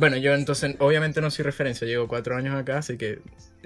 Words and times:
Bueno, 0.00 0.16
yo 0.16 0.32
entonces, 0.32 0.76
obviamente 0.78 1.20
no 1.20 1.30
soy 1.30 1.44
referencia, 1.44 1.86
llevo 1.86 2.08
cuatro 2.08 2.34
años 2.34 2.56
acá, 2.56 2.78
así 2.78 2.96
que 2.96 3.18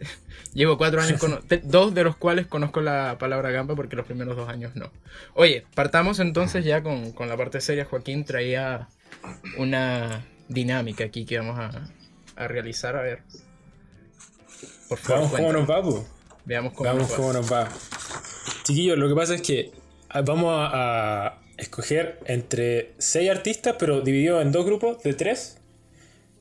llevo 0.52 0.76
cuatro 0.76 1.00
años, 1.00 1.20
con, 1.20 1.38
dos 1.62 1.94
de 1.94 2.02
los 2.02 2.16
cuales 2.16 2.48
conozco 2.48 2.80
la 2.80 3.18
palabra 3.20 3.52
gamba 3.52 3.76
porque 3.76 3.94
los 3.94 4.04
primeros 4.04 4.36
dos 4.36 4.48
años 4.48 4.74
no. 4.74 4.90
Oye, 5.34 5.64
partamos 5.76 6.18
entonces 6.18 6.64
ya 6.64 6.82
con, 6.82 7.12
con 7.12 7.28
la 7.28 7.36
parte 7.36 7.60
seria. 7.60 7.84
Joaquín 7.84 8.24
traía 8.24 8.88
una 9.58 10.26
dinámica 10.48 11.04
aquí 11.04 11.24
que 11.24 11.38
vamos 11.38 11.56
a, 11.56 11.88
a 12.34 12.48
realizar, 12.48 12.96
a 12.96 13.02
ver. 13.02 13.22
Por 14.88 14.98
favor, 14.98 15.30
Veamos 15.30 15.36
cómo 15.36 15.52
nos 15.52 15.70
va, 15.70 16.04
Veamos 16.46 16.72
cómo, 16.72 16.82
Veamos 16.82 17.08
nos, 17.10 17.12
cómo 17.16 17.32
nos 17.32 17.52
va. 17.52 17.68
Chiquillos, 18.64 18.98
lo 18.98 19.08
que 19.08 19.14
pasa 19.14 19.36
es 19.36 19.42
que 19.42 19.70
ah, 20.08 20.22
vamos 20.22 20.52
a, 20.52 21.38
escoger 21.58 22.18
entre 22.26 22.92
seis 22.98 23.30
artistas, 23.30 23.76
pero 23.78 24.00
dividido 24.00 24.40
en 24.40 24.50
dos 24.50 24.66
grupos 24.66 25.00
de 25.04 25.14
tres. 25.14 25.58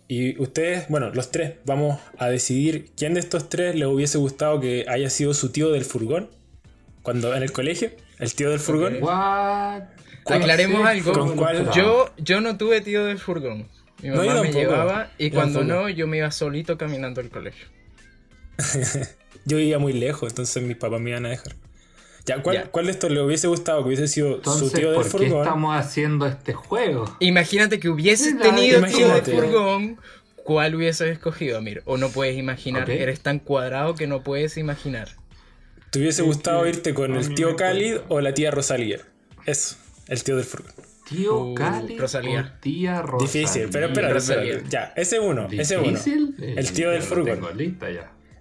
Y 0.08 0.40
ustedes, 0.42 0.88
bueno, 0.90 1.12
los 1.12 1.32
tres, 1.32 1.54
vamos 1.66 2.00
a 2.18 2.28
decidir 2.28 2.92
quién 2.98 3.14
de 3.14 3.20
estos 3.20 3.50
tres 3.50 3.76
le 3.76 3.86
hubiese 3.88 4.18
gustado 4.18 4.60
que 4.60 4.86
haya 4.88 5.10
sido 5.10 5.34
su 5.34 5.50
tío 5.52 5.72
del 5.72 5.86
furgón. 5.86 6.30
Cuando 7.02 7.34
en 7.36 7.44
el 7.44 7.52
colegio, 7.52 7.92
el 8.20 8.34
tío 8.34 8.50
del 8.50 8.60
furgón. 8.60 9.00
Aclaremos 10.26 10.86
algo. 10.86 11.72
Yo, 11.74 12.12
yo 12.18 12.42
no 12.42 12.58
tuve 12.58 12.82
tío 12.82 13.06
del 13.06 13.20
furgón. 13.20 13.68
Mi 14.02 14.10
mamá 14.10 14.42
me 14.42 14.52
llevaba 14.52 15.12
y 15.18 15.32
cuando 15.32 15.64
no, 15.64 15.88
yo 15.90 16.08
me 16.08 16.18
iba 16.18 16.32
solito 16.32 16.78
caminando 16.78 17.22
al 17.22 17.30
colegio. 17.30 17.68
yo 19.46 19.58
vivía 19.58 19.80
muy 19.80 19.94
lejos, 19.94 20.32
entonces 20.32 20.62
mis 20.62 20.78
papás 20.78 21.00
me 21.00 21.12
iban 21.12 21.26
a 21.26 21.30
dejar. 21.30 21.56
Ya, 22.26 22.42
¿cuál, 22.42 22.70
¿cuál, 22.72 22.86
de 22.86 22.92
estos 22.92 23.12
le 23.12 23.22
hubiese 23.22 23.48
gustado 23.48 23.82
que 23.82 23.88
hubiese 23.88 24.08
sido 24.08 24.42
su 24.44 24.72
tío 24.72 24.92
del 24.92 25.04
furgón? 25.04 25.30
¿Por 25.30 25.38
qué 25.38 25.44
estamos 25.44 25.76
haciendo 25.76 26.26
este 26.26 26.54
juego? 26.54 27.06
Imagínate 27.20 27.80
que 27.80 27.90
hubieses 27.90 28.38
tenido 28.40 28.82
tío 28.84 29.14
del 29.14 29.24
furgón. 29.24 30.00
¿Cuál 30.44 30.76
hubieses 30.76 31.10
escogido, 31.10 31.58
Amir? 31.58 31.82
O 31.86 31.98
no 31.98 32.10
puedes 32.10 32.38
imaginar. 32.38 32.90
Eres 32.90 33.22
tan 33.22 33.40
cuadrado 33.40 33.96
que 33.96 34.08
no 34.08 34.24
puedes 34.24 34.58
imaginar. 34.58 35.10
¿Te 35.90 36.00
hubiese 36.00 36.22
gustado 36.22 36.68
irte 36.68 36.94
con 36.94 37.16
el 37.16 37.36
tío 37.36 37.56
Khalid 37.56 37.98
o 38.08 38.20
la 38.20 38.34
tía 38.34 38.52
Rosalía? 38.52 39.00
Eso, 39.46 39.76
el 40.08 40.24
tío 40.24 40.36
del 40.38 40.46
furgón. 40.46 40.74
Tío 41.08 41.38
uh, 41.38 41.54
Cali 41.54 41.98
Rosalía. 41.98 42.58
tía 42.62 43.02
Rosalía. 43.02 43.42
Difícil, 43.42 43.70
pero 43.72 43.88
espera, 43.88 44.62
Ya, 44.70 44.94
ese 44.96 45.20
uno, 45.20 45.48
ese 45.52 45.78
uno. 45.78 46.00
El 46.40 46.72
tío 46.72 46.90
del 46.92 47.02
furgón. 47.02 47.40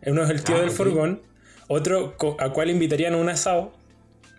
Uno 0.07 0.25
es 0.25 0.31
el 0.31 0.43
tío 0.43 0.57
ah, 0.57 0.61
del 0.61 0.71
furgón. 0.71 1.23
Otro 1.69 2.17
a 2.39 2.51
cuál 2.51 2.71
invitarían 2.71 3.15
a 3.15 3.17
un 3.17 3.29
asado. 3.29 3.75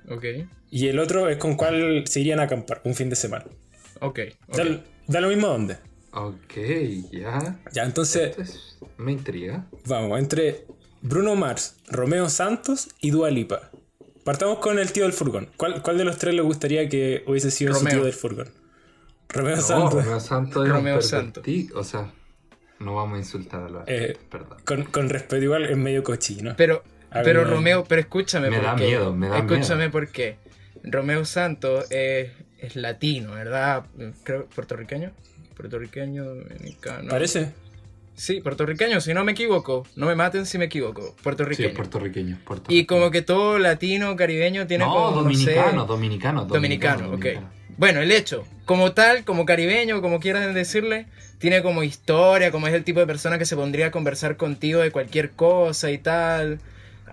Ok. 0.09 0.26
Y 0.70 0.88
el 0.88 1.00
otro 1.00 1.30
es 1.30 1.38
con 1.38 1.56
cuál 1.56 2.04
se 2.08 2.20
irían 2.22 2.40
a 2.40 2.44
acampar 2.44 2.82
un 2.84 2.96
fin 2.96 3.09
de 3.09 3.16
semana. 3.16 3.46
Ok. 4.02 4.20
Da, 5.08 5.22
lo 5.22 5.28
mismo 5.28 5.48
dónde. 5.48 5.78
Ok, 6.12 6.54
ya. 7.12 7.60
Ya, 7.72 7.84
entonces. 7.84 8.78
me 8.98 9.12
intriga. 9.12 9.66
Vamos, 9.86 10.20
entre 10.20 10.66
Bruno 11.02 11.36
Mars, 11.36 11.76
Romeo 11.90 12.30
Santos 12.30 12.90
y 13.02 13.12
Dua 13.12 13.30
Lipa. 13.30 13.72
Partamos 14.23 14.60
con 14.60 14.80
el 14.80 14.92
tío 14.92 15.04
del 15.04 15.14
furgón. 15.14 15.50
¿Cuál, 15.58 15.98
de 15.98 16.06
los 16.06 16.17
tres 16.17 16.34
le 16.34 16.42
gustaría 16.42 16.88
que 16.88 17.23
hubiese 17.28 17.52
sido 17.52 17.73
su 17.73 17.86
tío 17.86 18.04
del 18.04 18.14
furgón? 18.14 18.50
Romeo 19.30 19.60
Santos. 19.60 19.94
Romeo 20.06 20.20
Santos. 20.20 20.70
Romeo 20.70 21.02
Santos. 21.02 21.44
O 21.76 21.84
sea, 21.84 22.12
no 22.80 22.95
vamos 22.95 23.16
a 23.16 23.20
insultar 23.20 23.64
a 23.64 23.70
la 23.70 23.84
eh, 23.88 24.17
Perdón. 24.30 24.58
Con, 24.66 24.84
con, 24.86 25.10
respeto 25.10 25.44
igual 25.44 25.66
es 25.66 25.78
medio 25.78 26.04
cochino. 26.04 26.54
Pero, 26.56 26.84
pero 27.23 27.45
Romeo, 27.45 27.83
pero 27.83 28.02
escúchame. 28.02 28.50
Me 28.50 28.59
da 28.59 28.75
miedo, 28.75 29.14
me 29.14 29.28
da 29.28 29.39
escúchame 29.39 29.89
por 29.89 30.08
qué. 30.09 30.38
Romeo 30.83 31.25
Santos 31.25 31.89
es, 31.92 32.31
es 32.59 32.75
latino, 32.75 33.33
¿verdad? 33.33 33.86
Creo 34.23 34.45
puertorriqueño. 34.47 35.11
Puertorriqueño, 35.55 36.25
dominicano. 36.25 37.09
Parece. 37.09 37.52
Sí, 38.16 38.42
puertorriqueño, 38.42 39.02
si 39.02 39.14
no 39.14 39.23
me 39.23 39.31
equivoco. 39.31 39.88
No 39.95 40.05
me 40.05 40.16
maten 40.16 40.45
si 40.45 40.58
me 40.58 40.66
equivoco. 40.66 41.16
Puertorriqueño. 41.23 41.70
Sí, 41.70 41.75
puertorriqueño. 41.75 42.38
Y 42.67 42.86
como 42.86 43.09
que 43.11 43.22
todo 43.22 43.58
latino, 43.59 44.16
caribeño 44.16 44.67
tiene 44.67 44.86
como. 44.86 45.11
Dominicano, 45.11 45.86
dominicano, 45.86 46.45
dominicano. 46.45 47.08
Dominicano, 47.08 47.15
ok. 47.15 47.26
Bueno, 47.77 48.02
el 48.02 48.11
hecho, 48.11 48.45
como 48.65 48.93
tal, 48.93 49.23
como 49.23 49.45
caribeño, 49.45 50.02
como 50.02 50.20
quieran 50.20 50.54
decirle, 50.54 51.08
tiene 51.39 51.64
como 51.64 51.83
historia, 51.83 52.52
como 52.52 52.67
es 52.67 52.73
el 52.73 52.83
tipo 52.83 52.99
de 52.99 53.08
persona 53.08 53.39
que 53.39 53.45
se 53.45 53.55
pondría 53.55 53.88
a 53.88 53.92
conversar 53.92 54.38
contigo 54.38 54.82
de 54.82 54.92
cualquier 54.92 55.32
cosa 55.32 55.89
y 55.89 55.98
tal. 55.98 56.59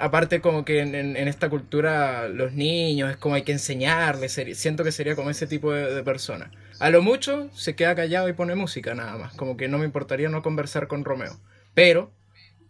Aparte, 0.00 0.40
como 0.40 0.64
que 0.64 0.80
en, 0.80 1.16
esta 1.16 1.50
cultura, 1.50 2.28
los 2.28 2.52
niños, 2.52 3.10
es 3.10 3.16
como 3.16 3.34
hay 3.34 3.42
que 3.42 3.52
enseñarles. 3.52 4.40
Siento 4.54 4.84
que 4.84 4.92
sería 4.92 5.14
como 5.14 5.30
ese 5.30 5.46
tipo 5.46 5.72
de, 5.72 5.92
de 5.94 6.02
persona. 6.02 6.50
A 6.78 6.90
lo 6.90 7.02
mucho 7.02 7.50
se 7.52 7.76
queda 7.76 7.94
callado 7.94 8.28
y 8.28 8.32
pone 8.32 8.54
música 8.54 8.94
nada 8.94 9.18
más. 9.18 9.34
Como 9.34 9.56
que 9.56 9.68
no 9.68 9.78
me 9.78 9.84
importaría 9.84 10.28
no 10.28 10.42
conversar 10.42 10.88
con 10.88 11.04
Romeo. 11.04 11.38
Pero 11.74 12.10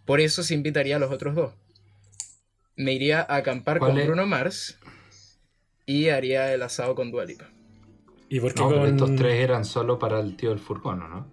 por 0.04 0.20
eso 0.20 0.42
se 0.42 0.54
invitaría 0.54 0.96
a 0.96 0.98
los 0.98 1.12
otros 1.12 1.34
dos. 1.34 1.54
Me 2.76 2.92
iría 2.92 3.20
a 3.20 3.36
acampar 3.36 3.78
con 3.78 3.94
Bruno 3.94 4.26
Mars 4.26 4.78
y 5.86 6.08
haría 6.08 6.52
el 6.52 6.62
asado 6.62 6.94
con 6.94 7.10
Dualipa. 7.10 7.48
¿Y 8.28 8.40
por 8.40 8.54
qué 8.54 8.88
estos 8.88 9.16
tres 9.16 9.34
eran 9.40 9.64
solo 9.64 9.98
para 9.98 10.20
el 10.20 10.36
tío 10.36 10.50
del 10.50 10.58
furgón, 10.58 11.00
¿no? 11.00 11.26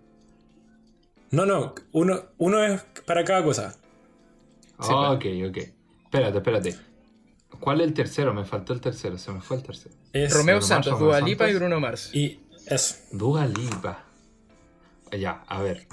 No, 1.31 1.45
no, 1.45 1.75
uno, 1.91 2.21
uno 2.37 2.63
es 2.63 2.81
para 3.05 3.23
cada 3.23 3.43
cosa. 3.43 3.75
ok, 4.77 5.25
ok. 5.47 5.57
Espérate, 6.07 6.37
espérate. 6.37 6.75
¿Cuál 7.59 7.81
es 7.81 7.87
el 7.87 7.93
tercero? 7.93 8.33
Me 8.33 8.45
faltó 8.45 8.71
el 8.71 8.79
tercero, 8.79 9.17
se 9.17 9.31
me 9.31 9.41
fue 9.41 9.57
el 9.57 9.63
tercero. 9.63 9.93
Es 10.13 10.33
Romeo 10.33 10.61
Santos, 10.61 10.97
Dualipa 10.97 11.49
y 11.49 11.53
Bruno 11.53 11.81
Mars. 11.81 12.11
Y 12.13 12.39
eso. 12.67 12.95
Dua 13.11 13.45
Lipa. 13.45 14.05
Ya, 15.11 15.43
a 15.47 15.61
ver. 15.61 15.85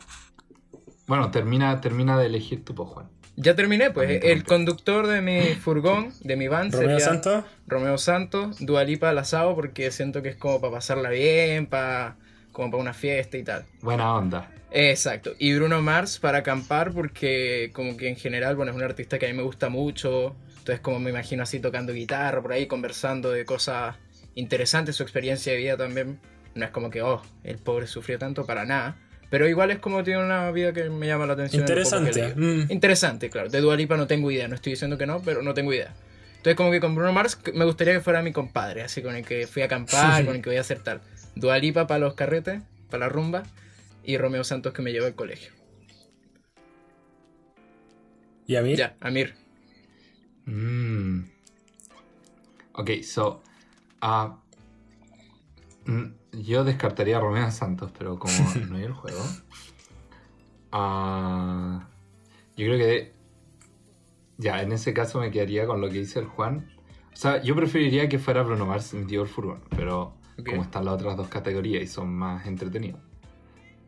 Bueno, 1.08 1.32
termina, 1.32 1.80
termina 1.80 2.16
de 2.16 2.26
elegir 2.26 2.64
tu, 2.64 2.76
po, 2.76 2.86
Juan. 2.86 3.08
Ya 3.34 3.56
terminé, 3.56 3.90
pues. 3.90 4.22
El 4.22 4.44
conductor 4.44 5.08
de 5.08 5.20
mi 5.20 5.54
furgón, 5.60 6.12
de 6.20 6.36
mi 6.36 6.46
van, 6.46 6.70
Romeo 6.70 7.00
Santos. 7.00 7.44
Romeo 7.66 7.98
Santos, 7.98 8.58
Dualipa 8.60 9.08
al 9.08 9.18
asado, 9.18 9.56
porque 9.56 9.90
siento 9.90 10.22
que 10.22 10.28
es 10.28 10.36
como 10.36 10.60
para 10.60 10.74
pasarla 10.74 11.10
bien, 11.10 11.66
para 11.66 12.18
como 12.54 12.70
para 12.70 12.80
una 12.80 12.94
fiesta 12.94 13.36
y 13.36 13.42
tal. 13.42 13.66
Buena 13.82 14.14
onda. 14.14 14.50
Exacto. 14.70 15.34
Y 15.38 15.54
Bruno 15.54 15.82
Mars 15.82 16.18
para 16.18 16.38
acampar, 16.38 16.92
porque 16.92 17.70
como 17.74 17.96
que 17.98 18.08
en 18.08 18.16
general, 18.16 18.56
bueno, 18.56 18.72
es 18.72 18.76
un 18.76 18.82
artista 18.82 19.18
que 19.18 19.26
a 19.26 19.28
mí 19.28 19.34
me 19.34 19.42
gusta 19.42 19.68
mucho. 19.68 20.34
Entonces 20.58 20.80
como 20.80 20.98
me 20.98 21.10
imagino 21.10 21.42
así 21.42 21.60
tocando 21.60 21.92
guitarra 21.92 22.40
por 22.40 22.52
ahí, 22.52 22.66
conversando 22.66 23.30
de 23.30 23.44
cosas 23.44 23.96
interesantes, 24.34 24.96
su 24.96 25.02
experiencia 25.02 25.52
de 25.52 25.58
vida 25.58 25.76
también 25.76 26.18
no 26.54 26.64
es 26.64 26.70
como 26.70 26.88
que, 26.88 27.02
oh, 27.02 27.20
el 27.42 27.58
pobre 27.58 27.86
sufrió 27.86 28.18
tanto 28.18 28.46
para 28.46 28.64
nada. 28.64 28.96
Pero 29.30 29.48
igual 29.48 29.70
es 29.72 29.78
como 29.78 30.04
tiene 30.04 30.22
una 30.22 30.50
vida 30.52 30.72
que 30.72 30.88
me 30.90 31.06
llama 31.06 31.26
la 31.26 31.32
atención. 31.32 31.62
Interesante. 31.62 32.34
Mm. 32.36 32.70
Interesante, 32.70 33.30
claro. 33.30 33.48
De 33.48 33.60
Dualipa 33.60 33.96
no 33.96 34.06
tengo 34.06 34.30
idea. 34.30 34.46
No 34.46 34.54
estoy 34.54 34.72
diciendo 34.72 34.96
que 34.96 35.06
no, 35.06 35.20
pero 35.22 35.42
no 35.42 35.54
tengo 35.54 35.72
idea. 35.72 35.92
Entonces 36.36 36.56
como 36.56 36.70
que 36.70 36.78
con 36.78 36.94
Bruno 36.94 37.12
Mars 37.12 37.38
me 37.54 37.64
gustaría 37.64 37.94
que 37.94 38.00
fuera 38.00 38.22
mi 38.22 38.32
compadre. 38.32 38.82
Así 38.82 39.02
con 39.02 39.16
el 39.16 39.24
que 39.24 39.46
fui 39.46 39.62
a 39.62 39.64
acampar, 39.64 40.24
con 40.26 40.36
el 40.36 40.42
que 40.42 40.50
voy 40.50 40.56
a 40.58 40.60
hacer 40.60 40.80
tal. 40.80 41.00
Dualipa 41.36 41.86
para 41.86 42.00
los 42.00 42.14
carretes, 42.14 42.62
para 42.90 43.06
la 43.06 43.12
rumba. 43.12 43.42
Y 44.02 44.18
Romeo 44.18 44.44
Santos 44.44 44.72
que 44.72 44.82
me 44.82 44.92
lleva 44.92 45.06
al 45.06 45.14
colegio. 45.14 45.52
¿Y 48.46 48.56
Amir? 48.56 48.76
Ya, 48.76 48.96
Amir. 49.00 49.34
Mm. 50.44 51.24
Ok, 52.74 52.90
so... 53.02 53.42
Uh, 54.02 54.34
yo 56.32 56.64
descartaría 56.64 57.16
a 57.16 57.20
Romeo 57.20 57.50
Santos, 57.50 57.90
pero 57.96 58.18
como 58.18 58.34
no 58.68 58.76
hay 58.76 58.84
el 58.84 58.92
juego. 58.92 59.22
Ah, 60.72 61.88
yo 62.56 62.66
creo 62.66 62.78
que. 62.78 63.14
Ya, 64.36 64.60
en 64.62 64.72
ese 64.72 64.92
caso 64.92 65.20
me 65.20 65.30
quedaría 65.30 65.66
con 65.66 65.80
lo 65.80 65.88
que 65.88 65.98
dice 65.98 66.18
el 66.18 66.26
Juan. 66.26 66.68
O 67.12 67.16
sea, 67.16 67.40
yo 67.42 67.54
preferiría 67.54 68.08
que 68.08 68.18
fuera 68.18 68.42
Bruno 68.42 68.66
Mars 68.66 68.92
mi 68.92 69.06
tío 69.06 69.22
el 69.22 69.28
furgón, 69.28 69.62
pero 69.76 70.16
como 70.42 70.62
están 70.62 70.84
las 70.84 70.94
otras 70.94 71.16
dos 71.16 71.28
categorías 71.28 71.82
y 71.82 71.86
son 71.86 72.14
más 72.14 72.46
entretenidos, 72.46 73.00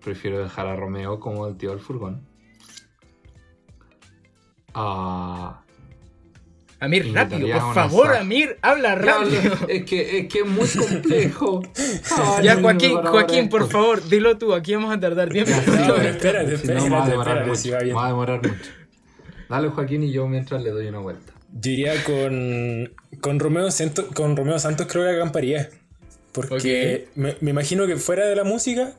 prefiero 0.02 0.38
dejar 0.42 0.66
a 0.66 0.76
Romeo 0.76 1.18
como 1.18 1.46
el 1.46 1.56
tío 1.56 1.70
del 1.70 1.80
furgón. 1.80 2.26
Ah. 4.74 5.62
Amir, 6.78 7.10
rápido, 7.14 7.48
por 7.48 7.74
favor, 7.74 8.14
Amir, 8.14 8.58
habla 8.60 8.94
rápido. 8.94 9.40
es, 9.68 9.84
que, 9.84 10.18
es 10.18 10.28
que 10.28 10.40
es 10.40 10.46
muy 10.46 10.68
complejo. 10.68 11.62
ya, 12.42 12.60
Joaquín, 12.60 12.96
Joaquín, 13.02 13.48
por 13.48 13.68
favor, 13.68 14.06
dilo 14.06 14.36
tú, 14.36 14.52
aquí 14.52 14.74
vamos 14.74 14.94
a 14.94 15.00
tardar 15.00 15.32
10 15.32 15.48
minutos. 15.48 16.04
espérate, 16.04 16.54
espérate, 16.54 16.90
va 16.90 17.04
a 17.04 17.08
demorar 17.08 17.46
mucho. 17.46 17.72
Va 17.72 18.04
a 18.04 18.08
demorar 18.08 18.46
mucho. 18.46 18.70
Dale, 19.48 19.68
Joaquín, 19.68 20.02
y 20.02 20.12
yo 20.12 20.28
mientras 20.28 20.62
le 20.62 20.70
doy 20.70 20.88
una 20.88 20.98
vuelta. 20.98 21.32
Yo 21.52 21.70
iría 21.70 22.04
con, 22.04 22.92
con, 23.20 23.38
Romeo, 23.38 23.70
Santos, 23.70 24.06
con 24.14 24.36
Romeo 24.36 24.58
Santos, 24.58 24.86
creo 24.90 25.04
que 25.04 25.16
acamparía. 25.16 25.70
Porque 26.42 27.08
me, 27.14 27.36
me, 27.40 27.50
imagino 27.50 27.86
que 27.86 27.96
fuera 27.96 28.26
de 28.26 28.36
la 28.36 28.44
música 28.44 28.94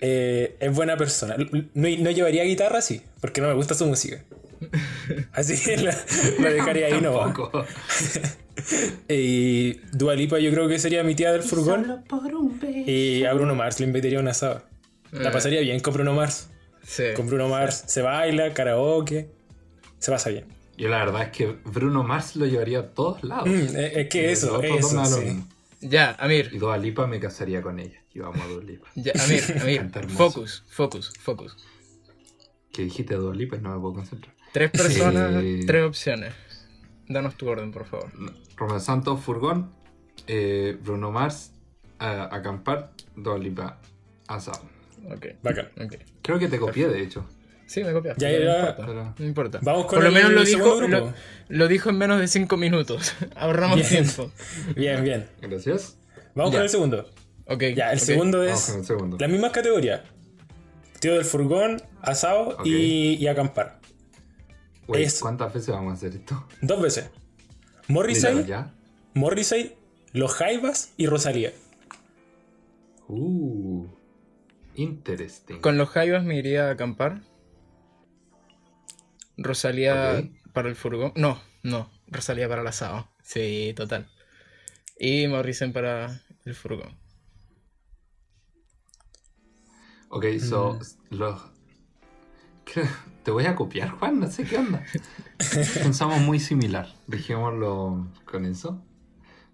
eh, 0.00 0.56
es 0.60 0.74
buena 0.74 0.96
persona. 0.96 1.36
No, 1.38 1.88
no 1.88 2.10
llevaría 2.10 2.44
guitarra, 2.44 2.80
sí, 2.80 3.00
porque 3.20 3.40
no 3.40 3.48
me 3.48 3.54
gusta 3.54 3.74
su 3.74 3.86
música. 3.86 4.22
Así 5.32 5.62
que 5.62 5.76
la, 5.78 5.96
dejaría 6.38 6.86
ahí 6.86 7.00
no 7.00 7.20
y 9.08 9.74
Dualipa 9.92 10.38
yo 10.38 10.50
creo 10.50 10.68
que 10.68 10.78
sería 10.78 11.02
mi 11.02 11.14
tía 11.14 11.32
del 11.32 11.42
furgón. 11.42 12.04
Y 12.86 13.24
a 13.24 13.32
Bruno 13.34 13.54
Mars 13.54 13.80
le 13.80 13.86
invitaría 13.86 14.20
una 14.20 14.30
asado. 14.30 14.62
La 15.10 15.28
Eh. 15.30 15.32
pasaría 15.32 15.60
bien 15.60 15.80
con 15.80 15.94
Bruno 15.94 16.14
Mars. 16.14 16.50
Sí. 16.82 17.04
Con 17.16 17.26
Bruno 17.26 17.48
Mars 17.48 17.84
se 17.86 18.02
baila, 18.02 18.52
karaoke. 18.52 19.28
Se 19.98 20.10
pasa 20.10 20.30
bien. 20.30 20.44
Yo 20.76 20.88
la 20.88 20.98
verdad 20.98 21.22
es 21.22 21.28
que 21.30 21.46
Bruno 21.64 22.02
Mars 22.02 22.36
lo 22.36 22.46
llevaría 22.46 22.80
a 22.80 22.86
todos 22.88 23.22
lados. 23.22 23.48
Mm, 23.48 23.76
es, 23.76 24.08
que 24.08 24.32
eso, 24.32 24.60
eso, 24.62 25.04
sí. 25.06 25.42
Ya, 25.86 26.16
Amir. 26.18 26.50
Y 26.52 26.58
Dua 26.58 26.76
Lipa 26.78 27.06
me 27.06 27.20
casaría 27.20 27.60
con 27.62 27.78
ella. 27.78 28.00
Y 28.12 28.18
vamos 28.20 28.40
a 28.40 28.46
Dua 28.48 28.62
Lipa. 28.62 28.88
Ya, 28.94 29.12
Amir, 29.24 29.42
Amir. 29.60 29.90
Focus, 30.08 30.64
focus, 30.68 31.12
focus. 31.20 31.56
Que 32.72 32.82
dijiste 32.84 33.14
Dua 33.14 33.34
Lipa 33.34 33.56
y 33.56 33.60
no 33.60 33.74
me 33.74 33.80
puedo 33.80 33.94
concentrar. 33.94 34.34
Tres 34.52 34.70
personas, 34.70 35.42
Eh. 35.42 35.60
tres 35.66 35.84
opciones. 35.84 36.32
Danos 37.08 37.36
tu 37.36 37.48
orden, 37.48 37.70
por 37.70 37.84
favor. 37.86 38.10
Romeo 38.56 38.80
Santos, 38.80 39.20
Furgón. 39.20 39.70
eh, 40.26 40.78
Bruno 40.82 41.10
Mars, 41.10 41.52
eh, 42.00 42.28
Acampar. 42.30 42.92
Dua 43.16 43.38
Lipa, 43.38 43.78
Asao. 44.28 44.54
Ok. 45.12 45.26
Bacán. 45.42 45.68
ok. 45.84 45.94
Creo 46.22 46.38
que 46.38 46.48
te 46.48 46.58
copié, 46.58 46.88
de 46.88 47.02
hecho. 47.02 47.26
Sí, 47.66 47.82
me 47.82 47.92
copiaste. 47.92 48.20
Ya, 48.22 48.28
pero 48.28 48.44
ya, 48.44 48.52
no 48.52 48.54
ya. 48.54 48.60
importa. 48.70 48.86
Pero- 48.86 49.14
No 49.18 49.24
importa. 49.26 49.58
Vamos 49.62 49.86
con 49.86 49.94
Por 49.96 50.02
lo 50.02 50.08
el 50.08 50.14
menos 50.14 50.32
lo 50.32 50.44
dijo, 50.44 50.80
lo, 50.82 51.14
lo 51.48 51.68
dijo 51.68 51.90
en 51.90 51.98
menos 51.98 52.20
de 52.20 52.28
cinco 52.28 52.56
minutos. 52.56 53.14
Ahorramos 53.36 53.76
Bien. 53.76 53.88
tiempo. 53.88 54.30
Bien, 54.76 55.02
bien. 55.02 55.28
Gracias. 55.40 55.96
Vamos 56.34 56.52
Ya. 56.52 56.58
con 56.58 56.62
el 56.64 56.68
segundo. 56.70 57.10
Ok. 57.46 57.62
Ya, 57.74 57.92
el 57.92 58.00
segundo 58.00 58.42
es 58.42 58.68
el 58.70 58.84
segundo. 58.84 59.16
las 59.18 59.30
mismas 59.30 59.52
categorías. 59.52 60.02
Tío 61.00 61.14
del 61.14 61.24
furgón, 61.24 61.82
asado 62.02 62.56
y, 62.64 63.14
y 63.14 63.26
acampar. 63.28 63.80
Wait, 64.86 65.06
es- 65.06 65.20
¿Cuántas 65.20 65.52
veces 65.52 65.70
vamos 65.74 65.92
a 65.92 65.94
hacer 65.94 66.12
esto? 66.14 66.46
Dos 66.62 66.80
veces. 66.82 67.10
Morrissey, 67.88 68.44
ya. 68.46 68.72
Morrissey, 69.14 69.74
Los 70.12 70.32
Jaivas 70.34 70.92
y 70.96 71.06
Rosalía. 71.06 71.52
Uh, 73.08 73.86
interesting. 74.74 75.60
Con 75.60 75.76
los 75.76 75.88
Jaivas 75.90 76.24
me 76.24 76.36
iría 76.38 76.68
a 76.68 76.70
acampar. 76.72 77.20
Rosalía 79.36 80.22
para 80.52 80.68
el 80.68 80.76
furgón. 80.76 81.12
No, 81.16 81.40
no. 81.62 81.90
Rosalía 82.08 82.48
para 82.48 82.60
el 82.62 82.66
asado. 82.66 83.08
Sí, 83.22 83.72
total. 83.76 84.08
Y 84.98 85.26
Morrison 85.26 85.72
para 85.72 86.20
el 86.44 86.54
furgón. 86.54 86.96
Ok, 90.08 90.26
so, 90.38 90.78
los... 91.10 91.42
creo- 92.64 92.86
Te 93.24 93.30
voy 93.30 93.46
a 93.46 93.56
copiar, 93.56 93.90
Juan, 93.90 94.20
no 94.20 94.30
sé 94.30 94.44
qué 94.44 94.58
onda. 94.58 94.84
Pensamos 95.82 96.20
muy 96.20 96.38
similar, 96.38 96.94
dejémoslo 97.06 98.12
con 98.24 98.44
eso. 98.44 98.80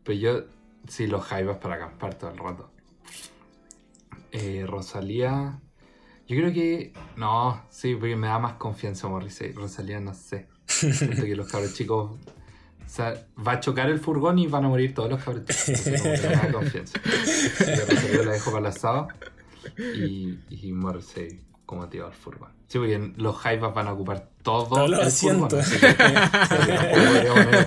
Pero 0.04 0.18
yo, 0.18 0.44
sí, 0.88 1.06
los 1.06 1.24
jaivas 1.24 1.58
para 1.58 1.76
acampar 1.76 2.14
todo 2.18 2.30
el 2.30 2.38
rato. 2.38 2.70
Eh, 4.32 4.64
Rosalía, 4.66 5.60
yo 6.30 6.36
creo 6.36 6.52
que... 6.52 6.92
No, 7.16 7.62
sí, 7.70 7.94
porque 7.96 8.16
me 8.16 8.26
da 8.28 8.38
más 8.38 8.54
confianza 8.54 9.08
Morrissey. 9.08 9.52
Rosalía, 9.52 10.00
no 10.00 10.14
sé. 10.14 10.46
Siento 10.66 11.22
que 11.24 11.34
los 11.36 11.48
cabros 11.48 11.74
chicos... 11.74 12.12
O 12.12 12.92
sea, 12.92 13.14
va 13.46 13.52
a 13.52 13.60
chocar 13.60 13.88
el 13.90 14.00
furgón 14.00 14.38
y 14.38 14.46
van 14.48 14.64
a 14.64 14.68
morir 14.68 14.94
todos 14.94 15.08
los 15.10 15.22
cabros 15.22 15.44
chicos. 15.44 15.86
Entonces, 15.86 16.00
como 16.02 16.14
que 16.14 16.28
me 16.28 16.34
da 16.36 16.52
confianza. 16.52 16.98
Rosalía 17.88 18.22
la 18.24 18.32
dejo 18.32 18.50
para 18.50 18.60
el 18.60 18.66
asado 18.66 19.08
y, 19.78 20.38
y 20.50 20.72
Morrissey 20.72 21.40
como 21.66 21.88
tío 21.88 22.06
al 22.06 22.12
furgón. 22.14 22.50
Sí, 22.66 22.78
porque 22.78 23.12
los 23.16 23.36
Jaivas 23.36 23.74
van 23.74 23.86
a 23.88 23.92
ocupar 23.92 24.28
todo 24.42 24.66
Todos 24.66 24.90
los 24.90 25.06
el 25.06 25.12
furgón, 25.12 25.44
asientos. 25.46 25.60
así 25.60 25.78
que- 25.78 25.94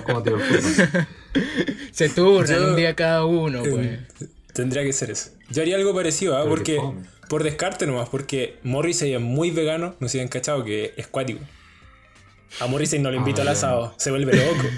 furgón. 0.04 1.06
Se 1.92 2.08
turnan 2.10 2.58
Yo- 2.60 2.68
un 2.70 2.76
día 2.76 2.94
cada 2.94 3.24
uno, 3.24 3.60
pues. 3.62 3.86
Eh, 3.86 4.06
Tendría 4.52 4.82
que 4.84 4.92
ser 4.92 5.10
eso. 5.10 5.30
Yo 5.50 5.62
haría 5.62 5.76
algo 5.76 5.94
parecido, 5.94 6.36
¿ah? 6.36 6.40
Pero 6.42 6.50
porque. 6.54 6.80
Por 7.28 7.42
descarte 7.42 7.86
nomás, 7.86 8.08
porque 8.08 8.58
Morrissey 8.62 9.14
es 9.14 9.20
muy 9.20 9.50
vegano, 9.50 9.94
no 10.00 10.08
se 10.08 10.20
han 10.20 10.28
cachado 10.28 10.64
que 10.64 10.94
es 10.96 11.06
cuático. 11.06 11.40
A 12.60 12.66
Morrissey 12.66 12.98
no 13.00 13.10
lo 13.10 13.16
invito 13.16 13.40
Ah, 13.40 13.42
al 13.42 13.48
asado, 13.48 13.94
se 13.98 14.10
vuelve 14.10 14.34
loco. 14.36 14.68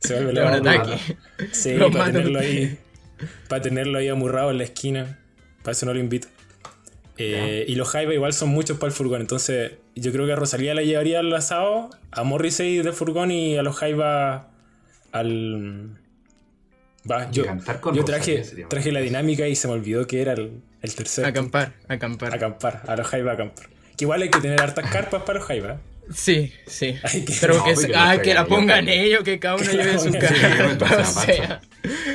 Se 0.00 0.14
vuelve 0.14 0.32
loco. 0.32 0.48
ataque. 0.48 0.98
Sí, 1.52 1.74
Lo 1.74 1.90
para 1.90 2.06
tenerlo 2.06 2.38
ahí. 2.40 2.78
Para 3.48 3.62
tenerlo 3.62 3.98
ahí 3.98 4.08
amurrado 4.08 4.50
en 4.50 4.58
la 4.58 4.64
esquina. 4.64 5.18
Para 5.62 5.72
eso 5.72 5.86
no 5.86 5.94
lo 5.94 6.00
invito. 6.00 6.28
Eh, 7.18 7.64
y 7.68 7.74
los 7.74 7.88
Jaiba 7.90 8.14
igual 8.14 8.32
son 8.32 8.48
muchos 8.48 8.78
para 8.78 8.88
el 8.88 8.96
furgón. 8.96 9.20
Entonces, 9.20 9.72
yo 9.94 10.10
creo 10.10 10.26
que 10.26 10.32
a 10.32 10.36
Rosalía 10.36 10.74
la 10.74 10.82
llevaría 10.82 11.20
al 11.20 11.32
asado, 11.34 11.90
a 12.10 12.22
Morrissey 12.24 12.78
del 12.78 12.92
furgón 12.94 13.30
y 13.30 13.56
a 13.56 13.62
los 13.62 13.76
Jaiba 13.76 14.48
al. 15.12 15.98
Va, 17.08 17.30
yo, 17.30 17.44
cantar 17.44 17.80
con 17.80 17.94
yo 17.94 18.02
Rosalía 18.02 18.42
traje, 18.42 18.66
traje 18.68 18.92
la 18.92 19.00
dinámica 19.00 19.46
y 19.48 19.54
se 19.56 19.68
me 19.68 19.74
olvidó 19.74 20.06
que 20.06 20.20
era 20.22 20.32
el, 20.32 20.60
el 20.82 20.94
tercer. 20.94 21.24
Acampar, 21.24 21.72
acampar. 21.88 22.34
Acampar, 22.34 22.82
a 22.86 22.96
los 22.96 23.06
Jaiba 23.06 23.32
acampar. 23.32 23.66
Que 23.96 24.04
igual 24.04 24.22
hay 24.22 24.30
que 24.30 24.40
tener 24.40 24.60
hartas 24.60 24.90
carpas 24.90 25.22
para 25.22 25.38
los 25.38 25.48
Jaiba. 25.48 25.78
Sí, 26.12 26.52
sí. 26.66 26.96
Hay 27.04 27.24
que- 27.24 27.34
Pero 27.40 27.54
No, 27.58 27.64
que, 27.64 27.92
ah, 27.94 28.18
que 28.20 28.34
la 28.34 28.44
pongan 28.44 28.88
ellos, 28.88 29.22
que 29.22 29.38
cada 29.38 29.54
uno 29.54 29.64
Que 29.64 29.76
lleve 29.76 29.96
su 29.98 30.10
carpa. 30.12 30.96
o 31.00 31.04
sea. 31.04 31.60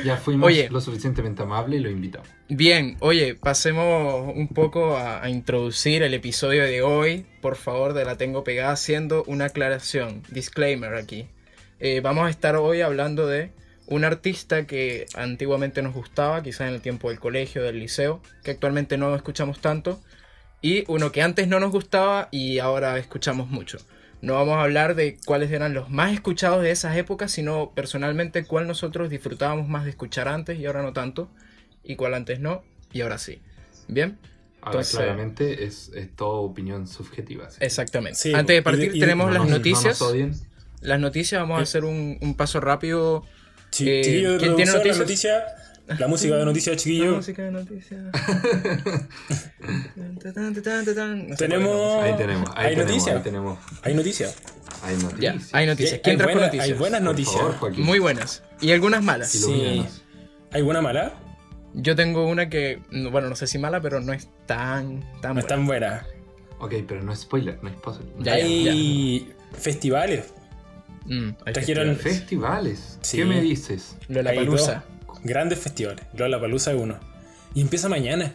Ya 0.04 0.16
fuimos 0.18 0.46
Oye. 0.48 0.68
lo 0.70 0.80
suficientemente 0.82 1.42
amables 1.42 1.80
y 1.80 1.82
lo 1.82 1.90
invitamos. 1.90 2.28
Bien, 2.48 2.96
oye, 3.00 3.34
pasemos 3.34 4.34
un 4.36 4.48
poco 4.48 4.96
a, 4.98 5.24
a 5.24 5.30
introducir 5.30 6.02
el 6.02 6.12
episodio 6.12 6.62
de 6.64 6.82
hoy. 6.82 7.24
Por 7.40 7.56
favor, 7.56 7.94
de 7.94 8.04
la 8.04 8.16
tengo 8.16 8.44
pegada 8.44 8.72
haciendo 8.72 9.24
una 9.26 9.46
aclaración, 9.46 10.22
disclaimer 10.28 10.94
aquí. 10.94 11.26
Eh, 11.80 12.00
vamos 12.00 12.26
a 12.26 12.30
estar 12.30 12.56
hoy 12.56 12.82
hablando 12.82 13.26
de 13.26 13.50
un 13.88 14.04
artista 14.04 14.66
que 14.66 15.06
antiguamente 15.14 15.82
nos 15.82 15.94
gustaba, 15.94 16.42
quizás 16.42 16.68
en 16.68 16.74
el 16.74 16.80
tiempo 16.80 17.08
del 17.10 17.20
colegio, 17.20 17.62
del 17.62 17.78
liceo, 17.78 18.20
que 18.42 18.50
actualmente 18.52 18.96
no 18.98 19.14
escuchamos 19.14 19.60
tanto, 19.60 20.00
y 20.62 20.84
uno 20.88 21.12
que 21.12 21.22
antes 21.22 21.46
no 21.48 21.60
nos 21.60 21.70
gustaba 21.70 22.28
y 22.32 22.58
ahora 22.58 22.98
escuchamos 22.98 23.48
mucho. 23.48 23.78
No 24.22 24.34
vamos 24.34 24.56
a 24.56 24.62
hablar 24.62 24.94
de 24.96 25.18
cuáles 25.24 25.50
eran 25.52 25.74
los 25.74 25.90
más 25.90 26.12
escuchados 26.12 26.62
de 26.62 26.70
esas 26.70 26.96
épocas, 26.96 27.30
sino 27.30 27.72
personalmente 27.74 28.44
cuál 28.44 28.66
nosotros 28.66 29.10
disfrutábamos 29.10 29.68
más 29.68 29.84
de 29.84 29.90
escuchar 29.90 30.26
antes 30.26 30.58
y 30.58 30.66
ahora 30.66 30.82
no 30.82 30.92
tanto, 30.92 31.28
y 31.84 31.94
cuál 31.96 32.14
antes 32.14 32.40
no 32.40 32.64
y 32.92 33.02
ahora 33.02 33.18
sí. 33.18 33.40
¿Bien? 33.88 34.18
Ahora, 34.62 34.78
Entonces- 34.80 34.96
claramente 34.96 35.64
es, 35.64 35.92
es 35.94 36.16
todo 36.16 36.40
opinión 36.40 36.88
subjetiva. 36.88 37.48
Exactamente. 37.60 38.18
Sí, 38.18 38.34
antes 38.34 38.56
de 38.56 38.62
partir 38.62 38.96
y- 38.96 38.98
tenemos 38.98 39.26
no 39.28 39.32
las 39.34 39.42
nos- 39.42 39.50
noticias. 39.58 40.02
las 40.80 40.98
noticias, 40.98 41.40
vamos 41.40 41.58
a 41.58 41.60
Eh. 41.60 41.62
hacer 41.64 41.84
un, 41.84 42.18
un 42.20 42.34
paso 42.34 42.58
rápido. 42.60 43.24
Eh, 43.66 44.02
chiquillo 44.02 44.32
de 44.32 44.38
¿quién 44.38 44.56
tiene 44.56 44.70
producción, 44.72 44.96
la 44.96 44.98
noticias? 44.98 44.98
noticia, 44.98 45.96
la 45.98 46.08
música 46.08 46.36
de 46.36 46.44
noticias, 46.44 46.76
La 46.76 46.82
chiquillo. 46.82 47.16
música 47.16 47.42
de 47.42 47.50
noticias. 47.52 48.02
No 50.36 51.36
Tenemos- 51.36 52.02
Ahí 52.02 52.16
tenemos, 52.16 52.50
ahí 52.54 52.66
¿Hay 52.66 52.74
tenemos, 52.74 52.86
noticias? 52.90 53.16
ahí 53.16 53.22
tenemos. 53.22 53.58
Hay 53.82 53.94
noticias. 53.94 54.36
Hay 54.82 54.96
es. 54.96 55.02
noticias. 55.02 55.50
Ya, 55.50 55.58
hay 55.58 55.66
noticias. 55.66 56.00
¿Quién 56.02 56.18
trajo 56.18 56.38
noticias? 56.38 56.64
hay 56.64 56.72
buenas 56.72 57.02
noticias. 57.02 57.36
favor. 57.54 57.78
Muy 57.78 57.98
buenas. 57.98 58.42
Y 58.60 58.72
algunas 58.72 59.02
malas. 59.02 59.30
Sí. 59.30 59.84
¿Hay 60.52 60.62
buena 60.62 60.80
mala? 60.80 61.14
Yo 61.74 61.94
tengo 61.94 62.26
una 62.26 62.48
que, 62.48 62.80
no, 62.90 63.10
bueno, 63.10 63.28
no 63.28 63.36
sé 63.36 63.46
si 63.46 63.58
mala, 63.58 63.80
pero 63.80 64.00
no 64.00 64.12
es 64.12 64.28
tan, 64.46 65.00
tan 65.20 65.34
No 65.34 65.40
es 65.40 65.46
buena. 65.46 65.46
tan 65.46 65.66
buena. 65.66 66.06
Ok, 66.58 66.74
pero 66.88 67.02
no 67.02 67.12
es 67.12 67.20
spoiler, 67.20 67.58
no 67.62 67.68
es 67.68 67.74
puzzle. 67.76 68.06
Ya, 68.20 68.38
ya, 68.38 68.44
hay 68.44 69.30
festivales. 69.58 70.32
Mm, 71.06 71.30
Trajeron- 71.52 71.96
festivales. 71.96 72.98
Sí. 73.02 73.18
¿Qué 73.18 73.24
me 73.24 73.40
dices? 73.40 73.96
Lollapalooza. 74.08 74.84
Grandes 75.24 75.58
festivales. 75.58 76.04
Lola 76.16 76.40
Palusa 76.40 76.72
es 76.72 76.80
uno. 76.80 76.96
Y 77.54 77.60
empieza 77.60 77.88
mañana. 77.88 78.32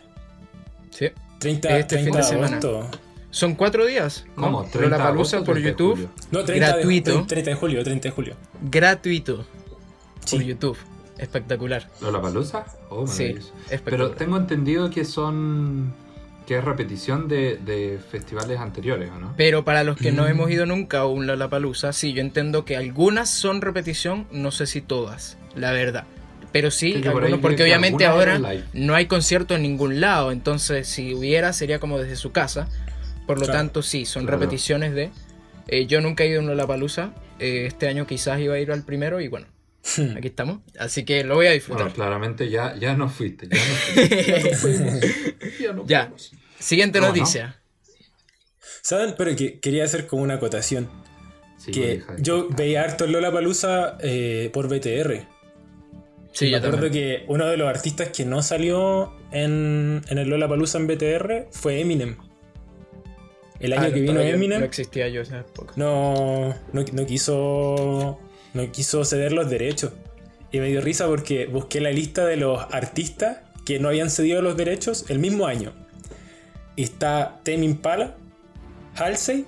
Sí. 0.89 1.07
30, 1.39 1.77
Este 1.79 1.95
30 1.95 2.11
fin 2.11 2.17
de 2.17 2.23
semana. 2.23 2.57
agosto. 2.57 2.89
Son 3.29 3.55
cuatro 3.55 3.85
días. 3.85 4.25
¿no? 4.35 4.43
¿Cómo? 4.43 4.61
30 4.63 4.79
de 4.79 4.89
Lollapalooza 4.89 5.37
agosto, 5.37 5.45
por 5.45 5.55
30 5.55 5.65
de 5.67 5.71
YouTube. 5.71 5.91
julio. 5.93 6.09
No, 6.31 6.43
30 6.43 6.67
Gratuito. 6.67 7.17
De, 7.19 7.23
30 7.25 7.49
de 7.51 7.55
julio, 7.55 7.83
30 7.83 8.07
de 8.09 8.11
julio. 8.15 8.35
Gratuito. 8.69 9.45
Sí. 10.25 10.35
Por 10.37 10.45
YouTube. 10.45 10.77
Espectacular. 11.17 11.89
¿Lollapalooza? 12.01 12.65
Oh, 12.89 13.07
Sí, 13.07 13.23
maravilloso. 13.23 13.53
espectacular. 13.69 13.83
Pero 13.83 14.11
tengo 14.11 14.37
entendido 14.37 14.89
que 14.89 15.05
son... 15.05 15.93
que 16.45 16.57
es 16.57 16.63
repetición 16.63 17.27
de, 17.27 17.57
de 17.57 17.99
festivales 18.11 18.59
anteriores, 18.59 19.09
¿o 19.15 19.19
no? 19.19 19.33
Pero 19.37 19.63
para 19.63 19.83
los 19.83 19.97
que 19.97 20.11
no 20.11 20.23
Mm. 20.23 20.27
hemos 20.27 20.51
ido 20.51 20.65
nunca 20.65 20.99
a 20.99 21.05
un 21.05 21.27
Lollapalooza, 21.27 21.93
sí, 21.93 22.13
yo 22.13 22.21
entiendo 22.21 22.65
que 22.65 22.75
algunas 22.75 23.29
son 23.29 23.61
repetición, 23.61 24.27
no 24.31 24.51
sé 24.51 24.65
si 24.67 24.81
todas, 24.81 25.37
la 25.55 25.71
verdad. 25.71 26.05
Pero 26.51 26.69
sí, 26.71 27.01
por 27.11 27.39
porque 27.39 27.55
que 27.57 27.63
obviamente 27.63 28.05
ahora 28.05 28.39
no 28.73 28.93
hay 28.95 29.05
concierto 29.05 29.55
en 29.55 29.61
ningún 29.61 30.01
lado, 30.01 30.31
entonces 30.33 30.87
si 30.87 31.13
hubiera 31.13 31.53
sería 31.53 31.79
como 31.79 31.97
desde 31.99 32.15
su 32.17 32.31
casa. 32.31 32.67
Por 33.27 33.39
lo 33.39 33.45
Claro. 33.45 33.59
tanto, 33.59 33.81
sí, 33.83 34.05
son 34.05 34.23
Claro. 34.25 34.39
repeticiones 34.39 34.93
de... 34.93 35.11
eh, 35.69 35.85
yo 35.85 36.01
nunca 36.01 36.23
he 36.23 36.27
ido 36.27 36.39
a 36.39 36.43
un 36.43 36.49
Lollapalooza, 36.49 37.11
eh, 37.39 37.65
este 37.67 37.87
año 37.87 38.05
quizás 38.05 38.39
iba 38.41 38.55
a 38.55 38.59
ir 38.59 38.71
al 38.71 38.83
primero 38.83 39.21
y 39.21 39.29
bueno, 39.29 39.45
aquí 40.17 40.27
estamos. 40.27 40.59
Así 40.79 41.03
que 41.05 41.23
lo 41.23 41.35
voy 41.35 41.47
a 41.47 41.51
disfrutar. 41.51 41.83
Bueno, 41.83 41.95
claramente 41.95 42.49
ya, 42.49 42.75
ya 42.77 42.95
no 42.95 43.09
fuiste. 43.09 43.47
Ya 43.49 43.57
no 43.57 44.55
fuiste. 44.57 45.35
ya 45.59 45.73
no 45.73 45.85
Ya. 45.87 46.01
fuimos. 46.03 46.31
Siguiente 46.59 46.99
No, 46.99 47.07
no. 47.07 47.13
noticia. 47.13 47.57
¿Saben? 48.83 49.15
Pero 49.17 49.35
que 49.35 49.59
quería 49.59 49.83
hacer 49.83 50.07
como 50.07 50.23
una 50.23 50.35
acotación. 50.35 50.89
Sí, 51.57 51.71
que 51.71 52.01
yo 52.19 52.49
veía 52.49 52.81
harto 52.83 53.05
Lola 53.05 53.31
Palusa 53.31 53.97
por 54.51 54.67
BTR. 54.67 55.27
Sí, 56.33 56.45
me 56.45 56.51
yo 56.51 56.57
acuerdo 56.57 56.81
también. 56.83 56.91
que 56.93 57.25
uno 57.27 57.45
de 57.47 57.57
los 57.57 57.67
artistas 57.67 58.09
que 58.09 58.25
no 58.25 58.41
salió 58.41 59.13
en, 59.31 60.01
en 60.07 60.17
el 60.17 60.29
Lollapalooza 60.29 60.77
en 60.79 60.87
BTR 60.87 61.47
fue 61.51 61.81
Eminem. 61.81 62.15
El 63.59 63.73
año 63.73 63.81
Ah, 63.83 63.93
que 63.93 63.99
no, 63.99 64.13
vino 64.13 64.21
Eminem 64.21 64.59
No 64.61 64.65
existía 64.65 65.07
yo 65.09 65.21
esa 65.21 65.41
época. 65.41 65.73
no, 65.75 66.55
no, 66.73 66.83
no 66.93 67.05
quiso 67.05 68.19
no 68.53 68.71
quiso 68.71 69.03
ceder 69.05 69.31
los 69.31 69.49
derechos. 69.49 69.91
Y 70.51 70.59
me 70.59 70.67
dio 70.67 70.81
risa 70.81 71.07
porque 71.07 71.45
busqué 71.45 71.79
la 71.79 71.91
lista 71.91 72.25
de 72.25 72.35
los 72.37 72.61
artistas 72.71 73.37
que 73.65 73.79
no 73.79 73.87
habían 73.89 74.09
cedido 74.09 74.41
los 74.41 74.57
derechos 74.57 75.05
el 75.09 75.19
mismo 75.19 75.47
año. 75.47 75.71
Y 76.75 76.83
está 76.83 77.39
Tame 77.43 77.65
Impala, 77.65 78.15
Halsey 78.95 79.45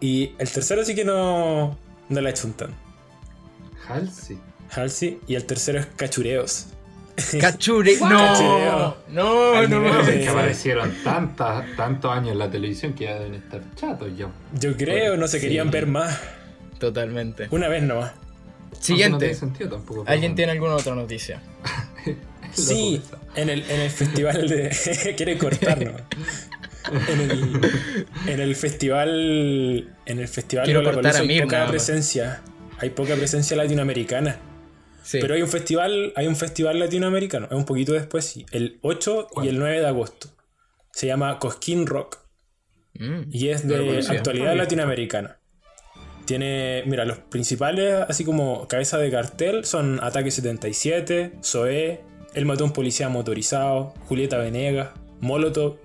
y 0.00 0.32
el 0.38 0.48
tercero 0.50 0.84
sí 0.84 0.94
que 0.94 1.04
no, 1.04 1.76
no 2.08 2.20
la 2.20 2.32
chuntan. 2.34 2.74
Halsey. 3.86 4.38
Halsey 4.70 5.20
y 5.26 5.34
el 5.34 5.44
tercero 5.44 5.78
es 5.80 5.86
Cachureos. 5.86 6.66
Cachure. 7.40 7.96
No, 8.00 8.08
Cachureo. 8.08 8.96
no, 9.08 9.62
no. 9.62 9.68
nivel 9.68 10.08
Es 10.08 10.24
que 10.24 10.28
aparecieron 10.28 10.94
tantas, 11.02 11.64
tantos 11.76 12.10
años 12.12 12.32
en 12.32 12.38
la 12.38 12.50
televisión 12.50 12.92
que 12.92 13.04
ya 13.04 13.14
deben 13.18 13.34
estar 13.34 13.60
chatos 13.74 14.16
ya. 14.16 14.28
Yo 14.58 14.76
creo, 14.76 15.16
no 15.16 15.26
se 15.26 15.38
Sí. 15.38 15.46
querían 15.46 15.70
ver 15.70 15.86
más. 15.86 16.16
Totalmente. 16.78 17.48
Una 17.50 17.68
vez 17.68 17.82
nomás. 17.82 18.12
No, 18.14 18.70
no 18.76 18.82
Siguiente. 18.82 19.18
tiene 19.18 19.34
sentido 19.34 19.70
tampoco. 19.70 20.04
pero 20.04 20.12
¿Alguien 20.14 20.34
tiene 20.34 20.52
alguna 20.52 20.74
otra 20.76 20.94
noticia? 20.94 21.42
Sí, 22.50 23.02
en 23.34 23.50
el, 23.50 23.62
en 23.70 23.80
el 23.82 23.90
festival 23.90 24.48
de. 24.48 24.70
Quiere 25.16 25.36
cortarnos. 25.36 26.00
En 27.08 27.20
el, 27.20 27.60
en 28.26 28.40
el 28.40 28.56
festival. 28.56 29.94
En 30.06 30.18
el 30.18 30.28
festival 30.28 30.64
Quiero 30.64 30.80
Lollapalooza 30.80 31.18
cortar 31.18 31.28
a 31.28 31.32
hay 31.32 31.40
poca 31.42 31.66
presencia. 31.66 32.42
Hay 32.78 32.90
poca 32.90 33.16
presencia 33.16 33.54
latinoamericana. 33.56 34.36
Sí. 35.02 35.18
Pero 35.20 35.34
hay 35.34 35.42
un 35.42 35.48
festival. 35.48 36.12
Hay 36.16 36.26
un 36.26 36.36
festival 36.36 36.78
latinoamericano. 36.78 37.46
Es 37.46 37.52
un 37.52 37.66
poquito 37.66 37.92
después, 37.92 38.24
sí. 38.24 38.46
El 38.50 38.78
8 38.80 39.28
¿Cuál? 39.30 39.46
y 39.46 39.48
el 39.50 39.58
9 39.58 39.80
de 39.80 39.86
agosto. 39.86 40.30
Se 40.92 41.06
llama 41.06 41.38
Cosquín 41.38 41.86
Rock. 41.86 42.18
Mm. 42.94 43.24
Y 43.30 43.48
es 43.50 43.66
No 43.66 43.74
de 43.74 43.98
actualidad 44.08 44.52
Ah, 44.52 44.56
latinoamericana. 44.56 45.37
Tiene, 46.28 46.82
mira, 46.84 47.06
los 47.06 47.16
principales, 47.16 48.04
así 48.06 48.22
como 48.22 48.68
cabeza 48.68 48.98
de 48.98 49.10
cartel, 49.10 49.64
son 49.64 49.98
Ataque 50.04 50.30
77, 50.30 51.32
Zoé, 51.42 52.02
El 52.34 52.44
mató 52.44 52.64
a 52.64 52.66
un 52.66 52.74
policía 52.74 53.08
motorizado, 53.08 53.94
Julieta 54.08 54.36
Venegas, 54.36 54.90
Molotov. 55.22 55.78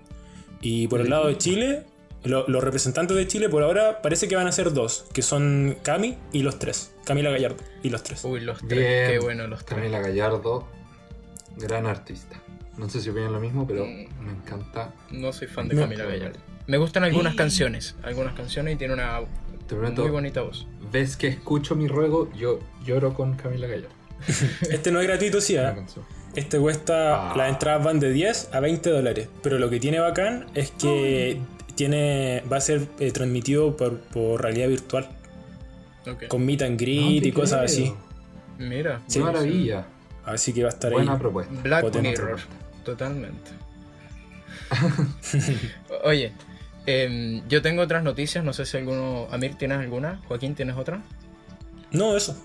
Y 0.60 0.90
por 0.90 1.00
el 1.00 1.10
lado 1.10 1.28
de 1.28 1.38
Chile, 1.38 1.84
lo- 2.26 2.46
los 2.50 2.62
representantes 2.62 3.16
de 3.16 3.26
Chile 3.26 3.48
por 3.48 3.64
ahora 3.64 4.02
parece 4.02 4.28
que 4.28 4.36
van 4.36 4.48
a 4.48 4.52
ser 4.52 4.74
dos, 4.74 5.06
que 5.14 5.22
son 5.22 5.78
Cami 5.82 6.18
y 6.34 6.42
los 6.44 6.60
tres. 6.60 6.94
Camila 7.06 7.30
Gallardo 7.30 7.64
y 7.82 7.90
los 7.90 8.04
tres. 8.04 8.26
Uy, 8.26 8.42
los 8.42 8.58
tres. 8.58 8.70
Bien. 8.80 9.12
Qué 9.12 9.20
bueno 9.20 9.48
los 9.48 9.64
tres. 9.64 9.80
Camila 9.80 10.02
Gallardo, 10.02 10.68
gran 11.56 11.86
artista. 11.86 12.42
No 12.78 12.90
sé 12.90 13.00
si 13.00 13.10
opinan 13.12 13.32
lo 13.32 13.40
mismo, 13.40 13.66
pero 13.66 13.86
Mm. 13.86 14.26
me 14.26 14.32
encanta. 14.34 14.92
No 15.12 15.32
soy 15.32 15.48
fan 15.48 15.70
de 15.70 15.76
No. 15.76 15.84
Camila 15.84 16.04
Gallardo. 16.04 16.40
Me 16.68 16.78
gustan 16.78 17.04
algunas 17.06 17.36
canciones. 17.36 17.96
Algunas 18.04 18.34
canciones 18.36 18.76
y 18.76 18.78
tiene 18.78 18.94
una 18.94 19.20
Te 19.68 19.76
prometo, 19.76 20.02
muy 20.04 20.12
bonita 20.12 20.42
voz. 20.42 20.68
ves 20.92 21.16
que 21.18 21.28
escucho 21.28 21.76
mi 21.76 21.88
ruego, 21.88 22.30
yo 22.34 22.60
lloro 22.86 23.14
con 23.14 23.34
Camila 23.36 23.68
Gallardo. 23.68 23.90
Este 24.70 24.92
no 24.92 25.00
es 25.00 25.08
gratuito, 25.08 25.42
sí, 25.42 25.56
canción. 25.56 26.06
Este 26.36 26.58
cuesta, 26.60 27.32
Ah. 27.32 27.38
las 27.38 27.50
entradas 27.50 27.84
van 27.84 28.00
de 28.00 28.12
10 28.12 28.50
a 28.54 28.60
20 28.60 28.90
dólares. 28.90 29.30
Pero 29.42 29.60
lo 29.60 29.70
que 29.70 29.80
tiene 29.80 30.00
bacán 30.00 30.48
es 30.56 30.72
que 30.72 31.40
tiene 31.76 32.44
va 32.52 32.58
a 32.58 32.62
ser 32.62 32.88
eh, 33.00 33.12
transmitido 33.12 33.76
por, 33.78 34.00
por 34.00 34.42
realidad 34.42 34.68
virtual. 34.68 35.10
Con 36.28 36.46
meet 36.46 36.62
and 36.64 36.80
greet 36.80 37.26
y 37.26 37.32
cosas 37.32 37.60
creo. 37.60 37.66
así. 37.66 37.94
Mira. 38.58 39.02
Qué 39.12 39.20
maravilla. 39.20 39.86
Así 40.26 40.54
que 40.54 40.64
va 40.64 40.70
a 40.70 40.74
estar 40.74 40.92
Buena 40.92 41.14
ahí. 41.14 41.20
propuesta. 41.20 41.54
Black 41.62 41.84
Mirror. 42.02 42.14
propuesta. 42.16 42.50
Totalmente. 42.84 43.52
Oye, 46.04 46.32
em, 46.86 47.48
yo 47.48 47.62
tengo 47.62 47.82
otras 47.82 48.04
noticias. 48.04 48.44
No 48.44 48.54
sé 48.54 48.66
si 48.66 48.78
alguno. 48.78 49.28
Amir, 49.32 49.56
¿tienes 49.56 49.78
alguna? 49.80 50.22
Joaquín, 50.28 50.56
¿tienes 50.56 50.76
otra? 50.76 51.02
No, 51.92 52.16
eso. 52.18 52.36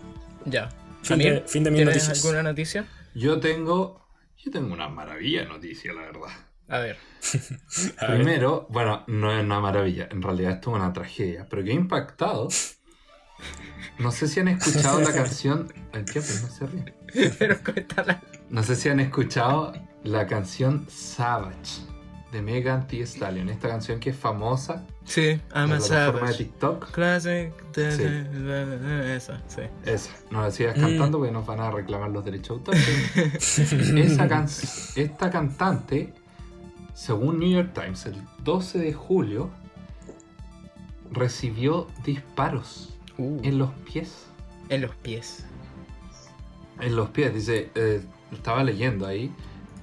Ya. 0.45 0.69
Fin 1.03 1.19
de- 1.19 1.29
Amir, 1.29 1.45
fin 1.47 1.65
de 1.65 1.71
mis 1.71 1.79
¿tienes 1.79 1.95
noticias. 1.97 2.25
alguna 2.25 2.43
noticia? 2.43 2.87
Yo 3.15 3.41
tengo. 3.41 4.07
Yo 4.37 4.51
tengo 4.53 4.73
una 4.73 4.89
maravilla 4.89 5.43
de 5.43 5.49
noticia, 5.49 5.93
la 5.93 6.03
verdad. 6.03 6.29
A 6.69 6.79
ver. 6.79 6.97
A 7.99 8.07
ver. 8.09 8.17
Primero, 8.17 8.67
bueno, 8.71 9.05
no 9.09 9.33
es 9.37 9.43
una 9.43 9.59
maravilla, 9.61 10.09
en 10.11 10.23
realidad 10.23 10.53
esto 10.53 10.71
es 10.71 10.77
una 10.77 10.93
tragedia, 10.93 11.47
pero 11.49 11.65
que 11.65 11.71
ha 11.71 11.75
impactado. 11.75 12.49
No 13.99 14.13
sé 14.13 14.29
si 14.29 14.41
han 14.41 14.49
escuchado 14.49 15.01
la 15.01 15.13
canción. 15.15 15.73
Ay, 15.93 16.05
¿qué 16.05 16.19
haces? 16.21 16.43
No 16.43 16.49
se 16.51 16.67
ríen. 16.67 16.95
Pero 17.39 17.57
cuéntala. 17.65 18.23
No 18.51 18.63
sé 18.63 18.77
si 18.77 18.89
han 18.89 19.01
escuchado 19.01 19.73
la 20.05 20.27
canción 20.27 20.87
Savage 20.89 21.83
de 22.33 22.43
Megan 22.43 22.87
Thee 22.87 23.03
Stallion. 23.03 23.49
Esta 23.49 23.69
canción 23.69 23.99
que 24.01 24.11
es 24.11 24.17
famosa 24.17 24.85
Sí, 25.05 25.41
I'm 25.55 25.73
a 25.73 25.79
plataforma 25.79 25.79
de 25.79 25.81
savage. 26.21 26.37
TikTok. 26.45 26.91
Classic. 26.91 27.53
Sí. 27.75 27.81
de- 27.81 29.17
Esa, 29.17 29.41
sí. 29.49 29.63
Esa, 29.85 30.11
no 30.31 30.43
la 30.43 30.51
sigas 30.51 30.77
Mm. 30.77 30.81
cantando 30.81 31.19
porque 31.19 31.33
nos 31.33 31.47
van 31.47 31.61
a 31.61 31.71
reclamar 31.71 32.11
los 32.11 32.25
derechos 32.25 32.49
de 32.65 32.73
autor. 32.73 32.75
Esa 33.99 34.29
can- 34.29 34.47
esta 34.97 35.31
cantante, 35.31 36.13
según 36.95 37.39
New 37.39 37.51
York 37.51 37.71
Times, 37.73 38.05
el 38.07 38.23
12 38.45 38.79
de 38.79 38.93
julio 38.93 39.51
recibió 41.11 41.87
disparos 42.05 42.95
Uh, 43.17 43.41
en 43.43 43.59
los 43.59 43.71
pies. 43.91 44.27
en 44.69 44.83
los 44.83 44.95
pies. 44.97 45.45
En 46.81 46.95
los 46.95 47.09
pies, 47.11 47.35
dice, 47.35 47.71
eh, 47.75 48.01
estaba 48.31 48.63
leyendo 48.63 49.07
ahí 49.07 49.33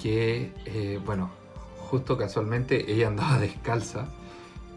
que, 0.02 0.54
eh, 0.66 1.02
bueno, 1.06 1.30
justo 1.86 2.18
casualmente 2.18 2.92
ella 2.92 3.08
andaba 3.08 3.39
descalza, 3.39 4.08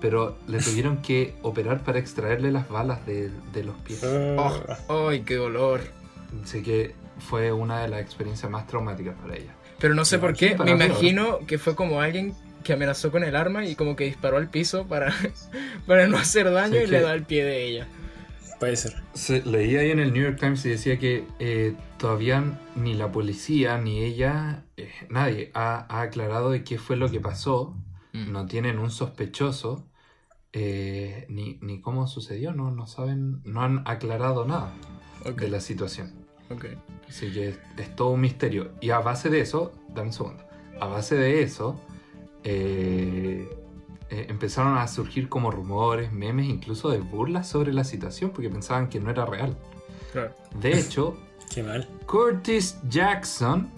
pero 0.00 0.37
le 0.47 0.59
tuvieron 0.59 1.03
que 1.03 1.35
operar 1.43 1.83
para 1.83 1.99
extraerle 1.99 2.53
las 2.53 2.69
balas 2.69 3.05
de, 3.07 3.31
de 3.53 3.65
los 3.65 3.77
pies. 3.79 4.05
Ah, 4.05 4.79
¡Ay, 4.88 5.23
qué 5.23 5.37
dolor! 5.37 5.81
Así 6.45 6.62
que 6.62 6.95
fue 7.19 7.50
una 7.53 7.83
de 7.83 7.88
las 7.88 8.00
experiencias 8.00 8.50
más 8.50 8.67
traumáticas 8.67 9.17
para 9.17 9.37
ella. 9.37 9.55
Pero 9.79 9.95
no 9.95 10.05
sé 10.05 10.19
por 10.19 10.35
qué, 10.35 10.57
me 10.57 10.73
imagino 10.73 11.41
que 11.47 11.59
fue 11.59 11.75
como 11.75 12.00
alguien 12.00 12.35
que 12.65 12.73
amenazó 12.73 13.11
con 13.11 13.25
el 13.25 13.35
arma 13.37 13.65
y 13.65 13.75
como 13.75 13.97
que 13.97 14.05
disparó 14.05 14.37
al 14.37 14.50
piso 14.50 14.87
para, 14.87 15.15
para 15.87 16.07
no 16.07 16.17
hacer 16.19 16.50
daño 16.50 16.79
Sí, 16.79 16.85
y 16.85 16.87
le 16.87 17.00
da 17.00 17.12
al 17.12 17.25
pie 17.25 17.45
de 17.45 17.65
ella. 17.65 17.88
puede 18.59 18.77
ser. 18.77 18.95
Se, 19.15 19.43
leí 19.43 19.77
ahí 19.77 19.91
en 19.91 20.00
el 20.00 20.12
New 20.12 20.23
York 20.23 20.38
Times 20.38 20.65
y 20.67 20.71
decía 20.71 20.99
que 20.99 21.25
eh, 21.38 21.75
todavía 21.97 22.45
ni 22.75 22.95
la 22.95 23.11
policía 23.11 23.79
ni 23.79 24.03
ella, 24.03 24.65
eh, 24.78 24.90
nadie 25.11 25.50
ha, 25.54 25.87
ha 25.88 26.02
aclarado 26.02 26.50
de 26.50 26.64
qué 26.64 26.78
fue 26.78 26.97
lo 26.97 27.11
que 27.11 27.20
pasó. 27.20 27.76
Mm. 28.12 28.32
No 28.32 28.47
tienen 28.47 28.78
un 28.78 28.90
sospechoso 28.90 29.88
eh, 30.52 31.26
ni, 31.28 31.58
ni 31.61 31.80
cómo 31.80 32.06
sucedió, 32.06 32.52
no, 32.52 32.70
no 32.70 32.87
saben, 32.87 33.42
no 33.44 33.62
han 33.62 33.82
aclarado 33.87 34.44
nada 34.47 34.73
de 35.37 35.49
la 35.49 35.61
situación. 35.61 36.12
ok. 36.50 36.66
Así 37.08 37.32
que 37.32 37.50
es, 37.50 37.61
es 37.76 37.94
todo 37.97 38.08
un 38.11 38.20
misterio. 38.20 38.73
Y 38.80 38.90
a 38.90 38.99
base 39.00 39.30
de 39.30 39.40
eso, 39.40 39.73
dame 39.88 40.08
un 40.08 40.12
segundo, 40.12 40.44
a 40.80 40.87
base 40.87 41.16
de 41.16 41.42
eso, 41.42 41.80
eh, 42.44 43.49
eh, 44.11 44.26
empezaron 44.28 44.78
a 44.78 44.88
surgir 44.88 45.28
como 45.28 45.50
rumores, 45.50 46.12
memes, 46.12 46.49
incluso 46.49 46.88
de 46.88 46.99
burlas 46.99 47.47
sobre 47.49 47.73
la 47.75 47.85
situación 47.85 48.30
porque 48.30 48.49
pensaban 48.49 48.88
que 48.88 49.00
no 49.00 49.11
era 49.11 49.26
real. 49.26 49.56
Claro. 50.12 50.35
De 50.58 50.78
hecho, 50.78 51.18
Qué 51.54 51.62
mal. 51.62 51.88
Curtis 52.06 52.78
Jackson, 52.88 53.70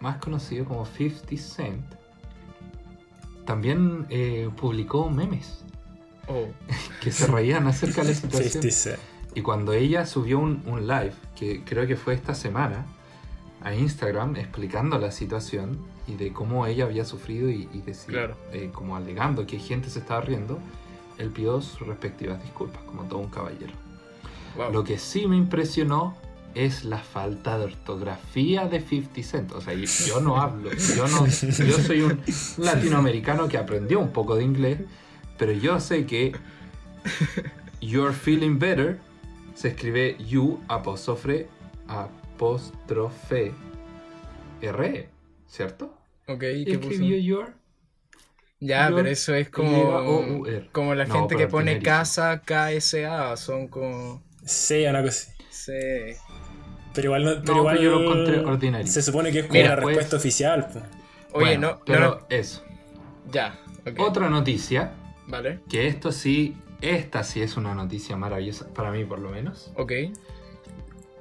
más 0.00 0.16
conocido 0.18 0.64
como 0.64 0.86
50 0.86 1.36
Cent, 1.36 1.84
también 3.44 4.06
eh, 4.10 4.48
publicó 4.56 5.10
memes 5.10 5.64
Oh, 6.28 6.46
que 7.02 7.10
se 7.10 7.26
reían 7.26 7.66
acerca 7.66 8.02
de 8.02 8.08
la 8.10 8.14
situación. 8.14 8.62
50 8.62 8.70
Cent. 8.70 8.98
Y 9.34 9.42
cuando 9.42 9.72
ella 9.72 10.06
subió 10.06 10.38
un, 10.38 10.62
un 10.66 10.86
live, 10.86 11.12
que 11.36 11.62
creo 11.64 11.86
que 11.86 11.96
fue 11.96 12.14
esta 12.14 12.34
semana, 12.34 12.86
a 13.62 13.74
Instagram 13.74 14.36
explicando 14.36 14.98
la 14.98 15.10
situación 15.10 15.78
y 16.06 16.14
de 16.14 16.32
cómo 16.32 16.66
ella 16.66 16.84
había 16.84 17.04
sufrido 17.04 17.48
y, 17.50 17.68
y 17.72 17.80
decir, 17.82 18.14
Claro. 18.14 18.36
eh, 18.52 18.70
como 18.72 18.96
alegando 18.96 19.44
que 19.46 19.58
gente 19.58 19.90
se 19.90 19.98
estaba 20.00 20.20
riendo, 20.20 20.58
él 21.18 21.30
pidió 21.30 21.60
sus 21.60 21.80
respectivas 21.86 22.40
disculpas, 22.42 22.82
como 22.84 23.02
todo 23.04 23.18
un 23.18 23.28
caballero. 23.28 23.72
wow. 24.56 24.72
Lo 24.72 24.82
que 24.84 24.98
sí 24.98 25.26
me 25.26 25.36
impresionó 25.36 26.16
es 26.54 26.84
la 26.84 26.98
falta 26.98 27.58
de 27.58 27.64
ortografía 27.66 28.66
de 28.68 28.80
50 28.80 29.22
Cent. 29.22 29.52
O 29.52 29.60
sea, 29.60 29.74
yo 29.74 30.20
no 30.20 30.40
hablo, 30.40 30.70
yo, 30.72 31.06
no, 31.08 31.26
yo 31.66 31.78
soy 31.78 32.02
un 32.02 32.20
latinoamericano 32.58 33.48
que 33.48 33.58
aprendió 33.58 34.00
un 34.00 34.12
poco 34.12 34.36
de 34.36 34.44
inglés, 34.44 34.80
pero 35.38 35.52
yo 35.52 35.80
sé 35.80 36.06
que 36.06 36.32
You're 37.80 38.12
Feeling 38.12 38.58
Better 38.58 38.98
se 39.54 39.68
escribe 39.68 40.16
You 40.18 40.60
apóstrofe 40.68 41.48
apóstrofe 41.88 43.52
R, 44.62 45.08
¿cierto? 45.46 45.94
Ok, 46.26 46.44
¿y 46.54 46.66
qué 46.66 46.78
puso? 46.78 46.90
Escribió 46.92 47.18
Your. 47.18 47.54
Ya, 48.60 48.92
pero 48.94 49.08
eso 49.08 49.34
es 49.34 49.48
como, 49.50 50.42
como 50.72 50.94
la 50.94 51.06
No, 51.06 51.14
gente 51.14 51.36
que 51.36 51.48
pone 51.48 51.76
primerísimo. 51.76 51.82
casa, 51.82 52.42
KSA, 52.44 53.36
son 53.36 53.68
como... 53.68 54.22
Sí, 54.44 54.84
una 54.86 55.02
cosa 55.02 55.30
así. 55.30 55.32
Sí. 55.48 55.72
Pero 56.94 57.06
igual, 57.08 57.24
no, 57.24 57.30
pero 57.42 57.54
No, 57.54 57.58
igual 57.60 57.76
pero 57.78 57.90
yo 57.90 57.98
lo 57.98 58.04
encontré 58.10 58.38
ordinario. 58.44 58.86
se 58.86 59.02
supone 59.02 59.30
que 59.32 59.40
es 59.40 59.46
como 59.46 59.54
Mira, 59.60 59.72
una 59.74 59.82
pues- 59.82 59.86
respuesta 59.96 60.16
oficial. 60.16 60.68
Oye, 61.32 61.44
Bueno, 61.46 61.70
no, 61.72 61.80
Pero 61.84 62.00
no, 62.00 62.06
no. 62.16 62.20
eso. 62.28 62.62
Ya. 63.30 63.58
Otra 63.98 64.28
noticia, 64.28 64.92
Vale. 65.28 65.60
que 65.68 65.86
esto 65.86 66.10
sí, 66.12 66.56
esta 66.80 67.22
sí 67.22 67.40
es 67.42 67.56
una 67.56 67.74
noticia 67.74 68.16
maravillosa, 68.16 68.66
para 68.74 68.90
mí 68.90 69.04
por 69.04 69.20
lo 69.20 69.30
menos. 69.30 69.70
Ok. 69.76 69.92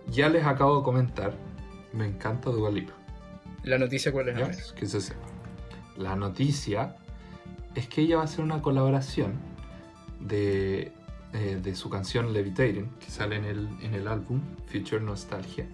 Ya 0.08 0.30
les 0.30 0.46
acabo 0.46 0.78
de 0.80 0.84
comentar, 0.84 1.34
me 1.94 2.06
encanta 2.08 2.50
Dua 2.50 2.72
Lipa. 2.72 2.94
La 3.64 3.78
noticia 3.78 4.12
cuál 4.12 4.30
es. 4.30 4.72
Que 4.74 4.88
se 4.88 5.02
sepa. 5.02 5.20
La 5.98 6.16
noticia 6.16 6.96
es 7.76 7.88
que 7.88 8.02
ella 8.02 8.16
va 8.16 8.22
a 8.24 8.26
hacer 8.26 8.44
una 8.44 8.62
colaboración 8.62 9.34
de, 10.20 10.92
eh, 11.34 11.60
de 11.62 11.76
su 11.76 11.90
canción 11.90 12.34
Levitating, 12.34 12.90
que 13.00 13.12
sale 13.12 13.36
en 13.36 13.46
el, 13.46 13.70
en 13.82 13.94
el 13.94 14.08
álbum 14.08 14.42
Future 14.66 15.02
Nostalgia. 15.02 15.68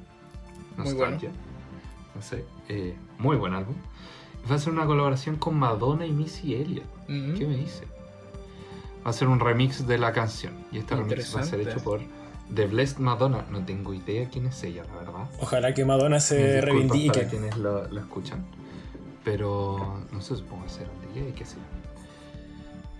Muy 0.77 0.93
bueno. 0.93 1.12
Nostalgia. 1.12 1.31
No 2.13 2.21
sé, 2.21 2.45
eh, 2.69 2.95
muy 3.17 3.38
buen 3.38 3.53
álbum. 3.53 3.75
Va 4.50 4.53
a 4.53 4.57
hacer 4.57 4.71
una 4.71 4.85
colaboración 4.85 5.38
con 5.38 5.57
Madonna 5.57 6.05
y 6.05 6.12
Missy 6.12 6.55
Elliott. 6.55 6.85
Ujú. 7.03 7.38
¿Qué 7.38 7.47
me 7.47 7.55
dice? 7.55 7.85
Va 9.05 9.09
a 9.09 9.13
ser 9.13 9.27
un 9.27 9.39
remix 9.39 9.88
de 9.88 9.97
la 9.97 10.13
canción. 10.13 10.53
Y 10.71 10.77
este 10.79 10.95
remix 10.95 11.35
va 11.35 11.41
a 11.41 11.43
ser 11.43 11.62
hecho 11.62 11.79
por 11.79 12.01
The 12.53 12.67
Blessed 12.67 13.00
Madonna. 13.00 13.45
No 13.50 13.65
tengo 13.65 13.93
idea 13.93 14.27
quién 14.29 14.47
es 14.47 14.63
ella, 14.63 14.83
la 14.83 14.95
verdad. 14.95 15.29
Ojalá 15.39 15.74
que 15.74 15.85
Madonna 15.85 16.19
se 16.19 16.62
reivindique. 16.62 17.19
Para 17.19 17.29
quienes 17.29 17.57
lo, 17.57 17.88
lo 17.88 18.00
escuchan. 18.00 18.45
Pero 19.24 20.03
no 20.12 20.21
sé, 20.21 20.35
supongo 20.35 20.65
que 20.65 20.69
será 20.69 20.89
un 20.91 21.13
DJ, 21.13 21.33
qué 21.33 21.45
sé 21.45 21.55
yo. 21.55 21.75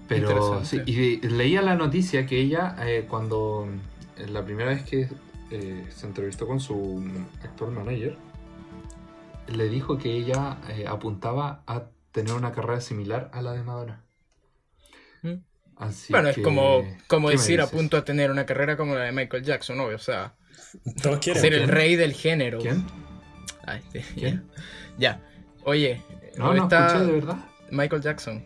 Pero 0.08 0.64
sí, 0.66 0.82
y 0.86 1.18
leía 1.28 1.62
la 1.62 1.76
noticia 1.76 2.26
que 2.26 2.40
ella, 2.40 2.76
eh, 2.82 3.06
cuando 3.10 3.68
eh, 4.18 4.28
la 4.28 4.44
primera 4.46 4.70
vez 4.70 4.84
que 4.84 5.10
eh, 5.52 5.86
se 5.96 6.06
entrevistó 6.06 6.46
con 6.48 6.60
su 6.60 7.04
actual 7.44 7.72
manager, 7.72 8.16
le 9.48 9.70
dijo 9.70 9.98
que 9.98 10.12
ella 10.12 10.58
eh, 10.70 10.86
apuntaba 10.88 11.64
a 11.68 11.84
tener 12.12 12.34
una 12.34 12.52
carrera 12.52 12.82
similar 12.82 13.30
a 13.34 13.42
la 13.42 13.54
de 13.54 13.64
Madonna. 13.64 14.02
Mm. 15.24 15.34
Así 15.78 16.14
Bueno, 16.14 16.32
que- 16.34 16.40
es 16.42 16.44
como, 16.46 16.84
como 17.08 17.28
¿qué 17.30 17.36
me 17.36 17.42
decir 17.42 17.62
a 17.62 17.68
punto 17.68 17.98
a 17.98 18.06
tener 18.06 18.32
una 18.32 18.46
carrera 18.46 18.78
como 18.78 18.96
la 18.96 19.04
de 19.06 19.12
Michael 19.12 19.44
Jackson, 19.44 19.80
obvio. 19.80 19.96
O 19.96 20.00
sea, 20.00 20.36
Todos 21.02 21.20
quieren. 21.20 21.42
ser 21.42 21.54
el 21.54 21.68
rey 21.68 21.96
del 21.96 22.14
género. 22.14 22.60
¿Quién? 22.60 22.86
Ay, 23.66 23.82
¿Quién? 24.16 24.46
Ya. 24.98 25.20
Oye, 25.64 26.02
No, 26.38 26.54
está 26.54 26.88
escuché 26.88 27.06
de 27.06 27.12
verdad. 27.12 27.38
Michael 27.72 28.02
Jackson. 28.02 28.46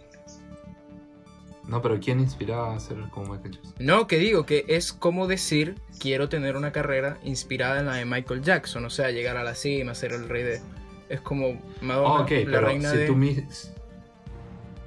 No, 1.69 1.81
pero 1.81 1.99
¿quién 1.99 2.19
inspiraba 2.19 2.75
a 2.75 2.79
ser 2.79 2.97
como 3.11 3.33
Michael 3.33 3.55
Jackson? 3.55 3.73
No, 3.79 4.07
que 4.07 4.17
digo 4.17 4.45
que 4.45 4.65
es 4.67 4.91
como 4.91 5.27
decir 5.27 5.75
quiero 5.99 6.27
tener 6.27 6.57
una 6.57 6.71
carrera 6.71 7.19
inspirada 7.23 7.79
en 7.79 7.85
la 7.85 7.95
de 7.95 8.05
Michael 8.05 8.41
Jackson, 8.41 8.83
o 8.85 8.89
sea, 8.89 9.11
llegar 9.11 9.37
a 9.37 9.43
la 9.43 9.53
cima, 9.55 9.93
ser 9.95 10.13
el 10.13 10.27
rey 10.27 10.43
de... 10.43 10.61
Es 11.09 11.21
como 11.21 11.59
Madonna, 11.81 12.09
Oh, 12.09 12.21
ok, 12.23 12.31
la 12.31 12.45
pero 12.45 12.67
reina 12.67 12.89
si, 12.91 12.97
de... 12.97 13.07
tú 13.07 13.15
mi- 13.15 13.45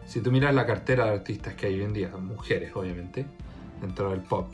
si 0.06 0.20
tú 0.20 0.30
miras 0.32 0.54
la 0.54 0.66
cartera 0.66 1.06
de 1.06 1.12
artistas 1.12 1.54
que 1.54 1.66
hay 1.66 1.74
hoy 1.76 1.84
en 1.84 1.92
día, 1.92 2.08
mujeres 2.16 2.72
obviamente, 2.74 3.24
dentro 3.80 4.10
del 4.10 4.20
pop, 4.20 4.52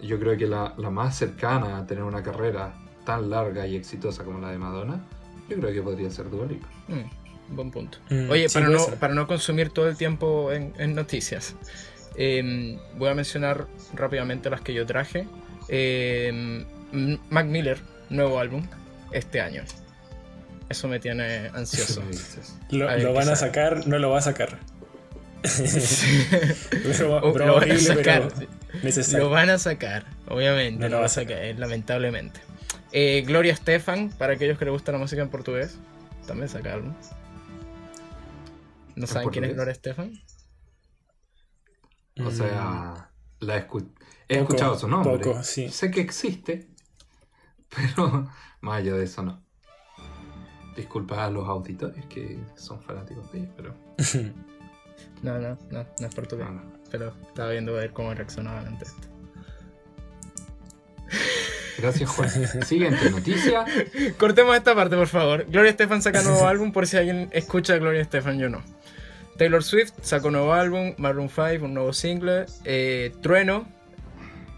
yo 0.00 0.18
creo 0.18 0.36
que 0.36 0.46
la, 0.46 0.74
la 0.76 0.90
más 0.90 1.16
cercana 1.16 1.78
a 1.78 1.86
tener 1.86 2.04
una 2.04 2.22
carrera 2.22 2.74
tan 3.06 3.30
larga 3.30 3.66
y 3.66 3.76
exitosa 3.76 4.24
como 4.24 4.40
la 4.40 4.50
de 4.50 4.58
Madonna, 4.58 5.00
yo 5.48 5.56
creo 5.58 5.72
que 5.72 5.82
podría 5.82 6.10
ser 6.10 6.28
Dua 6.30 6.46
Lipa. 6.46 6.66
Mm, 6.88 7.23
buen 7.48 7.70
punto. 7.70 7.98
Mm, 8.10 8.30
Oye, 8.30 8.48
sí, 8.48 8.54
para, 8.54 8.68
no, 8.68 8.86
para 9.00 9.14
no 9.14 9.26
consumir 9.26 9.70
todo 9.70 9.88
el 9.88 9.96
tiempo 9.96 10.52
en, 10.52 10.72
en 10.78 10.94
noticias, 10.94 11.54
eh, 12.16 12.78
voy 12.96 13.08
a 13.10 13.14
mencionar 13.14 13.66
rápidamente 13.94 14.50
las 14.50 14.60
que 14.60 14.72
yo 14.74 14.86
traje. 14.86 15.26
Eh, 15.68 16.64
Mac 17.30 17.46
Miller, 17.46 17.78
nuevo 18.10 18.38
álbum, 18.38 18.66
este 19.12 19.40
año. 19.40 19.62
Eso 20.68 20.88
me 20.88 20.98
tiene 21.00 21.48
ansioso. 21.54 22.02
Lo, 22.70 22.88
A 22.88 22.94
ver 22.94 23.02
lo 23.04 23.12
van 23.12 23.28
a 23.28 23.36
sacar, 23.36 23.86
no 23.86 23.98
lo 23.98 24.10
va 24.10 24.18
a 24.18 24.22
sacar. 24.22 24.58
Broma- 26.98 27.20
O 27.22 27.32
broma 27.32 27.52
lo 27.52 27.60
van 27.60 27.70
a 27.72 27.78
sacar. 27.78 28.28
Lo 29.12 29.30
van 29.30 29.50
a 29.50 29.58
sacar, 29.58 30.04
obviamente. 30.28 30.80
No 30.80 30.86
lo 30.86 30.90
lo 30.90 30.96
va 30.98 31.02
a 31.02 31.06
a 31.06 31.08
sacar. 31.08 31.36
sacar, 31.38 31.58
lamentablemente. 31.58 32.40
Eh, 32.92 33.22
Gloria 33.26 33.52
Estefan, 33.52 34.08
para 34.10 34.34
aquellos 34.34 34.58
que 34.58 34.64
les 34.64 34.72
gusta 34.72 34.92
la 34.92 34.98
música 34.98 35.20
en 35.22 35.28
portugués, 35.28 35.76
también 36.26 36.48
saca 36.48 36.72
álbum. 36.74 36.94
¿No 38.96 39.06
saben 39.06 39.28
quién 39.30 39.44
es? 39.44 39.54
Gloria 39.54 39.72
Estefan? 39.72 40.12
O 42.20 42.30
Mm, 42.30 42.30
sea, 42.30 43.10
la 43.40 43.66
escu- 43.68 43.90
he 44.28 44.38
Poco, 44.38 44.52
escuchado 44.52 44.78
su 44.78 44.86
nombre. 44.88 45.18
poco, 45.18 45.42
sí. 45.42 45.68
Sé 45.68 45.90
que 45.90 46.00
existe, 46.00 46.68
pero 47.74 48.30
más 48.60 48.78
allá 48.78 48.94
de 48.94 49.04
eso 49.04 49.22
no. 49.22 49.42
Disculpa 50.76 51.24
a 51.24 51.30
los 51.30 51.48
auditores 51.48 52.04
que 52.06 52.38
son 52.56 52.80
fanáticos 52.82 53.30
de 53.32 53.38
ella, 53.40 53.48
pero 53.56 53.74
No, 55.22 55.38
no, 55.38 55.58
no, 55.70 55.86
no 56.00 56.06
es 56.06 56.14
portugués. 56.14 56.46
no, 56.46 56.52
no. 56.54 56.72
Pero 56.90 57.14
estaba 57.28 57.50
viendo 57.50 57.72
a 57.76 57.80
ver 57.80 57.92
cómo 57.92 58.12
reaccionaban 58.14 58.66
ante 58.68 58.84
esto. 58.84 59.08
Gracias, 61.78 62.08
Juan. 62.10 62.30
Siguiente 62.64 63.10
noticia. 63.10 63.64
Cortemos 64.18 64.56
esta 64.56 64.74
parte, 64.74 64.96
por 64.96 65.08
favor. 65.08 65.44
Gloria 65.48 65.70
Estefan 65.70 66.02
saca 66.02 66.22
nuevo 66.22 66.46
álbum 66.46 66.72
por 66.72 66.86
si 66.86 66.96
alguien 66.96 67.28
escucha 67.32 67.74
a 67.74 67.78
Gloria 67.78 68.00
Estefan, 68.02 68.38
yo 68.38 68.48
no. 68.48 68.62
Taylor 69.36 69.62
Swift 69.62 69.92
sacó 70.00 70.30
nuevo 70.30 70.52
álbum, 70.52 70.94
Maroon 70.96 71.28
5, 71.28 71.64
un 71.64 71.74
nuevo 71.74 71.92
single. 71.92 72.46
Eh, 72.64 73.12
Trueno, 73.20 73.66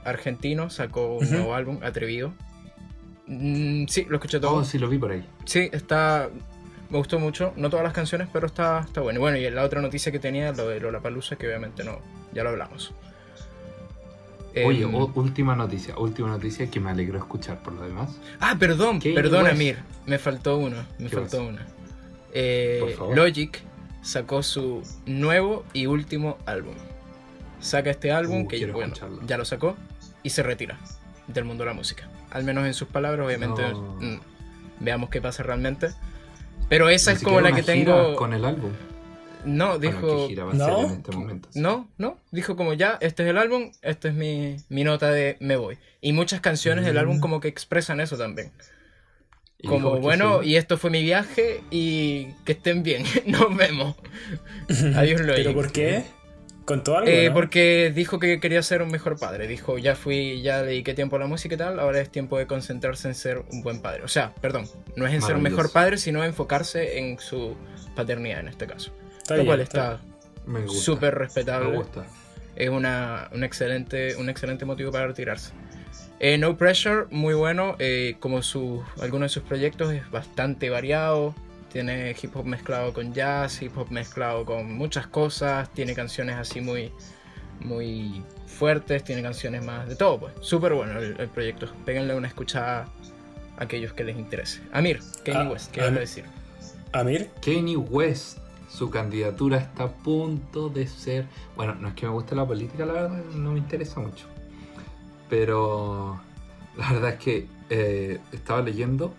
argentino, 0.04 0.70
sacó 0.70 1.16
un 1.16 1.30
nuevo 1.30 1.54
álbum, 1.54 1.78
Atrevido. 1.82 2.34
Mm, 3.26 3.86
sí, 3.86 4.06
lo 4.08 4.16
escuché 4.16 4.38
todo. 4.38 4.54
Oh, 4.56 4.64
sí, 4.64 4.78
lo 4.78 4.88
vi 4.88 4.98
por 4.98 5.12
ahí. 5.12 5.24
Sí, 5.44 5.68
está. 5.72 6.28
Me 6.90 6.98
gustó 6.98 7.18
mucho. 7.18 7.52
No 7.56 7.70
todas 7.70 7.84
las 7.84 7.92
canciones, 7.92 8.28
pero 8.32 8.46
está, 8.46 8.80
está 8.80 9.00
bueno. 9.00 9.18
Y 9.18 9.20
bueno, 9.20 9.36
y 9.38 9.50
la 9.50 9.64
otra 9.64 9.80
noticia 9.80 10.12
que 10.12 10.18
tenía, 10.18 10.52
lo 10.52 10.68
de 10.68 10.78
Lollapalooza, 10.78 11.36
que 11.36 11.46
obviamente 11.46 11.82
no. 11.82 11.98
Ya 12.32 12.44
lo 12.44 12.50
hablamos. 12.50 12.92
Oye, 14.64 14.84
Em, 14.84 14.94
última 14.94 15.54
noticia, 15.54 15.98
última 15.98 16.28
noticia 16.28 16.70
que 16.70 16.80
me 16.80 16.90
alegró 16.90 17.18
escuchar 17.18 17.62
por 17.62 17.74
lo 17.74 17.82
demás. 17.82 18.18
Ah, 18.40 18.56
perdón, 18.58 19.00
perdón. 19.00 19.46
Amir. 19.46 19.78
Me 20.06 20.18
faltó 20.18 20.56
uno. 20.56 20.76
Me 20.98 21.10
¿Qué 21.10 21.16
faltó 21.16 21.42
una. 21.42 21.66
Eh. 22.32 22.96
Logic 23.14 23.60
sacó 24.06 24.42
su 24.42 24.82
nuevo 25.04 25.64
y 25.72 25.86
último 25.86 26.38
álbum. 26.46 26.74
Saca 27.60 27.90
este 27.90 28.12
álbum 28.12 28.42
Uh, 28.42 28.48
que 28.48 28.66
bueno, 28.70 28.94
ya 29.26 29.36
lo 29.36 29.44
sacó 29.44 29.76
y 30.22 30.30
se 30.30 30.42
retira 30.42 30.78
del 31.26 31.44
mundo 31.44 31.64
de 31.64 31.70
la 31.70 31.74
música. 31.74 32.08
Al 32.30 32.44
menos 32.44 32.66
en 32.66 32.74
sus 32.74 32.88
palabras, 32.88 33.26
obviamente. 33.26 33.62
No. 33.62 33.96
mm, 34.00 34.20
veamos 34.80 35.10
qué 35.10 35.20
pasa 35.20 35.42
realmente. 35.42 35.88
Pero 36.68 36.88
esa 36.88 37.10
Ni 37.12 37.16
es 37.18 37.22
como 37.22 37.40
la 37.40 37.52
que 37.52 37.62
tengo. 37.62 38.14
Con 38.16 38.32
el 38.32 38.44
álbum. 38.44 38.70
No, 39.44 39.78
Bueno, 39.78 39.80
dijo. 39.80 40.06
¿qué 40.22 40.26
gira 40.28 40.44
va 40.44 40.52
a 40.52 40.54
¿No? 40.54 40.86
este 40.92 41.12
momento? 41.12 41.48
No, 41.54 41.88
no, 41.98 42.18
dijo 42.32 42.56
como 42.56 42.72
ya, 42.72 42.98
este 43.00 43.22
es 43.22 43.28
el 43.30 43.38
álbum, 43.38 43.70
esta 43.82 44.08
es 44.08 44.14
mi, 44.14 44.56
mi 44.68 44.82
nota 44.82 45.10
de 45.10 45.36
me 45.40 45.56
voy. 45.56 45.78
Y 46.00 46.12
muchas 46.12 46.40
canciones 46.40 46.84
del 46.84 46.94
Mm. 46.94 46.98
álbum 46.98 47.20
como 47.20 47.40
que 47.40 47.46
expresan 47.48 48.00
eso 48.00 48.16
también. 48.16 48.50
Y 49.58 49.68
Como, 49.68 49.98
bueno, 50.00 50.42
sí. 50.42 50.50
y 50.50 50.56
esto 50.56 50.76
fue 50.76 50.90
mi 50.90 51.02
viaje 51.02 51.62
y 51.70 52.26
que 52.44 52.52
estén 52.52 52.82
bien, 52.82 53.04
nos 53.26 53.56
vemos. 53.56 53.96
Adiós, 54.96 55.20
Logic. 55.22 55.44
¿Pero 55.44 55.54
por 55.54 55.72
qué? 55.72 56.04
¿Contó 56.66 56.96
algo? 56.96 57.08
Eh, 57.08 57.28
no? 57.28 57.34
Porque 57.34 57.92
dijo 57.94 58.18
que 58.18 58.40
quería 58.40 58.60
ser 58.62 58.82
un 58.82 58.90
mejor 58.90 59.18
padre. 59.18 59.46
Dijo, 59.46 59.78
ya 59.78 59.94
fui, 59.94 60.42
ya 60.42 60.62
dediqué 60.62 60.94
tiempo 60.94 61.16
a 61.16 61.20
la 61.20 61.26
música 61.26 61.54
y 61.54 61.58
tal, 61.58 61.78
ahora 61.78 62.00
es 62.00 62.10
tiempo 62.10 62.38
de 62.38 62.46
concentrarse 62.46 63.06
en 63.08 63.14
ser 63.14 63.38
un 63.50 63.62
buen 63.62 63.80
padre. 63.80 64.02
O 64.02 64.08
sea, 64.08 64.34
perdón, 64.40 64.68
no 64.96 65.06
es 65.06 65.14
en 65.14 65.22
ser 65.22 65.36
un 65.36 65.42
mejor 65.42 65.70
padre, 65.72 65.96
sino 65.96 66.24
enfocarse 66.24 66.98
en 66.98 67.18
su 67.20 67.56
paternidad 67.94 68.40
en 68.40 68.48
este 68.48 68.66
caso. 68.66 68.92
Está 69.18 69.34
Lo 69.36 69.42
bien, 69.42 69.46
cual 69.46 69.60
está 69.60 70.00
súper 70.68 71.14
Me 71.14 71.18
respetable. 71.20 71.76
gusta. 71.76 72.06
es 72.56 72.68
una, 72.68 73.28
un, 73.32 73.44
excelente, 73.44 74.16
un 74.16 74.28
excelente 74.28 74.64
motivo 74.64 74.90
para 74.90 75.06
retirarse. 75.06 75.52
Eh, 76.18 76.38
no 76.38 76.56
Pressure, 76.56 77.06
muy 77.10 77.34
bueno, 77.34 77.76
eh, 77.78 78.16
como 78.20 78.42
su, 78.42 78.82
algunos 79.00 79.30
de 79.30 79.34
sus 79.34 79.42
proyectos 79.42 79.92
es 79.92 80.10
bastante 80.10 80.70
variado, 80.70 81.34
tiene 81.70 82.16
hip 82.20 82.34
hop 82.34 82.46
mezclado 82.46 82.94
con 82.94 83.12
jazz, 83.12 83.60
hip 83.60 83.76
hop 83.76 83.90
mezclado 83.90 84.46
con 84.46 84.72
muchas 84.72 85.06
cosas, 85.06 85.70
tiene 85.74 85.94
canciones 85.94 86.36
así 86.36 86.62
muy, 86.62 86.90
muy 87.60 88.22
fuertes, 88.46 89.04
tiene 89.04 89.22
canciones 89.22 89.62
más 89.62 89.86
de 89.88 89.96
todo, 89.96 90.20
pues 90.20 90.32
súper 90.40 90.72
bueno 90.72 90.98
el, 90.98 91.20
el 91.20 91.28
proyecto, 91.28 91.68
péguenle 91.84 92.14
una 92.14 92.28
escuchada 92.28 92.88
a 93.58 93.64
aquellos 93.64 93.92
que 93.92 94.04
les 94.04 94.16
interese. 94.16 94.62
Amir, 94.72 95.00
Kanye 95.22 95.40
Ah, 95.40 95.50
West, 95.50 95.70
¿qué 95.70 95.80
vas 95.82 95.90
a 95.90 96.00
decir? 96.00 96.24
Amir, 96.92 97.28
Kanye 97.44 97.76
West, 97.76 98.38
su 98.70 98.88
candidatura 98.88 99.58
está 99.58 99.84
a 99.84 99.88
punto 99.92 100.70
de 100.70 100.86
ser. 100.86 101.26
Bueno, 101.56 101.74
no 101.74 101.88
es 101.88 101.94
que 101.94 102.06
me 102.06 102.12
guste 102.12 102.34
la 102.34 102.46
política, 102.46 102.86
la 102.86 102.92
verdad, 102.94 103.22
no 103.34 103.52
me 103.52 103.58
interesa 103.58 104.00
mucho. 104.00 104.26
Pero 105.28 106.20
la 106.76 106.92
verdad 106.92 107.10
es 107.14 107.18
que 107.18 107.48
eh, 107.70 108.20
estaba 108.32 108.62
leyendo, 108.62 109.14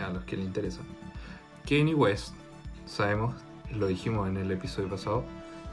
a 0.00 0.10
los 0.10 0.24
que 0.24 0.36
le 0.36 0.42
interesa, 0.42 0.80
Kanye 1.68 1.94
West, 1.94 2.34
sabemos, 2.86 3.34
lo 3.72 3.86
dijimos 3.86 4.28
en 4.28 4.36
el 4.36 4.50
episodio 4.50 4.88
pasado, 4.88 5.24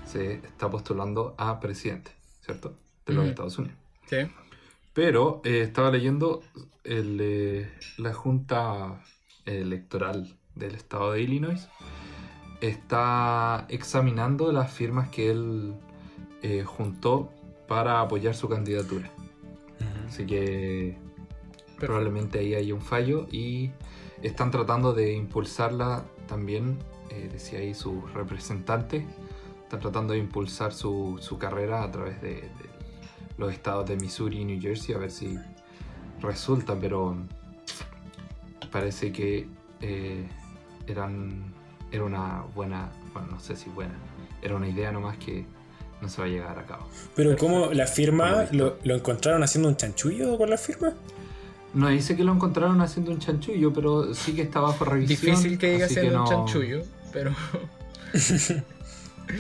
se 0.06 0.34
está 0.34 0.70
postulando 0.70 1.36
a 1.38 1.60
presidente, 1.60 2.12
¿cierto? 2.42 2.76
De 3.06 3.14
los. 3.14 3.28
Estados 3.28 3.58
Unidos. 3.58 3.78
¿Sí? 4.08 4.18
Pero 4.94 5.42
eh, 5.44 5.62
estaba 5.62 5.90
leyendo 5.90 6.44
el, 6.84 7.20
eh, 7.22 7.72
la 7.98 8.14
Junta 8.14 9.02
Electoral 9.46 10.36
del 10.56 10.76
Estado 10.76 11.14
de 11.14 11.22
Illinois. 11.22 11.68
Está 12.60 13.66
examinando 13.70 14.52
las 14.52 14.72
firmas 14.72 15.10
que 15.10 15.32
él 15.32 15.74
eh, 16.42 16.64
juntó 16.64 17.32
para 17.68 18.02
apoyar 18.02 18.36
su 18.36 18.50
candidatura. 18.50 19.10
Así 20.12 20.26
que 20.26 20.98
probablemente 21.80 22.40
ahí 22.40 22.54
hay 22.54 22.74
un 22.74 22.82
fallo 22.82 23.28
y 23.32 23.72
están 24.22 24.52
tratando 24.52 24.92
de 24.92 25.14
impulsarla 25.14 26.04
también, 26.28 26.80
eh, 27.10 27.30
decía 27.32 27.60
ahí 27.60 27.74
su 27.74 28.02
representante, 28.08 29.08
están 29.64 29.80
tratando 29.80 30.12
de 30.12 30.20
impulsar 30.20 30.74
su, 30.74 31.18
su 31.22 31.38
carrera 31.38 31.82
a 31.82 31.92
través 31.92 32.22
de, 32.22 32.34
de 32.42 32.70
los 33.38 33.54
estados 33.54 33.88
de 33.88 33.96
Missouri 33.96 34.42
y 34.42 34.44
New 34.44 34.60
Jersey 34.60 34.94
a 34.94 34.98
ver 34.98 35.12
si 35.12 35.40
resulta, 36.20 36.78
pero 36.78 37.16
parece 38.70 39.14
que 39.14 39.48
eh, 39.80 40.28
eran, 40.88 41.54
era 41.90 42.04
una 42.04 42.42
buena, 42.54 42.92
bueno, 43.14 43.30
no 43.32 43.40
sé 43.40 43.56
si 43.56 43.70
buena, 43.70 43.96
era 44.42 44.58
una 44.58 44.68
idea 44.68 44.92
nomás 44.92 45.18
que 45.20 45.46
no 46.02 46.10
se 46.10 46.22
va 46.22 46.28
a 46.28 46.30
llegar 46.30 46.58
a 46.60 46.66
cabo. 46.66 46.88
Pero 47.16 47.38
¿cómo 47.38 47.68
la 47.74 47.88
firma 47.88 48.46
lo, 48.52 48.78
lo 48.84 48.96
encontraron 48.96 49.44
haciendo 49.44 49.70
un 49.70 49.76
chanchullo 49.78 50.38
con 50.38 50.50
la 50.50 50.58
firma? 50.58 50.94
No 51.74 51.88
dice 51.90 52.16
que 52.18 52.24
lo 52.24 52.34
encontraron 52.34 52.82
haciendo 52.82 53.12
un 53.12 53.20
chanchullo, 53.20 53.72
pero 53.72 54.14
sí 54.14 54.34
que 54.34 54.42
está 54.42 54.60
bajo 54.60 54.84
revisión. 54.84 55.36
Difícil 55.36 55.58
que 55.58 55.72
diga 55.74 55.86
así 55.86 55.94
siendo 55.96 56.14
no- 56.18 56.24
un 56.24 56.30
chanchullo, 56.30 56.82
pero. 57.14 57.32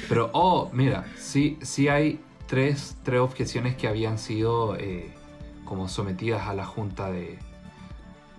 Pero, 0.07 0.29
oh, 0.33 0.69
mira, 0.71 1.05
sí, 1.17 1.57
sí 1.63 1.89
hay 1.89 2.19
tres, 2.47 2.95
tres 3.03 3.19
objeciones 3.19 3.75
que 3.75 3.87
habían 3.89 4.17
sido 4.17 4.77
eh, 4.77 5.11
como 5.65 5.89
sometidas 5.89 6.47
a 6.47 6.53
la 6.53 6.65
Junta 6.65 7.11
de, 7.11 7.37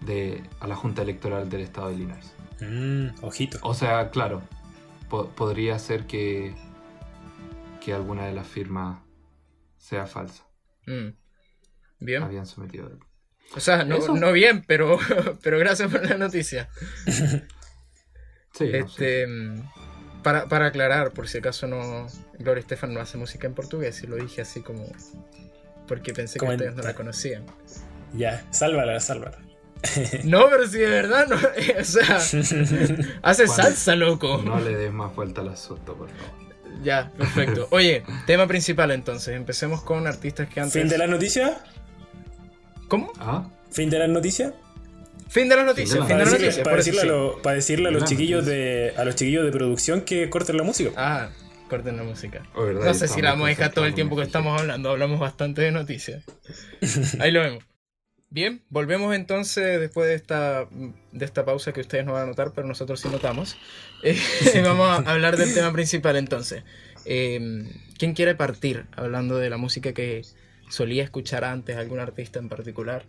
de- 0.01 0.43
a 0.61 0.67
la 0.67 0.77
Junta 0.77 1.03
Electoral 1.03 1.51
del 1.51 1.61
Estado 1.63 1.89
de 1.89 1.95
Illinois. 1.95 2.33
Mm, 2.61 3.23
ojito. 3.25 3.59
O 3.63 3.75
sea, 3.75 4.09
claro, 4.11 4.41
po- 5.11 5.27
podría 5.29 5.79
ser 5.79 6.07
que, 6.07 6.55
que 7.85 7.93
alguna 7.93 8.27
de 8.27 8.33
las 8.33 8.47
firmas 8.47 9.01
sea 9.77 10.07
falsa. 10.07 10.47
Mm. 10.87 11.09
Bien. 12.01 12.23
Habían 12.23 12.47
sometido. 12.47 12.91
O 13.55 13.61
sea, 13.61 13.85
no, 13.85 13.97
Eso. 13.97 14.15
no 14.15 14.33
bien, 14.33 14.65
pero, 14.67 14.99
pero 15.43 15.59
gracias 15.59 15.91
por 15.91 16.09
la 16.09 16.17
noticia. 16.17 16.69
Sí, 17.07 17.13
no 17.13 18.53
sé. 18.53 18.79
Este, 18.79 19.27
mm, 19.27 20.23
para, 20.23 20.47
para 20.47 20.67
aclarar, 20.67 21.13
por 21.13 21.29
si 21.29 21.39
acaso 21.39 21.67
no. 21.67 22.07
Gloria 22.39 22.61
Estefan 22.61 22.95
no 22.95 23.01
hace 23.01 23.19
música 23.19 23.47
en 23.47 23.55
portugués, 23.55 24.03
y 24.03 24.07
lo 24.07 24.17
dije 24.17 24.43
así 24.43 24.63
como. 24.63 24.87
Porque 25.87 26.13
pensé 26.13 26.39
que 26.39 26.45
ustedes 26.45 26.75
no 26.75 26.83
la 26.83 26.95
conocían. 26.95 27.45
Ya, 28.15 28.47
sálvala, 28.51 29.01
sálvala. 29.01 29.39
No, 30.25 30.49
pero 30.49 30.67
si 30.67 30.79
de 30.79 30.87
verdad 30.89 31.27
no. 31.29 31.37
O 31.81 31.85
sea, 31.85 32.17
hace 33.23 33.49
salsa, 33.49 33.97
loco. 33.97 34.41
No 34.45 34.61
le 34.61 34.77
des 34.77 34.93
más 34.93 35.15
vuelta 35.15 35.41
al 35.41 35.49
asunto, 35.49 35.97
por 35.97 36.09
favor. 36.09 36.52
Ya, 36.83 37.11
perfecto. 37.17 37.69
Oye, 37.71 38.03
tema 38.27 38.47
principal 38.47 38.91
entonces. 38.91 39.37
Empecemos 39.37 39.83
con 39.83 40.07
artistas 40.07 40.49
que 40.49 40.61
antes. 40.61 40.73
¿Fin 40.81 40.89
de 40.89 40.99
las 40.99 41.09
noticias? 41.09 41.53
¿Cómo? 42.89 43.13
¿Ah? 43.19 43.49
¿Fin 43.71 43.89
de 43.91 43.99
las 43.99 44.09
noticias? 44.09 44.53
Fin 45.29 45.49
de 45.49 45.57
las 45.57 45.65
noticias. 45.65 45.99
Fin 46.07 46.19
de 46.19 46.25
las 46.25 46.33
noticias. 46.33 46.59
para 46.59 46.77
decirle 46.77 47.01
a, 47.01 47.03
sí. 47.05 47.09
lo- 47.09 47.41
para 47.43 47.57
decirle 47.57 47.89
a 47.89 47.91
los 47.93 48.05
chiquillos 48.05 48.45
de 48.45 48.93
a 48.97 49.05
los 49.05 49.15
chiquillos 49.15 49.45
de 49.45 49.51
producción 49.53 50.03
que 50.03 50.29
corten 50.29 50.57
la 50.59 50.63
música. 50.63 50.91
Ah, 50.97 51.29
corten 51.71 51.97
la 51.97 52.03
música. 52.03 52.43
Oh, 52.55 52.65
¿verdad? 52.65 52.85
No 52.85 52.93
sé 52.95 53.09
si 53.09 53.23
la 53.23 53.31
vamos 53.31 53.47
a 53.47 53.49
dejar 53.49 53.71
todo 53.73 53.87
el 53.87 53.95
tiempo 53.95 54.15
que 54.17 54.23
estamos 54.25 54.61
hablando. 54.61 54.91
Hablamos 54.91 55.19
bastante 55.21 55.63
de 55.63 55.71
noticias. 55.73 56.23
Ahí 57.21 57.31
lo 57.31 57.41
vemos. 57.41 57.65
Bien, 58.33 58.63
volvemos 58.71 59.15
entonces 59.15 59.79
después 59.79 60.09
de 60.09 60.15
esta, 60.15 60.67
de 61.13 61.25
esta 61.25 61.45
pausa 61.45 61.75
que 61.75 61.83
ustedes 61.83 62.07
no 62.07 62.15
van 62.15 62.23
a 62.23 62.27
notar, 62.29 62.53
pero 62.55 62.67
nosotros 62.67 62.99
sí 63.01 63.09
notamos. 63.09 63.57
Eh, 64.05 64.19
vamos 64.65 64.89
a 64.89 64.97
hablar 65.13 65.37
del 65.37 65.55
tema 65.55 65.73
principal 65.73 66.17
entonces. 66.17 66.65
Eh, 67.05 67.71
¿Quién 67.99 68.15
quiere 68.15 68.35
partir 68.35 68.87
hablando 68.97 69.37
de 69.39 69.49
la 69.49 69.59
música 69.59 69.93
que 69.93 70.23
solía 70.69 71.05
escuchar 71.05 71.45
antes, 71.45 71.77
algún 71.77 72.01
artista 72.01 72.41
en 72.41 72.49
particular? 72.49 73.05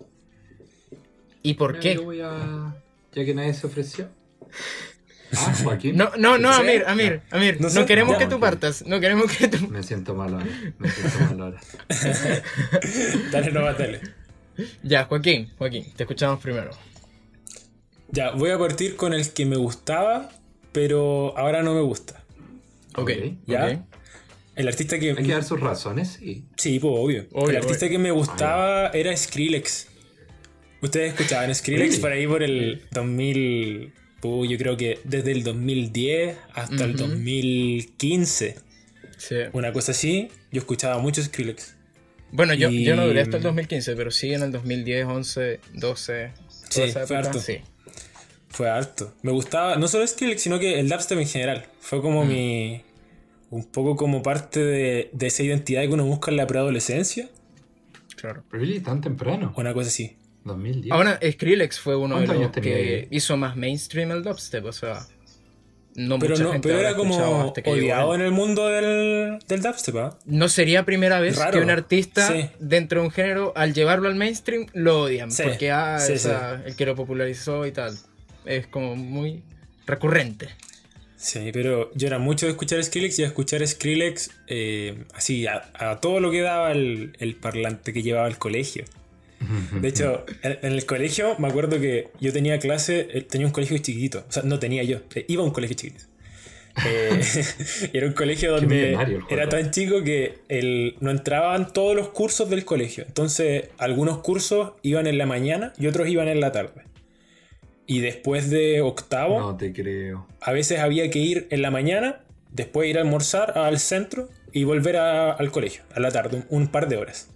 ¿Y 1.42 1.56
por 1.56 1.72
Mira, 1.72 1.82
qué? 1.82 1.96
Yo 1.96 2.04
voy 2.04 2.22
a... 2.22 2.76
Ya 3.14 3.26
que 3.26 3.34
nadie 3.34 3.54
se 3.56 3.66
ofreció. 3.66 4.10
Ah, 5.36 5.52
Joaquín. 5.64 5.98
No, 5.98 6.12
no, 6.16 6.38
no. 6.38 6.52
Amir, 6.52 6.84
Amir, 6.86 7.22
Amir. 7.32 7.56
No 7.60 7.64
No, 7.68 7.70
sé. 7.74 7.86
queremos 7.88 8.14
Ya, 8.14 8.20
que 8.20 8.28
tú 8.28 8.40
partas. 8.40 8.86
No 8.86 9.00
queremos 9.00 9.36
que 9.36 9.48
tú. 9.48 9.68
Me 9.68 9.82
siento 9.82 10.14
mal 10.14 10.32
ahora. 10.32 10.46
Me 10.78 10.88
siento 10.92 11.20
mal 11.22 11.42
ahora. 11.42 11.62
Dale, 13.32 13.52
no 13.52 13.64
dale. 13.64 14.00
Ya, 14.84 15.06
Joaquín, 15.06 15.52
Joaquín, 15.58 15.86
te 15.96 16.04
escuchamos 16.04 16.40
primero. 16.40 16.72
Ya, 18.10 18.32
voy 18.32 18.52
a 18.52 18.60
partir 18.60 18.96
con 18.96 19.14
el 19.14 19.32
que 19.34 19.46
me 19.46 19.56
gustaba, 19.56 20.30
pero 20.72 21.36
ahora 21.38 21.64
no 21.64 21.74
me 21.74 21.82
gusta. 21.82 22.24
Ok. 22.96 23.12
¿Ya? 23.48 23.86
El 24.56 24.68
artista 24.68 25.00
que. 25.00 25.12
Hay 25.12 25.26
que 25.26 25.32
dar 25.32 25.44
sus 25.44 25.60
razones, 25.60 26.20
sí. 26.20 26.46
Sí, 26.58 26.80
pues 26.80 26.94
obvio. 26.96 27.26
Obvio, 27.32 27.50
el 27.50 27.56
artista 27.58 27.86
obvio. 27.88 27.98
que 27.98 28.04
me 28.04 28.12
gustaba 28.12 28.90
era 28.90 29.16
Skrillex. 29.18 29.88
¿Ustedes 30.82 31.14
escuchaban 31.14 31.54
Skrillex 31.56 31.98
por 31.98 32.12
ahí 32.12 32.28
por 32.28 32.44
el 32.44 32.84
2000? 32.92 33.94
Puh, 34.22 34.46
yo 34.46 34.58
creo 34.58 34.78
que 34.78 35.00
desde 35.06 35.32
el 35.32 35.44
2010 35.44 36.38
hasta 36.54 36.84
el 36.86 36.92
Ujú. 36.96 37.08
2015. 37.08 38.58
Sí. 39.18 39.36
Una 39.54 39.74
cosa 39.74 39.92
así, 39.94 40.30
yo 40.52 40.60
escuchaba 40.60 41.00
mucho 41.00 41.24
Skrillex. 41.24 41.76
Bueno, 42.36 42.54
yo, 42.56 42.70
Y- 42.70 42.84
yo 42.84 42.96
no 42.96 43.06
duré 43.06 43.22
hasta 43.22 43.38
el 43.38 43.44
2015, 43.44 43.96
pero 43.96 44.10
sí 44.12 44.34
en 44.34 44.42
el 44.42 44.52
2010, 44.52 45.06
11, 45.06 45.60
12. 45.74 46.32
Sí, 46.48 46.70
toda 46.74 46.88
esa 46.88 47.08
fue 47.08 47.18
harto. 47.18 47.40
Sí. 47.40 47.58
Fue 48.50 48.70
harto. 48.70 49.14
Me 49.22 49.32
gustaba 49.32 49.76
no 49.78 49.88
solo 49.88 50.06
Skrillex, 50.06 50.42
sino 50.42 50.58
que 50.60 50.80
el 50.80 50.90
dubstep 50.90 51.20
en 51.20 51.28
general. 51.28 51.68
Fue 51.80 52.02
como 52.02 52.26
mi. 52.26 52.82
Un 53.52 53.66
poco 53.66 53.96
como 53.96 54.24
parte 54.24 54.60
de, 54.60 55.10
de 55.14 55.28
esa 55.28 55.44
identidad 55.44 55.84
que 55.84 55.90
uno 55.90 56.06
busca 56.06 56.32
en 56.32 56.38
la 56.38 56.48
preadolescencia. 56.48 57.30
Claro. 58.16 58.44
¿Really? 58.52 58.80
¿Tan 58.80 59.00
temprano? 59.00 59.54
Una 59.56 59.74
cosa 59.76 59.90
así. 59.90 60.18
2010. 60.44 60.92
Ahora, 60.92 61.20
Skrillex 61.24 61.80
fue 61.80 61.96
uno 61.96 62.20
de 62.20 62.26
¿Cuántos 62.26 62.46
los 62.56 62.64
que 62.64 63.08
hizo 63.12 63.38
más 63.38 63.56
mainstream 63.56 64.12
el 64.12 64.24
dubstep, 64.24 64.66
o 64.66 64.72
sea. 64.74 65.06
No 65.96 66.18
Pero, 66.18 66.32
mucha 66.32 66.44
no, 66.44 66.52
gente 66.54 66.68
pero 66.70 66.80
era 66.80 66.96
como 66.96 67.14
llegó 67.56 67.72
odiado 67.72 68.16
él. 68.16 68.22
en 68.22 68.26
el 68.28 68.32
mundo 68.34 68.68
del, 68.68 69.38
del 69.48 69.62
dubstep, 69.62 69.96
¿ah? 69.98 70.18
No 70.26 70.50
sería 70.50 70.86
primera 70.86 71.20
vez 71.20 71.38
Raro. 71.38 71.52
que 71.52 71.60
un 71.64 71.70
artista 71.70 72.28
Sí. 72.32 72.50
dentro 72.60 73.02
de 73.02 73.08
un 73.08 73.12
género, 73.12 73.54
al 73.56 73.74
llevarlo 73.76 74.08
al 74.08 74.16
mainstream, 74.16 74.66
lo 74.74 75.02
odian. 75.02 75.32
Sí, 75.32 75.44
Porque 75.44 75.70
ah, 75.72 76.00
sí, 76.00 76.14
esa- 76.14 76.64
el 76.66 76.76
que 76.76 76.86
lo 76.88 76.96
popularizó 76.96 77.66
y 77.68 77.72
tal. 77.72 77.96
Es 78.46 78.66
como 78.68 78.96
muy 78.96 79.44
recurrente. 79.86 80.50
Sí, 81.16 81.52
pero 81.54 81.90
yo 81.94 82.08
era 82.08 82.20
mucho 82.20 82.48
de 82.48 82.52
escuchar 82.54 82.84
Skrillex 82.84 83.20
y 83.20 83.24
a 83.24 83.28
escuchar 83.28 83.66
Skrillex 83.66 84.32
eh, 84.48 85.04
así, 85.14 85.48
a, 85.48 85.70
a 85.76 86.02
todo 86.02 86.20
lo 86.20 86.32
que 86.32 86.42
daba 86.42 86.72
el, 86.74 87.16
el 87.20 87.36
parlante 87.36 87.94
que 87.94 88.02
llevaba 88.02 88.26
al 88.28 88.38
colegio. 88.38 88.84
De 89.82 89.88
hecho, 89.88 90.26
en, 90.42 90.60
en 90.62 90.72
el 90.74 90.86
colegio 90.86 91.36
me 91.40 91.48
acuerdo 91.48 91.80
que 91.80 92.10
yo 92.20 92.32
tenía 92.34 92.60
clase, 92.60 93.08
eh, 93.12 93.22
tenía 93.22 93.48
un 93.48 93.54
colegio 93.54 93.78
chiquitito, 93.78 94.26
o 94.28 94.32
sea, 94.32 94.44
no 94.44 94.60
tenía 94.60 94.84
yo, 94.84 95.00
eh, 95.16 95.26
iba 95.28 95.42
a 95.44 95.46
un 95.46 95.52
colegio 95.52 95.76
chiquito. 95.76 96.06
Eh, 96.88 97.22
era 97.94 98.08
un 98.08 98.14
colegio 98.14 98.52
donde 98.56 98.98
era 99.30 99.48
tan 99.50 99.70
chico 99.72 100.04
que 100.04 100.40
el, 100.50 100.96
no 101.02 101.12
entraban 101.12 101.72
todos 101.72 101.96
los 101.96 102.10
cursos 102.10 102.50
del 102.50 102.66
colegio. 102.66 103.04
Entonces, 103.08 103.66
algunos 103.78 104.20
cursos 104.20 104.72
iban 104.82 105.06
en 105.06 105.18
la 105.20 105.26
mañana 105.28 105.74
y 105.78 105.86
otros 105.88 106.08
iban 106.08 106.28
en 106.30 106.40
la 106.40 106.52
tarde. 106.52 106.82
Y 107.86 108.00
después 108.00 108.50
de 108.50 108.82
octavo, 108.82 109.40
No 109.40 109.58
te 109.58 109.72
creo. 109.74 110.26
a 110.42 110.52
veces 110.52 110.80
había 110.80 111.10
que 111.12 111.20
ir 111.20 111.48
en 111.52 111.62
la 111.62 111.70
mañana, 111.70 112.22
después 112.50 112.90
ir 112.90 112.98
a 112.98 113.02
almorzar 113.02 113.58
al 113.58 113.78
centro 113.78 114.30
y 114.52 114.64
volver 114.64 114.98
a- 114.98 115.32
al 115.34 115.52
colegio, 115.52 115.84
a 115.94 116.00
la 116.00 116.10
tarde, 116.10 116.38
un, 116.38 116.46
un 116.62 116.68
par 116.70 116.88
de 116.88 116.98
horas. 116.98 117.30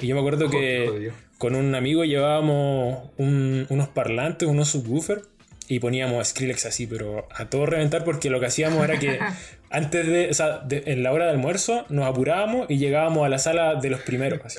Y 0.00 0.06
yo 0.08 0.14
me 0.14 0.20
acuerdo 0.20 0.50
que 0.50 1.12
con 1.38 1.54
un 1.54 1.74
amigo 1.74 2.04
llevábamos 2.04 3.10
un- 3.18 3.66
unos 3.68 3.88
parlantes, 3.88 4.48
unos 4.48 4.68
subwoofers 4.68 5.22
y 5.68 5.78
poníamos 5.78 6.26
Skrillex 6.28 6.66
así, 6.66 6.86
pero 6.86 7.26
a 7.30 7.48
todo 7.48 7.66
reventar 7.66 8.04
porque 8.04 8.30
lo 8.30 8.40
que 8.40 8.46
hacíamos 8.46 8.82
era 8.84 8.98
que 8.98 9.18
antes 9.70 10.06
de, 10.06 10.28
o 10.30 10.34
sea, 10.34 10.58
de- 10.58 10.82
en 10.86 11.02
la 11.02 11.12
hora 11.12 11.26
de 11.26 11.30
almuerzo 11.32 11.86
nos 11.88 12.06
apurábamos 12.06 12.66
y 12.68 12.78
llegábamos 12.78 13.24
a 13.24 13.28
la 13.28 13.38
sala 13.38 13.76
de 13.76 13.90
los 13.90 14.00
primeros. 14.00 14.40
así. 14.44 14.58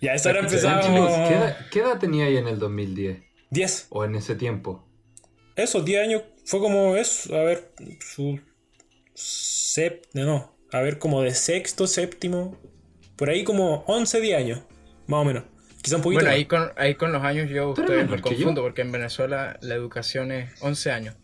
Y 0.00 0.08
a 0.08 0.14
esa 0.14 0.30
hora 0.30 0.40
Chicos, 0.46 0.60
¿qué 0.62 0.68
empezábamos... 0.68 1.30
edad, 1.30 1.56
qué 1.70 1.78
edad 1.80 1.98
tenía 1.98 2.26
ahí 2.26 2.36
en 2.36 2.48
el 2.48 2.58
2010? 2.58 3.18
10. 3.50 3.86
¿O 3.90 4.04
en 4.04 4.14
ese 4.14 4.34
tiempo? 4.36 4.86
Esos 5.56 5.84
10 5.84 6.02
años 6.04 6.22
fue 6.44 6.60
como 6.60 6.96
eso, 6.96 7.34
a 7.36 7.42
ver, 7.42 7.72
su 8.00 8.40
sep, 9.14 10.04
no, 10.14 10.54
a 10.72 10.80
ver, 10.80 10.98
como 10.98 11.22
de 11.22 11.34
sexto, 11.34 11.86
séptimo, 11.86 12.56
por 13.20 13.28
ahí 13.30 13.44
como 13.44 13.84
11, 13.86 14.20
10 14.20 14.36
años, 14.38 14.60
más 15.06 15.20
o 15.20 15.24
menos. 15.24 15.44
Quizá 15.82 15.96
un 15.96 16.02
poquito 16.02 16.22
Bueno, 16.22 16.34
ahí 16.34 16.46
con, 16.46 16.72
ahí 16.76 16.94
con 16.94 17.12
los 17.12 17.22
años 17.22 17.48
yo 17.50 17.68
ustedes 17.70 18.08
me 18.08 18.16
yo. 18.16 18.22
confundo 18.22 18.62
porque 18.62 18.80
en 18.82 18.90
Venezuela 18.92 19.58
la 19.62 19.74
educación 19.74 20.32
es 20.32 20.50
11 20.62 20.90
años. 20.90 21.14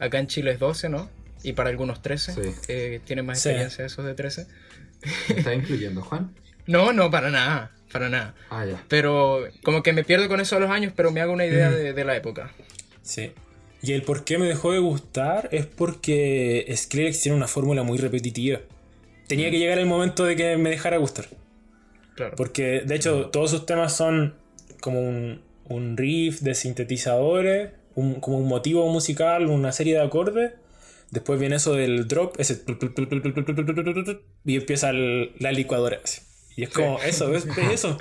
Acá 0.00 0.18
en 0.18 0.26
Chile 0.26 0.50
es 0.50 0.58
12, 0.58 0.88
¿no? 0.88 1.08
Y 1.42 1.52
para 1.52 1.70
algunos 1.70 2.02
13. 2.02 2.32
Sí. 2.34 2.40
Eh, 2.68 3.00
tienen 3.04 3.24
más 3.26 3.40
Sí. 3.40 3.50
experiencia 3.50 3.84
esos 3.86 4.04
de 4.04 4.14
13. 4.14 4.46
¿Me 5.30 5.36
estás 5.38 5.54
incluyendo, 5.60 6.02
Juan? 6.02 6.34
No, 6.66 6.92
no, 6.92 7.10
para 7.10 7.30
nada. 7.30 7.70
para 7.92 8.08
nada. 8.08 8.34
Ah, 8.50 8.64
ya. 8.66 8.82
Pero 8.88 9.44
como 9.62 9.82
que 9.84 9.92
me 9.92 10.02
pierdo 10.02 10.26
con 10.28 10.40
eso 10.40 10.56
a 10.56 10.60
los 10.60 10.70
años, 10.70 10.92
pero 10.96 11.12
me 11.12 11.20
hago 11.20 11.32
una 11.32 11.46
idea 11.46 11.70
de, 11.70 11.92
de 11.92 12.04
la 12.04 12.16
época. 12.16 12.52
Sí. 13.02 13.32
Y 13.82 13.92
el 13.92 14.02
por 14.02 14.24
qué 14.24 14.38
me 14.38 14.46
dejó 14.46 14.72
de 14.72 14.78
gustar 14.80 15.48
es 15.52 15.66
porque 15.66 16.66
Skrillex 16.76 17.20
tiene 17.20 17.36
una 17.36 17.46
fórmula 17.46 17.82
muy 17.84 17.98
repetitiva. 17.98 18.60
Tenía 19.28 19.50
que 19.50 19.58
llegar 19.58 19.78
el 19.78 19.86
momento 19.86 20.24
de 20.24 20.34
que 20.36 20.56
me 20.56 20.70
dejara 20.70 20.96
gustar. 20.96 21.26
Claro. 22.14 22.34
Porque, 22.36 22.82
de 22.86 22.94
hecho, 22.94 23.26
todos 23.30 23.50
sus 23.50 23.66
temas 23.66 23.96
son 23.96 24.34
como 24.80 25.00
un, 25.00 25.42
un 25.64 25.96
riff 25.96 26.40
de 26.40 26.54
sintetizadores, 26.54 27.70
un- 27.94 28.20
como 28.20 28.38
un 28.38 28.48
motivo 28.48 28.88
musical, 28.88 29.46
una 29.46 29.72
serie 29.72 29.94
de 29.94 30.00
acordes. 30.02 30.52
Después 31.10 31.38
viene 31.38 31.56
eso 31.56 31.74
del 31.74 32.08
drop, 32.08 32.38
ese 32.40 32.62
y 34.44 34.56
empieza 34.56 34.90
el- 34.90 35.32
la 35.38 35.52
licuadora. 35.52 36.00
así. 36.02 36.22
Y 36.56 36.62
es 36.64 36.68
como 36.70 37.00
eso, 37.00 37.34
es, 37.34 37.46
es 37.46 37.58
eso. 37.72 37.98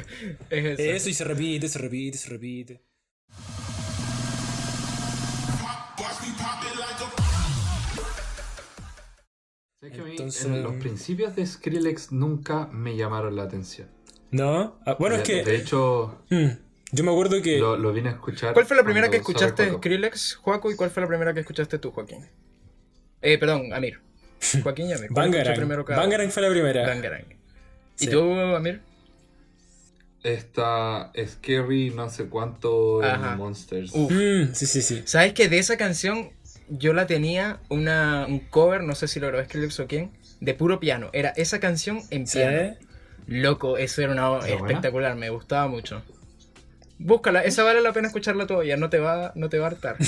Es 0.51 0.65
eso. 0.65 0.81
Es 0.81 0.95
eso 1.01 1.09
y 1.09 1.13
se 1.13 1.23
repite, 1.23 1.67
se 1.69 1.79
repite, 1.79 2.17
se 2.17 2.29
repite. 2.29 2.81
¿Sabes 9.79 9.95
que 9.95 10.01
a 10.01 10.03
mí, 10.05 10.11
Entonces- 10.11 10.45
en 10.45 10.63
los 10.63 10.75
principios 10.75 11.35
de 11.35 11.45
Skrillex 11.45 12.11
nunca 12.11 12.67
me 12.67 12.95
llamaron 12.95 13.35
la 13.35 13.43
atención. 13.43 13.89
¿No? 14.33 14.79
Ah, 14.85 14.95
bueno, 14.99 15.15
es 15.15 15.21
que 15.21 15.43
de 15.43 15.55
hecho, 15.55 16.23
mm, 16.29 16.47
yo 16.91 17.03
me 17.03 17.11
acuerdo 17.11 17.41
que... 17.41 17.59
lo, 17.59 17.77
lo 17.77 17.93
vine 17.93 18.09
a 18.09 18.13
escuchar. 18.13 18.53
¿Cuál 18.53 18.65
fue 18.65 18.75
la 18.75 18.83
primera 18.83 19.09
que 19.09 19.17
escuchaste. 19.17 19.71
Skrillex, 19.71 20.35
Joaco? 20.35 20.71
¿Y 20.71 20.75
cuál 20.75 20.89
fue 20.89 21.01
la 21.01 21.07
primera 21.07 21.33
que 21.33 21.41
escuchaste 21.41 21.77
tú, 21.77 21.91
Joaquín? 21.91 22.25
Eh, 23.21 23.37
perdón, 23.37 23.71
Amir. 23.73 24.01
Joaquín 24.63 24.87
y 24.89 24.93
Amir. 24.93 25.09
¿Cuál 25.13 25.25
escuchó 25.27 25.37
Bangarang. 25.37 25.57
primero 25.57 25.85
cada 25.85 26.01
Bangarang 26.01 26.31
fue 26.31 26.41
la 26.41 26.49
primera. 26.49 26.87
Bangarang. 26.87 27.25
¿Y 27.99 28.05
Sí. 28.05 28.09
tú, 28.09 28.33
Amir? 28.33 28.81
Esta 30.23 31.11
Scary, 31.27 31.91
no 31.91 32.09
sé 32.09 32.25
cuánto 32.25 33.03
en. 33.03 33.35
Monsters. 33.37 33.93
Mm, 33.95 34.53
sí, 34.53 34.65
sí, 34.65 34.81
sí. 34.81 35.03
¿Sabes 35.05 35.33
que 35.33 35.49
de 35.49 35.59
esa 35.59 35.77
canción 35.77 36.31
yo 36.69 36.93
la 36.93 37.05
tenía 37.07 37.59
una, 37.69 38.25
un 38.27 38.39
cover, 38.39 38.83
no 38.83 38.95
sé 38.95 39.07
si 39.07 39.19
lo 39.19 39.27
grabó 39.27 39.43
Skrillex 39.43 39.79
o 39.81 39.87
quién, 39.87 40.11
de 40.39 40.53
puro 40.53 40.79
piano? 40.79 41.09
Era 41.13 41.29
esa 41.35 41.59
canción 41.59 42.01
en 42.09 42.25
¿Sí? 42.25 42.39
Loco, 43.27 43.77
eso 43.77 44.01
era 44.01 44.11
una 44.11 44.45
espectacular, 44.47 45.15
me 45.15 45.29
gustaba 45.29 45.67
mucho. 45.67 46.01
Búscala, 46.99 47.43
esa 47.43 47.63
vale 47.63 47.81
la 47.81 47.91
pena 47.93 48.07
escucharla 48.07 48.47
todavía, 48.47 48.77
no 48.77 48.89
te 48.89 48.99
va, 48.99 49.31
no 49.35 49.49
te 49.49 49.59
va 49.59 49.65
a 49.65 49.69
hartar. 49.69 49.97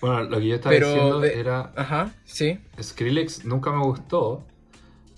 Bueno, 0.00 0.24
lo 0.24 0.38
que 0.38 0.48
yo 0.48 0.54
estaba 0.56 0.74
Pero 0.74 0.88
diciendo 0.88 1.20
de- 1.20 1.40
era. 1.40 1.72
Ajá, 1.76 2.12
sí. 2.24 2.58
Skrillex 2.82 3.46
nunca 3.46 3.72
me 3.72 3.82
gustó. 3.84 4.44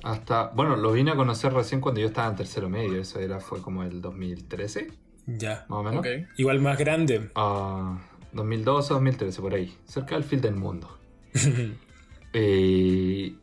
Hasta. 0.05 0.49
Bueno, 0.55 0.77
lo 0.77 0.93
vine 0.93 1.11
a 1.11 1.17
conocer 1.17 1.53
recién 1.53 1.81
cuando 1.81 2.01
yo 2.01 2.07
estaba 2.07 2.29
en 2.29 2.37
tercero 2.37 2.69
medio. 2.69 3.01
Eso 3.01 3.19
era, 3.19 3.41
fue 3.41 3.61
como 3.61 3.83
el 3.83 4.01
2013, 4.01 4.93
Ya. 5.27 5.65
más 5.69 5.79
o 5.81 5.83
menos. 5.83 6.07
Igual 6.37 6.61
más 6.61 6.79
grande. 6.79 7.31
Ah, 7.35 7.99
2012 8.33 8.93
o 8.93 8.95
2013, 8.97 9.41
por 9.43 9.55
ahí. 9.55 9.77
Cerca 9.87 10.15
del 10.15 10.23
fin 10.25 10.41
del 10.41 10.55
mundo. 10.55 10.97
Eh, 12.39 13.35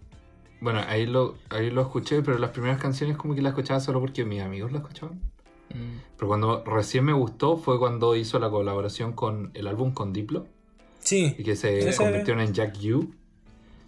bueno, 0.64 0.82
ahí 0.88 1.06
lo, 1.06 1.36
ahí 1.50 1.70
lo 1.70 1.82
escuché, 1.82 2.22
pero 2.22 2.38
las 2.40 2.52
primeras 2.52 2.80
canciones 2.82 3.18
como 3.18 3.36
que 3.36 3.42
las 3.42 3.52
escuchaba 3.52 3.80
solo 3.80 4.00
porque 4.00 4.24
mis 4.26 4.42
amigos 4.42 4.72
las 4.72 4.82
escuchaban. 4.82 5.20
Mm. 5.70 6.00
Pero 6.16 6.28
cuando 6.28 6.64
recién 6.66 7.04
me 7.06 7.14
gustó 7.14 7.58
fue 7.58 7.78
cuando 7.80 8.16
hizo 8.16 8.40
la 8.40 8.50
colaboración 8.50 9.14
con 9.14 9.52
el 9.54 9.68
álbum 9.68 9.92
con 9.94 10.14
Diplo 10.14 10.48
Sí. 11.00 11.36
y 11.38 11.44
que 11.44 11.56
se 11.56 11.80
Ese- 11.90 11.98
convirtió 11.98 12.40
en 12.40 12.54
Jack 12.54 12.76
U. 12.94 13.14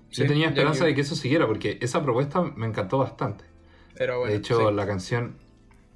Sí, 0.09 0.21
Yo 0.21 0.27
tenía 0.27 0.45
Jack 0.47 0.57
esperanza 0.57 0.83
U. 0.83 0.87
de 0.87 0.95
que 0.95 1.01
eso 1.01 1.15
siguiera 1.15 1.47
porque 1.47 1.77
esa 1.81 2.01
propuesta 2.03 2.41
me 2.41 2.65
encantó 2.67 2.97
bastante. 2.97 3.45
Era 3.97 4.17
bueno. 4.17 4.31
de 4.31 4.37
hecho, 4.39 4.69
sí. 4.69 4.75
la 4.75 4.85
canción 4.85 5.35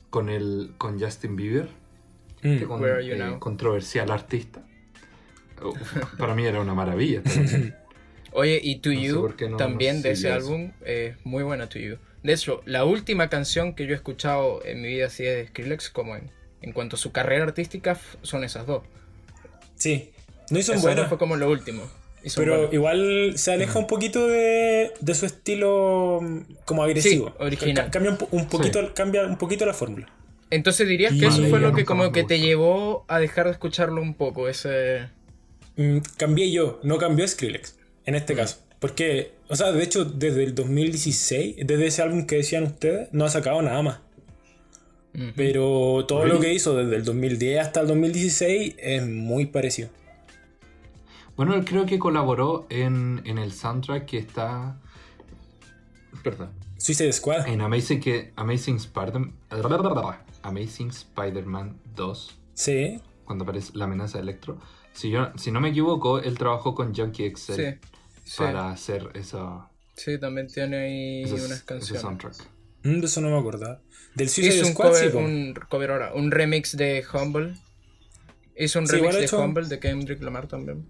con 0.09 0.29
el 0.29 0.73
con 0.77 0.99
Justin 0.99 1.35
Bieber, 1.35 1.69
Mm. 2.41 2.57
que 2.59 2.65
con, 2.65 2.83
Are 2.85 3.05
You 3.05 3.15
eh, 3.15 3.35
controversial 3.39 4.09
artista, 4.11 4.63
uf, 5.61 5.97
para 6.17 6.33
mí 6.35 6.45
era 6.45 6.61
una 6.61 6.73
maravilla. 6.73 7.21
Oye, 8.31 8.59
y 8.61 8.77
To 8.77 8.89
No 8.91 8.99
You, 9.01 9.35
no- 9.49 9.57
también 9.57 9.97
no 9.97 10.01
de 10.03 10.11
ese 10.11 10.31
álbum, 10.31 10.71
es 10.85 11.15
muy 11.25 11.43
buena 11.43 11.67
To 11.69 11.79
You. 11.79 11.97
De 12.23 12.33
hecho, 12.33 12.61
la 12.65 12.83
última 12.85 13.29
canción 13.29 13.73
que 13.75 13.85
yo 13.85 13.93
he 13.93 13.95
escuchado 13.95 14.63
en 14.65 14.81
mi 14.81 14.89
vida 14.89 15.07
así 15.07 15.23
de 15.23 15.47
Skrillex, 15.47 15.89
como 15.89 16.15
en, 16.15 16.29
en 16.61 16.73
cuanto 16.73 16.95
a 16.95 16.99
su 16.99 17.11
carrera 17.11 17.43
artística, 17.45 17.97
son 18.21 18.43
esas 18.43 18.65
dos. 18.67 18.83
Sí. 19.75 20.11
No 20.49 20.59
hizo 20.59 20.73
dos 20.73 21.07
fue 21.07 21.17
como 21.17 21.35
lo 21.35 21.49
último. 21.49 21.83
Pero 22.35 22.53
buenas. 22.55 22.73
igual 22.73 23.33
se 23.37 23.53
aleja 23.53 23.79
un 23.79 23.87
poquito 23.87 24.27
de, 24.27 24.91
de 24.99 25.15
su 25.15 25.25
estilo 25.25 26.19
mm, 26.21 26.39
como 26.65 26.83
agresivo. 26.83 27.27
Sí, 27.29 27.33
original. 27.39 27.85
Ca- 27.85 27.91
Cambia 27.91 28.11
un, 28.11 28.17
po- 28.17 28.27
un 28.31 28.49
poquito, 28.49 28.93
cambia 28.93 29.23
un 29.23 29.37
poquito 29.37 29.65
la 29.65 29.73
fórmula. 29.73 30.11
Entonces 30.49 30.85
dirías 30.89 31.13
Y- 31.13 31.19
que 31.21 31.27
eso 31.27 31.45
fue 31.45 31.61
lo 31.61 31.73
que 31.73 31.85
como 31.85 32.11
que 32.11 32.25
te 32.25 32.39
llevó 32.41 33.05
a 33.07 33.19
dejar 33.19 33.45
de 33.45 33.51
escucharlo 33.51 34.01
un 34.01 34.15
poco, 34.15 34.49
ese... 34.49 35.07
Mm, 35.77 35.99
cambié 36.17 36.51
yo, 36.51 36.81
no 36.83 36.97
cambió 36.97 37.25
Skrillex, 37.25 37.77
en 38.09 38.15
este 38.15 38.33
Mm. 38.33 38.37
caso. 38.37 38.57
Porque, 38.79 39.33
o 39.49 39.55
sea, 39.55 39.71
de 39.71 39.83
hecho, 39.83 40.05
desde 40.05 40.43
el 40.43 40.55
2016, 40.55 41.57
desde 41.65 41.87
ese 41.87 42.01
álbum 42.01 42.25
que 42.25 42.37
decían 42.37 42.63
ustedes, 42.63 43.09
no 43.11 43.25
ha 43.25 43.29
sacado 43.29 43.61
nada 43.61 43.81
más. 43.81 43.99
Pero 45.35 46.05
todo 46.07 46.25
lo 46.25 46.39
que 46.39 46.53
hizo 46.53 46.75
desde 46.77 46.95
el 46.95 47.03
2010 47.03 47.59
hasta 47.59 47.81
el 47.81 47.87
2016 47.87 48.75
es 48.77 49.05
muy 49.07 49.47
parecido. 49.47 49.89
Bueno, 51.35 51.55
él 51.55 51.65
creo 51.65 51.85
que 51.85 51.97
colaboró 51.99 52.67
en, 52.69 53.21
en 53.25 53.37
el 53.37 53.51
soundtrack 53.51 54.05
que 54.05 54.17
está. 54.17 54.77
Perdón. 56.23 56.51
Suicide 56.77 57.11
Squad. 57.11 57.47
En 57.47 57.61
Amazing, 57.61 57.99
que, 57.99 58.31
Amazing 58.35 58.75
Spider-Man. 58.77 59.33
Amazing 60.43 60.89
Spider-Man 60.89 61.77
2, 61.95 62.37
Sí. 62.53 63.01
cuando 63.25 63.43
aparece 63.43 63.71
la 63.75 63.85
amenaza 63.85 64.17
de 64.19 64.23
Electro. 64.23 64.59
Si, 64.93 65.09
yo, 65.09 65.29
si 65.37 65.51
no 65.51 65.59
me 65.59 65.69
equivoco, 65.69 66.19
él 66.19 66.37
trabajó 66.37 66.75
con 66.75 66.95
Junkie 66.95 67.25
Excel 67.25 67.55
Sí, 67.55 67.89
sí, 68.29 68.37
para 68.37 68.69
hacer 68.71 69.09
esa, 69.15 69.69
sí, 69.95 70.17
también 70.19 70.47
tiene 70.47 70.77
ahí 70.77 71.23
ese, 71.23 71.33
unas 71.35 71.51
ese 71.51 71.65
canciones. 71.65 72.01
soundtrack. 72.01 72.35
Mm, 72.83 72.99
de 72.99 73.05
eso 73.05 73.21
no 73.21 73.29
me 73.29 73.37
acordaba. 73.39 73.81
Del 74.15 74.29
Suicide 74.29 74.55
Hizo 74.55 74.65
un 74.67 74.71
Squad, 74.73 74.93
sí, 74.93 75.09
cover, 75.09 75.11
po. 75.11 75.17
un 75.19 75.53
cover 75.69 75.91
ahora, 75.91 76.13
un 76.13 76.31
remix 76.31 76.77
de 76.77 77.03
Humble. 77.13 77.53
Hizo 78.57 78.79
un 78.79 78.87
Sí, 78.87 78.95
remix 78.95 79.15
de 79.15 79.25
hecho- 79.25 79.39
Humble 79.41 79.67
de 79.67 79.79
Kendrick 79.79 80.21
Lamar 80.21 80.47
también. 80.47 80.85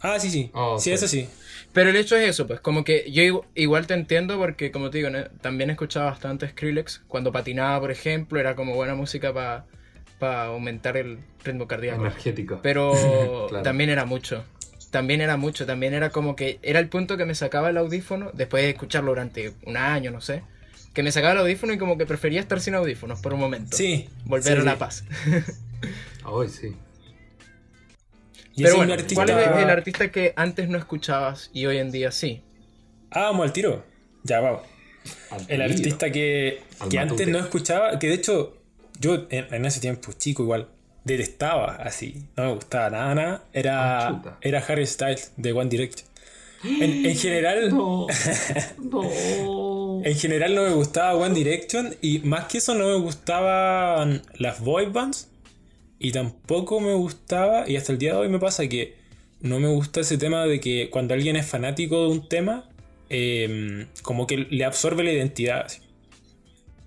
Ah, 0.00 0.20
sí, 0.20 0.30
sí. 0.30 0.50
Oh, 0.52 0.78
sí, 0.78 0.90
ok. 0.90 0.94
eso 0.96 1.08
sí. 1.08 1.28
Pero 1.72 1.88
el 1.90 1.96
hecho 1.96 2.14
es 2.16 2.28
eso, 2.28 2.46
pues 2.46 2.60
como 2.60 2.84
que 2.84 3.10
yo 3.10 3.22
igu- 3.22 3.44
igual 3.54 3.86
te 3.86 3.94
entiendo 3.94 4.36
porque 4.38 4.70
como 4.70 4.90
te 4.90 4.98
digo, 4.98 5.08
¿no? 5.10 5.24
también 5.40 5.70
escuchaba 5.70 6.06
bastante 6.10 6.48
Skrillex. 6.48 7.02
Cuando 7.08 7.32
patinaba, 7.32 7.80
por 7.80 7.90
ejemplo, 7.90 8.38
era 8.38 8.54
como 8.54 8.74
buena 8.74 8.94
música 8.94 9.32
para 9.32 10.44
aumentar 10.44 10.96
el 10.98 11.18
ritmo 11.42 11.66
cardíaco. 11.66 12.02
Energético. 12.02 12.60
Pero 12.62 12.92
Claro. 13.48 13.62
también 13.64 13.88
era 13.90 14.04
mucho. 14.04 14.44
También 14.94 15.20
era 15.20 15.36
mucho. 15.36 15.66
También 15.66 15.92
era 15.92 16.10
como 16.10 16.36
que 16.36 16.60
era 16.62 16.78
el 16.78 16.88
punto 16.88 17.16
que 17.16 17.24
me 17.24 17.34
sacaba 17.34 17.68
el 17.68 17.78
audífono, 17.78 18.30
después 18.32 18.62
de 18.62 18.70
escucharlo 18.70 19.10
durante 19.10 19.52
un 19.66 19.76
año, 19.76 20.12
no 20.12 20.20
sé. 20.20 20.44
Que 20.92 21.02
me 21.02 21.10
sacaba 21.10 21.32
el 21.32 21.40
audífono 21.40 21.72
y 21.72 21.78
como 21.78 21.98
que 21.98 22.06
prefería 22.06 22.38
estar 22.38 22.60
sin 22.60 22.76
audífonos 22.76 23.20
por 23.20 23.34
un 23.34 23.40
momento. 23.40 23.76
Sí. 23.76 24.08
Volver 24.24 24.54
sí, 24.54 24.60
a 24.60 24.62
la 24.62 24.78
paz. 24.78 25.02
Hoy 26.24 26.48
sí. 26.48 26.76
Pero 28.56 28.76
bueno, 28.76 28.94
¿cuál 29.14 29.30
es 29.30 29.36
el, 29.36 29.68
artista 29.70 30.12
que 30.12 30.32
antes 30.36 30.68
no 30.68 30.78
escuchabas 30.78 31.50
y 31.52 31.66
hoy 31.66 31.78
en 31.78 31.90
día 31.90 32.12
sí? 32.12 32.44
Ah, 33.10 33.22
vamos 33.22 33.46
al 33.46 33.52
tiro. 33.52 33.84
Ya, 34.22 34.38
vamos. 34.38 34.62
El 35.48 35.60
artista 35.60 36.12
que, 36.12 36.62
que 36.88 36.98
antes 37.00 37.26
no 37.26 37.40
escuchaba, 37.40 37.98
que 37.98 38.06
de 38.06 38.14
hecho 38.14 38.56
yo 39.00 39.26
en, 39.28 39.52
en 39.52 39.64
ese 39.64 39.80
tiempo 39.80 40.12
chico 40.12 40.44
igual 40.44 40.68
detestaba 41.04 41.76
así, 41.76 42.24
no 42.36 42.44
me 42.46 42.54
gustaba 42.54 42.90
nada, 42.90 43.14
nada, 43.14 43.42
Ah, 43.44 43.48
era, 43.52 44.08
chuta. 44.16 44.38
era 44.40 44.58
Harry 44.66 44.86
Styles 44.86 45.32
de 45.36 45.52
One 45.52 45.68
Direction. 45.70 46.06
En, 46.64 47.04
en 47.04 47.16
general, 47.16 47.68
No. 47.74 48.06
no. 48.78 50.00
en 50.04 50.16
general 50.16 50.54
no 50.54 50.62
me 50.62 50.70
gustaba 50.72 51.14
One 51.14 51.34
Direction 51.34 51.94
y 52.00 52.20
más 52.20 52.46
que 52.46 52.58
eso 52.58 52.74
no 52.74 52.86
me 52.86 52.94
gustaban 53.00 54.22
las 54.38 54.60
boy 54.60 54.86
bands 54.86 55.28
y 55.98 56.12
tampoco 56.12 56.80
me 56.80 56.92
gustaba, 56.94 57.68
y 57.68 57.76
hasta 57.76 57.92
el 57.92 57.98
día 57.98 58.12
de 58.12 58.18
hoy 58.18 58.28
me 58.28 58.38
pasa 58.38 58.66
que 58.68 58.94
no 59.40 59.60
me 59.60 59.68
gusta 59.68 60.00
ese 60.00 60.18
tema 60.18 60.44
de 60.44 60.58
que 60.60 60.90
cuando 60.90 61.14
alguien 61.14 61.36
es 61.36 61.46
fanático 61.46 62.02
de 62.02 62.08
un 62.08 62.28
tema, 62.28 62.68
eh, 63.10 63.86
como 64.02 64.26
que 64.26 64.38
le 64.38 64.64
absorbe 64.64 65.04
la 65.04 65.12
identidad. 65.12 65.66
así. 65.66 65.80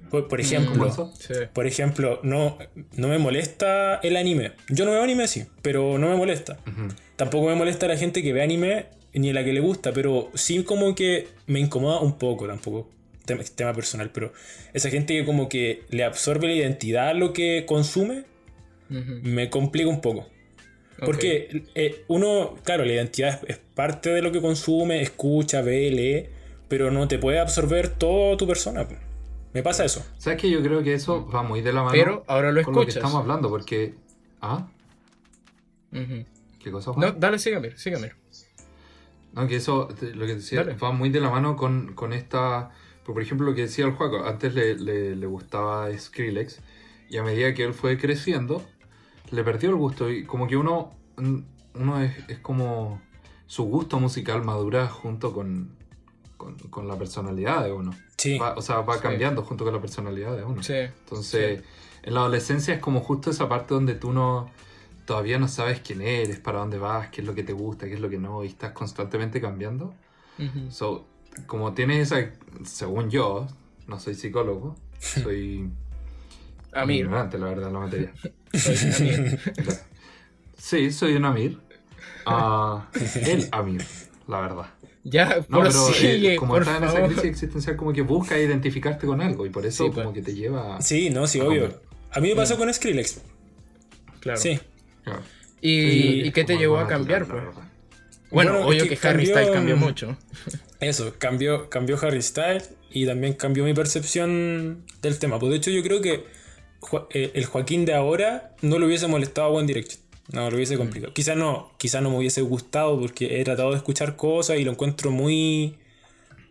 Por, 0.10 0.28
por 0.28 0.40
ejemplo, 0.40 1.14
por 1.54 1.68
ejemplo, 1.68 2.20
no, 2.24 2.58
no 2.96 3.08
me 3.08 3.18
molesta 3.18 3.96
el 3.98 4.16
anime. 4.16 4.54
Yo 4.70 4.86
no 4.86 4.92
veo 4.92 5.04
anime, 5.04 5.28
sí, 5.28 5.46
pero 5.62 5.98
no 5.98 6.10
me 6.10 6.16
molesta. 6.16 6.58
Tampoco 7.16 7.48
me 7.48 7.56
molesta 7.56 7.88
la 7.88 7.98
gente 7.98 8.22
que 8.24 8.34
ve 8.34 8.42
anime 8.42 8.86
ni 9.14 9.34
la 9.34 9.44
que 9.44 9.54
le 9.54 9.60
gusta, 9.60 9.92
pero 9.94 10.30
sí 10.34 10.64
como 10.64 10.96
que 10.96 11.28
me 11.48 11.60
incomoda 11.60 12.00
un 12.00 12.18
poco, 12.18 12.48
tampoco. 12.48 12.90
Tema, 13.26 13.44
tema 13.56 13.74
personal, 13.74 14.12
pero 14.14 14.32
esa 14.74 14.90
gente 14.90 15.14
que 15.14 15.26
como 15.26 15.50
que 15.50 15.84
le 15.90 16.06
absorbe 16.06 16.48
la 16.48 16.54
identidad 16.54 17.10
a 17.10 17.14
lo 17.14 17.34
que 17.34 17.66
consume, 17.68 18.24
me 18.90 19.50
complica 19.50 19.90
un 19.90 20.00
poco. 20.00 20.28
Porque 21.04 21.64
eh, 21.76 22.04
uno, 22.08 22.56
claro, 22.64 22.86
la 22.86 22.94
identidad 22.94 23.42
es, 23.44 23.58
es 23.58 23.62
parte 23.76 24.10
de 24.10 24.22
lo 24.22 24.32
que 24.32 24.42
consume, 24.42 25.02
escucha, 25.02 25.62
ve, 25.62 25.92
lee, 25.92 26.30
pero 26.68 26.90
no 26.92 27.08
te 27.08 27.20
puede 27.20 27.40
absorber 27.40 27.90
toda 27.90 28.38
tu 28.38 28.48
persona. 28.48 28.88
Me 29.58 29.64
pasa 29.64 29.84
eso. 29.84 30.06
¿Sabes 30.20 30.40
que 30.40 30.52
Yo 30.52 30.62
creo 30.62 30.84
que 30.84 30.94
eso 30.94 31.28
va 31.28 31.42
muy 31.42 31.62
de 31.62 31.74
la 31.74 31.82
mano 31.82 31.92
Pero 31.94 32.24
ahora 32.28 32.52
lo 32.52 32.62
con 32.62 32.76
lo 32.76 32.82
que 32.82 32.90
escuchas. 32.90 32.98
estamos 32.98 33.22
hablando, 33.22 33.50
porque. 33.50 33.96
¿Ah? 34.40 34.68
Ujú. 35.92 36.26
¿Qué 36.60 36.72
cosa, 36.72 36.94
Juan? 36.94 37.08
No, 37.10 37.16
dale, 37.20 37.40
sígueme, 37.40 37.76
sígueme. 37.76 38.12
No, 39.34 39.48
que 39.48 39.56
eso, 39.56 39.88
lo 40.14 40.26
que 40.28 40.36
decía, 40.36 40.64
Dale. 40.64 40.76
va 40.78 40.92
muy 40.92 41.10
de 41.10 41.22
la 41.22 41.32
mano 41.32 41.56
con, 41.56 41.94
con 41.96 42.14
esta. 42.14 42.70
Por 43.04 43.16
por 43.16 43.24
ejemplo, 43.24 43.48
lo 43.48 43.56
que 43.56 43.62
decía 43.64 43.86
el 43.86 43.94
Juaco, 43.94 44.26
antes 44.26 44.54
le, 44.54 44.76
le- 44.76 45.16
le 45.16 45.26
gustaba 45.26 45.88
Skrillex, 45.98 46.60
y 47.10 47.18
a 47.18 47.24
medida 47.24 47.54
que 47.56 47.64
él 47.64 47.74
fue 47.74 47.98
creciendo, 47.98 48.64
le 49.32 49.44
perdió 49.44 49.70
el 49.72 49.76
gusto. 49.76 50.12
Y 50.12 50.24
como 50.26 50.46
que 50.48 50.56
uno, 50.58 50.92
uno 51.74 52.00
es, 52.02 52.14
es 52.30 52.38
como. 52.40 53.02
Su 53.48 53.64
gusto 53.64 54.00
musical 54.00 54.44
madura 54.44 54.88
junto 54.88 55.34
con, 55.34 55.77
con, 56.38 56.56
con 56.70 56.88
la 56.88 56.98
personalidad 56.98 57.64
de 57.64 57.72
uno. 57.72 57.92
Sí. 58.18 58.38
Va- 58.38 58.56
o 58.56 58.62
sea, 58.62 58.82
va 58.82 58.96
Sí. 58.96 59.02
cambiando 59.02 59.44
junto 59.44 59.64
con 59.66 59.74
la 59.74 59.82
personalidad 59.82 60.36
de 60.38 60.44
uno. 60.44 60.62
Sí. 60.64 60.74
Entonces, 60.76 61.64
en 62.04 62.14
la 62.14 62.22
adolescencia 62.22 62.74
es 62.76 62.80
como 62.80 63.02
justo 63.02 63.30
esa 63.32 63.50
parte 63.50 63.74
donde 63.74 63.96
tú 63.96 64.14
no 64.14 64.50
todavía 65.06 65.40
no 65.40 65.48
sabes 65.48 65.80
quién 65.80 66.02
eres, 66.02 66.38
para 66.40 66.60
dónde 66.60 66.78
vas, 66.78 67.10
qué 67.10 67.22
es 67.22 67.28
lo 67.28 67.34
que 67.34 67.44
te 67.44 67.54
gusta, 67.54 67.88
qué 67.88 67.94
es 67.94 68.00
lo 68.02 68.10
que 68.10 68.18
no, 68.20 68.44
y 68.44 68.48
estás 68.48 68.72
constantemente 68.74 69.40
cambiando. 69.40 69.94
Ujú. 70.38 70.70
So, 70.70 71.06
como 71.46 71.74
tienes 71.74 72.12
esa, 72.12 72.30
según 72.66 73.10
yo, 73.10 73.48
no 73.88 74.00
soy 74.00 74.16
psicólogo, 74.16 74.76
soy 75.00 75.70
Amir. 76.74 77.06
ignorante, 77.06 77.38
la 77.38 77.46
verdad, 77.48 77.68
en 77.68 77.74
la 77.74 77.80
materia. 77.80 78.14
Soy 78.54 78.78
Amir. 78.78 79.40
Sí, 80.58 80.92
soy 80.92 81.16
un 81.16 81.24
Amir. 81.26 81.60
Ah, 82.26 82.88
el 83.24 83.48
Amir, 83.52 83.86
la 84.28 84.42
verdad. 84.42 84.66
Ya, 85.10 85.46
No, 85.48 85.62
pero 85.64 85.90
eh, 86.02 86.36
como 86.38 86.54
por 86.54 86.64
estás 86.64 86.78
en 86.82 86.88
esa 86.90 87.06
crisis 87.06 87.24
existencial, 87.26 87.76
como 87.78 87.94
que 87.94 88.02
busca 88.02 88.38
identificarte 88.38 89.08
con 89.08 89.22
algo 89.22 89.46
y 89.46 89.50
por 89.50 89.66
eso 89.66 89.86
Sí, 89.86 89.90
pues. 89.94 90.04
como 90.04 90.14
que 90.14 90.22
te 90.22 90.34
lleva... 90.34 90.82
Sí, 90.82 91.10
no, 91.10 91.28
sí, 91.28 91.40
obvio. 91.40 91.80
A 92.12 92.20
mí 92.20 92.30
me 92.30 92.36
pasó 92.36 92.58
con 92.58 92.74
Skrillex. 92.74 93.22
Claro. 94.20 94.40
Sí. 94.40 94.60
Claro. 95.04 95.22
¿Y, 95.62 95.92
Sí, 95.92 96.22
y 96.26 96.32
qué 96.32 96.44
te 96.44 96.58
llevó 96.58 96.78
a 96.80 96.88
cambiar, 96.88 97.26
pues? 97.26 97.42
Bueno, 98.32 98.52
Bueno, 98.54 98.68
obvio 98.68 98.84
es 98.84 98.90
que, 98.90 98.98
que 98.98 99.08
Harry 99.08 99.26
Styles 99.26 99.52
cambió 99.52 99.78
mucho. 99.78 100.18
Eso, 100.80 101.14
cambió, 101.18 101.70
cambió 101.70 101.98
Harry 102.02 102.22
Styles 102.22 102.72
y 102.92 103.06
también 103.06 103.34
cambió 103.34 103.64
mi 103.64 103.74
percepción 103.74 104.84
del 105.02 105.18
tema. 105.20 105.40
Pues 105.40 105.52
de 105.52 105.58
hecho 105.58 105.72
yo 105.72 105.82
creo 105.84 106.02
que 106.02 106.26
Jo- 106.80 107.08
eh, 107.12 107.32
el 107.34 107.46
Joaquín 107.46 107.86
de 107.86 107.94
ahora 107.96 108.56
no 108.62 108.78
le 108.78 108.86
hubiese 108.86 109.08
molestado 109.08 109.48
a 109.48 109.52
One 109.52 109.68
Direction. 109.68 110.02
No, 110.32 110.50
lo 110.50 110.56
hubiese 110.58 110.78
complicado. 110.78 111.14
Quizás 111.14 111.38
no, 111.38 111.72
quizás 111.78 112.02
no 112.02 112.10
me 112.10 112.18
hubiese 112.18 112.42
gustado 112.42 113.00
porque 113.00 113.40
he 113.40 113.44
tratado 113.44 113.72
de 113.72 113.78
escuchar 113.78 114.16
cosas 114.16 114.60
y 114.60 114.64
lo 114.66 114.72
encuentro 114.72 115.10
muy, 115.12 115.78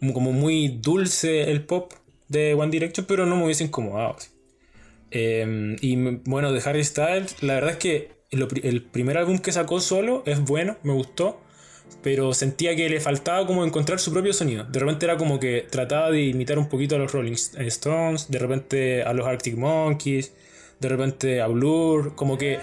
mu- 0.01 0.13
como 0.15 0.33
muy 0.33 0.69
dulce 0.69 1.51
el 1.51 1.65
pop 1.65 1.93
de 2.29 2.55
One 2.55 2.71
Direction, 2.71 3.07
pero 3.07 3.27
no 3.27 3.37
me 3.37 3.45
hubiese 3.45 3.65
incomodado. 3.65 4.17
Eh, 5.11 5.77
y 5.81 5.97
bueno, 6.25 6.53
de 6.53 6.63
Harry 6.65 6.85
Styles, 6.85 7.43
la 7.43 7.55
verdad 7.55 7.73
es 7.73 7.77
que 7.77 8.11
el 8.31 8.83
primer 8.83 9.19
álbum 9.19 9.39
que 9.39 9.53
sacó 9.53 9.81
solo 9.81 10.23
es 10.27 10.41
bueno, 10.41 10.77
me 10.83 10.93
gustó 10.93 11.41
pero 12.03 12.35
sentía 12.35 12.75
que 12.77 12.89
le 12.89 13.01
faltaba 13.01 13.47
como 13.47 13.65
encontrar 13.65 13.99
su 14.01 14.13
propio 14.13 14.33
sonido. 14.33 14.65
De 14.65 14.79
repente 14.81 15.07
era 15.07 15.17
como 15.17 15.39
que 15.41 15.67
trataba 15.71 16.11
de 16.11 16.23
imitar 16.27 16.59
un 16.59 16.69
poquito 16.69 16.97
a 16.97 16.99
los 16.99 17.13
Rolling 17.13 17.33
Stones, 17.33 18.29
de 18.31 18.39
repente 18.39 19.03
a 19.03 19.13
los 19.13 19.27
Arctic 19.27 19.57
Monkeys, 19.57 20.33
de 20.81 20.89
repente 20.89 21.41
a 21.41 21.47
Blur, 21.47 22.15
como 22.15 22.37
que 22.39 22.59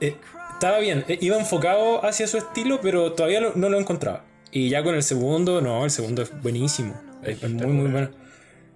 eh, 0.00 0.16
estaba 0.56 0.78
bien, 0.78 1.04
eh, 1.08 1.18
iba 1.20 1.38
enfocado 1.38 2.04
hacia 2.04 2.26
su 2.26 2.38
estilo, 2.38 2.80
pero 2.82 3.12
todavía 3.12 3.40
lo- 3.40 3.52
no 3.54 3.68
lo 3.68 3.78
encontraba. 3.78 4.24
Y 4.52 4.68
ya 4.68 4.82
con 4.82 4.94
el 4.94 5.02
segundo, 5.02 5.60
no, 5.60 5.84
el 5.84 5.90
segundo 5.90 6.22
es 6.22 6.30
buenísimo, 6.42 6.94
es, 7.22 7.42
es 7.42 7.50
muy 7.50 7.66
muy 7.72 7.90
bueno. 7.90 8.10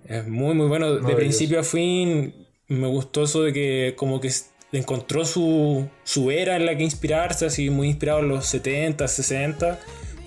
Es 0.07 0.27
muy 0.27 0.55
muy 0.55 0.67
bueno, 0.67 0.97
de 0.97 1.15
principio 1.15 1.61
a 1.61 1.63
fin 1.63 2.35
me 2.69 2.87
gustó 2.89 3.25
eso 3.25 3.43
de 3.43 3.53
que 3.53 3.95
como 3.97 4.21
que 4.21 4.31
encontró 4.73 5.25
su, 5.25 5.89
su 6.05 6.31
era 6.31 6.57
en 6.57 6.67
la 6.67 6.77
que 6.77 6.83
inspirarse, 6.85 7.47
así 7.47 7.71
muy 7.71 7.89
inspirado 7.89 8.21
en 8.21 8.29
los 8.29 8.47
70, 8.47 9.07
60 9.09 9.79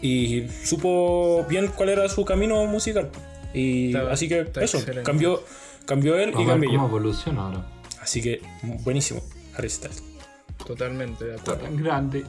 y 0.01 0.45
supo 0.63 1.45
bien 1.49 1.67
cuál 1.75 1.89
era 1.89 2.07
su 2.09 2.23
camino 2.25 2.65
musical. 2.65 3.09
Y 3.53 3.87
Está- 3.87 4.11
así 4.11 4.27
que 4.27 4.39
eso, 4.61 4.77
excelente. 4.77 5.03
cambió, 5.03 5.43
cambió 5.85 6.17
él 6.17 6.29
y 6.29 6.33
Vamos 6.33 6.47
cambié 6.49 6.69
cómo 6.69 6.81
yo. 6.81 6.87
evoluciona 6.87 7.41
ahora. 7.45 7.67
Así 8.01 8.21
que 8.21 8.41
buenísimo, 8.83 9.21
Harry 9.55 9.69
Styles. 9.69 10.01
Totalmente 10.65 11.25
de 11.25 11.35
acuerdo. 11.35 11.61
tan 11.63 11.75
grande, 11.77 12.25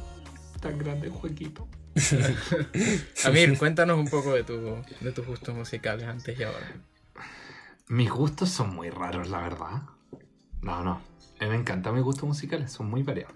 tan 0.61 0.79
grande 0.79 1.07
el 1.09 1.13
jueguito. 1.13 1.69
Amir, 3.25 3.57
cuéntanos 3.59 3.99
un 3.99 4.09
poco 4.09 4.33
de, 4.35 4.43
tu, 4.45 4.55
de 5.01 5.13
tus 5.13 5.27
gustos 5.27 5.55
musicales 5.55 6.07
antes 6.07 6.39
y 6.39 6.43
ahora. 6.43 6.73
Mis 7.89 8.11
gustos 8.11 8.49
son 8.49 8.75
muy 8.75 8.91
raros, 8.91 9.29
la 9.29 9.41
verdad. 9.43 9.83
No, 10.63 10.83
no. 10.83 11.01
A 11.41 11.45
mí 11.45 11.51
me 11.51 11.57
encantan 11.57 11.95
mis 11.95 12.03
gustos 12.03 12.25
musicales, 12.25 12.73
son 12.73 12.89
muy 12.91 13.03
variados. 13.03 13.35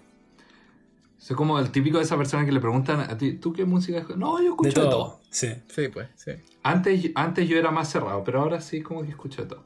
Soy 1.18 1.36
como 1.36 1.58
el 1.58 1.70
típico 1.70 1.98
de 1.98 2.04
esa 2.04 2.16
persona 2.16 2.44
que 2.46 2.52
le 2.52 2.60
preguntan 2.60 3.00
a 3.00 3.18
ti, 3.18 3.34
¿tú 3.34 3.52
qué 3.52 3.64
música 3.64 3.98
escuchas? 3.98 4.18
No, 4.18 4.38
yo 4.38 4.44
De 4.44 4.48
escucho 4.50 4.68
de 4.68 4.86
todo. 4.86 4.90
todo. 4.90 5.20
Sí. 5.30 5.48
Sí, 5.68 5.88
pues, 5.88 6.08
sí. 6.16 6.32
Antes, 6.62 7.10
antes 7.14 7.48
yo 7.48 7.58
era 7.58 7.70
más 7.70 7.90
cerrado, 7.90 8.22
pero 8.24 8.40
ahora 8.40 8.60
sí 8.60 8.82
como 8.82 9.02
que 9.02 9.10
escucho 9.10 9.42
de 9.42 9.48
todo. 9.48 9.64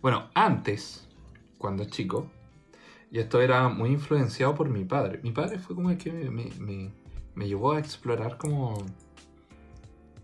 Bueno, 0.00 0.30
antes, 0.34 1.06
cuando 1.58 1.84
chico, 1.84 2.30
y 3.14 3.20
esto 3.20 3.40
era 3.40 3.68
muy 3.68 3.90
influenciado 3.90 4.56
por 4.56 4.68
mi 4.68 4.84
padre. 4.84 5.20
Mi 5.22 5.30
padre 5.30 5.60
fue 5.60 5.76
como 5.76 5.90
el 5.90 5.96
que 5.98 6.10
me, 6.12 6.30
me- 6.30 6.50
me- 6.58 6.92
me 7.36 7.46
llevó 7.46 7.72
a 7.72 7.78
explorar 7.78 8.36
como... 8.36 8.84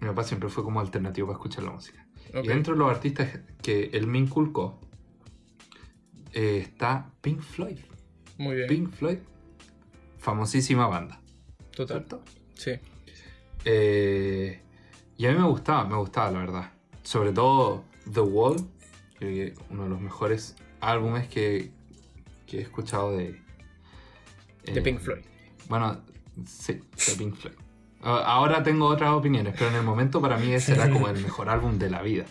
Mi 0.01 0.09
papá 0.09 0.25
siempre 0.25 0.49
fue 0.49 0.65
como 0.65 0.81
alternativo 0.81 1.29
para 1.29 1.37
escuchar 1.37 1.63
la 1.65 1.71
música. 1.71 2.05
Y 2.43 2.49
dentro 2.49 2.73
de 2.75 2.81
los 2.81 2.91
artistas 2.91 3.39
que 3.63 3.91
él 3.93 4.07
me 4.09 4.19
inculcó 4.19 4.81
eh, 6.33 6.59
está 6.59 7.13
Pink 7.21 7.41
Floyd. 7.41 7.79
Muy 8.39 8.57
bien. 8.57 8.69
Pink 8.69 8.91
Floyd, 8.91 9.19
famosísima 10.19 10.87
banda, 10.89 11.21
Total. 11.77 11.99
¿cierto? 11.99 12.23
Sí. 12.55 12.73
Eh, 13.65 14.63
y 15.17 15.27
a 15.27 15.33
mí 15.33 15.39
me 15.39 15.47
gustaba, 15.47 15.85
me 15.85 15.97
gustaba 15.97 16.31
la 16.31 16.39
verdad. 16.41 16.73
Sobre 17.03 17.33
todo 17.33 17.85
The 18.13 18.21
Wall, 18.21 18.57
creo 19.19 19.31
que 19.31 19.55
uno 19.71 19.85
de 19.85 19.89
los 19.91 20.01
mejores 20.01 20.57
álbumes 20.81 21.29
que, 21.29 21.73
que 22.51 22.59
he 22.59 22.63
escuchado 22.63 23.17
de... 23.17 23.41
De 24.65 24.79
eh, 24.79 24.83
Pink 24.83 24.99
Floyd. 24.99 25.21
Bueno, 25.69 26.01
sí, 26.47 26.73
de 26.75 27.15
Pink 27.17 27.35
Floyd. 27.37 27.55
A- 28.03 28.25
Ahora 28.35 28.63
tengo 28.63 28.87
otras 28.87 29.13
opiniones, 29.13 29.55
pero 29.57 29.71
en 29.71 29.77
el 29.77 29.83
momento 29.83 30.21
para 30.21 30.37
mí 30.37 30.53
ese 30.53 30.73
era 30.73 30.91
como 30.91 31.09
el 31.09 31.23
mejor 31.23 31.49
álbum 31.49 31.79
de 31.79 31.91
la 31.91 32.03
vida. 32.03 32.25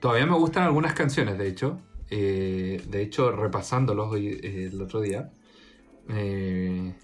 Todavía 0.00 0.26
me 0.26 0.36
gustan 0.36 0.64
algunas 0.64 0.94
canciones, 0.94 1.38
de 1.38 1.48
hecho. 1.48 1.80
Eh, 2.10 2.82
de 2.88 3.02
hecho, 3.02 3.32
repasándolos 3.32 4.12
hoy, 4.12 4.28
eh, 4.42 4.68
el 4.72 4.80
otro 4.82 5.00
día, 5.00 5.30
eh, 6.08 6.94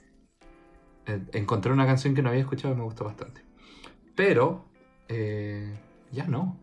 eh, 1.06 1.20
encontré 1.32 1.72
una 1.72 1.86
canción 1.86 2.14
que 2.14 2.22
no 2.22 2.28
había 2.28 2.42
escuchado 2.42 2.74
y 2.74 2.76
me 2.76 2.82
gustó 2.82 3.04
bastante. 3.04 3.40
Pero, 4.14 4.64
eh, 5.08 5.74
ya 6.12 6.26
no. 6.26 6.58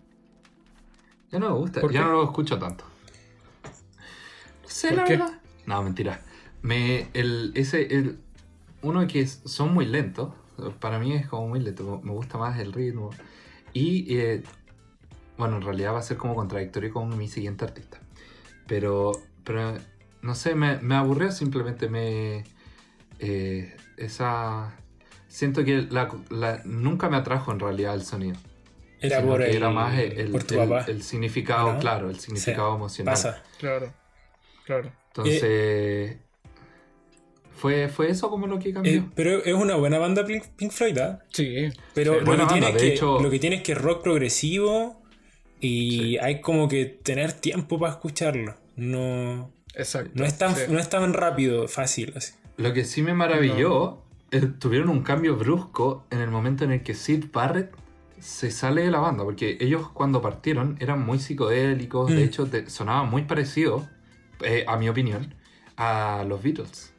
Ya 1.31 1.39
no 1.39 1.49
me 1.49 1.55
gusta, 1.57 1.81
¿Por 1.81 1.91
ya 1.91 2.01
no 2.03 2.11
lo 2.11 2.23
escucho 2.23 2.59
tanto. 2.59 2.83
No 4.65 4.69
sé, 4.71 4.89
¿Por 4.89 4.97
la 4.97 5.03
qué? 5.05 5.17
verdad. 5.17 5.39
No, 5.65 5.81
mentira. 5.83 6.21
Me, 6.61 7.07
el, 7.13 7.51
ese, 7.55 7.93
el, 7.95 8.19
uno 8.81 9.05
que 9.07 9.21
es- 9.21 9.41
son 9.45 9.73
muy 9.73 9.85
lentos, 9.85 10.33
para 10.79 10.99
mí 10.99 11.13
es 11.13 11.27
como 11.27 11.47
muy 11.49 11.59
lento, 11.59 12.01
me 12.03 12.11
gusta 12.11 12.37
más 12.37 12.59
el 12.59 12.73
ritmo. 12.73 13.09
Y, 13.73 14.17
eh, 14.17 14.43
bueno, 15.37 15.57
en 15.57 15.61
realidad 15.63 15.93
va 15.93 15.99
a 15.99 16.01
ser 16.01 16.17
como 16.17 16.33
contradictorio 16.35 16.91
con 16.93 17.17
mi 17.17 17.27
siguiente 17.27 17.65
artista. 17.65 17.99
Pero, 18.67 19.11
pero 19.43 19.75
no 20.21 20.33
sé, 20.35 20.55
me, 20.55 20.77
me 20.79 20.95
aburrió 20.95 21.31
simplemente, 21.31 21.89
me... 21.89 22.43
eh, 23.19 23.75
esa... 23.97 24.75
Siento 25.27 25.65
que 25.65 25.81
la- 25.89 26.09
la- 26.29 26.61
nunca 26.65 27.09
me 27.09 27.17
atrajo 27.17 27.51
en 27.51 27.59
realidad 27.59 27.93
el 27.95 28.03
sonido. 28.05 28.37
Era 29.01 29.21
por, 29.21 29.41
el, 29.41 29.55
era 29.55 29.69
más 29.69 29.99
el, 29.99 30.13
el- 30.13 30.31
por 30.31 30.43
tu 30.45 30.59
el- 30.59 30.69
papá. 30.69 30.85
el 30.89 31.03
significado, 31.03 31.73
¿no? 31.73 31.79
claro, 31.79 32.09
el 32.09 32.19
significado 32.19 32.71
Sí, 32.71 32.75
emocional. 32.77 33.13
Pasa. 33.13 33.43
Claro. 33.59 33.93
Claro. 34.65 34.91
Entonces, 35.15 36.17
fue, 37.55 37.87
fue 37.87 38.09
eso 38.09 38.29
como 38.29 38.47
lo 38.47 38.59
que 38.59 38.73
cambió. 38.73 38.91
Eh, 38.93 39.03
pero 39.15 39.43
es 39.43 39.53
una 39.53 39.75
buena 39.75 39.97
banda 39.97 40.25
Pink, 40.25 40.43
Pink 40.57 40.71
Floyd, 40.71 40.97
¿ah? 40.97 41.19
Sí. 41.31 41.69
Pero 41.93 42.19
Sí, 42.19 42.25
lo, 42.25 42.25
que 42.25 42.37
tiene 42.37 42.45
banda, 42.45 42.67
es 42.69 42.73
de 42.73 42.79
que, 42.81 42.93
hecho- 42.93 43.19
lo 43.21 43.29
que 43.29 43.39
tiene 43.39 43.55
es 43.57 43.61
que 43.63 43.71
es 43.71 43.77
rock 43.81 44.03
progresivo 44.03 45.01
y 45.61 45.91
Sí. 45.99 46.17
hay 46.17 46.41
como 46.41 46.67
que 46.67 46.85
tener 46.85 47.31
tiempo 47.33 47.79
para 47.79 47.93
escucharlo. 47.93 48.55
No, 48.75 49.51
Exacto. 49.73 50.11
no, 50.15 50.25
es 50.25 50.37
tan, 50.37 50.53
sí. 50.55 50.63
no 50.69 50.79
es 50.79 50.89
tan 50.89 51.13
rápido, 51.13 51.67
fácil. 51.69 52.13
Así. 52.15 52.33
Lo 52.57 52.73
que 52.73 52.83
sí 52.83 53.01
me 53.01 53.13
maravilló, 53.13 54.01
eh, 54.31 54.41
tuvieron 54.59 54.89
un 54.89 55.01
cambio 55.03 55.37
brusco 55.37 56.05
en 56.11 56.19
el 56.19 56.29
momento 56.29 56.65
en 56.65 56.71
el 56.71 56.83
que 56.83 56.93
Sid 56.93 57.25
Barrett 57.31 57.71
se 58.19 58.51
sale 58.51 58.81
de 58.83 58.91
la 58.91 58.99
banda, 58.99 59.23
porque 59.23 59.57
ellos 59.61 59.89
cuando 59.93 60.21
partieron 60.21 60.75
eran 60.81 61.05
muy 61.05 61.19
psicodélicos, 61.19 62.09
de 62.09 62.17
Mm. 62.17 62.19
hecho 62.25 62.45
te- 62.47 62.69
sonaban 62.69 63.09
muy 63.09 63.23
parecidos, 63.23 63.83
eh, 64.41 64.63
a 64.67 64.77
mi 64.77 64.89
opinión, 64.89 65.33
a 65.77 66.25
los 66.27 66.41
Beatles. 66.43 66.93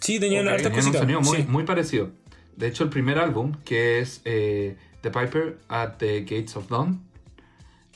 Sí, 0.00 0.18
tenían 0.18 0.46
Ok, 0.46 0.54
hartas 0.54 0.72
Tenían 0.72 0.86
un 0.86 0.92
sonido 0.94 1.20
muy, 1.20 1.36
sí. 1.38 1.44
muy 1.48 1.64
parecido. 1.64 2.10
De 2.56 2.66
hecho, 2.68 2.84
el 2.84 2.90
primer 2.90 3.18
álbum, 3.18 3.52
que 3.64 4.00
es 4.00 4.22
eh, 4.24 4.76
The 5.02 5.10
Piper 5.10 5.58
at 5.68 5.96
the 5.98 6.20
Gates 6.22 6.56
of 6.56 6.68
Dawn, 6.68 7.02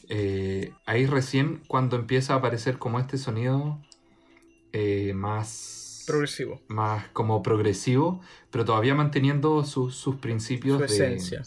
eh, 0.09 0.73
ahí 0.87 1.07
recién 1.07 1.63
cuando 1.67 1.97
empieza 1.97 2.35
a 2.35 2.37
aparecer 2.37 2.79
como 2.79 2.99
este 3.01 3.19
sonido 3.19 3.81
más... 5.15 6.05
Progresivo. 6.07 6.61
Más 6.69 7.09
como 7.15 7.43
progresivo, 7.43 8.21
pero 8.51 8.65
todavía 8.67 8.95
manteniendo 8.95 9.65
sus, 9.65 9.95
sus 9.97 10.17
principios 10.17 10.79
Su 10.79 10.85
esencia. 10.85 11.43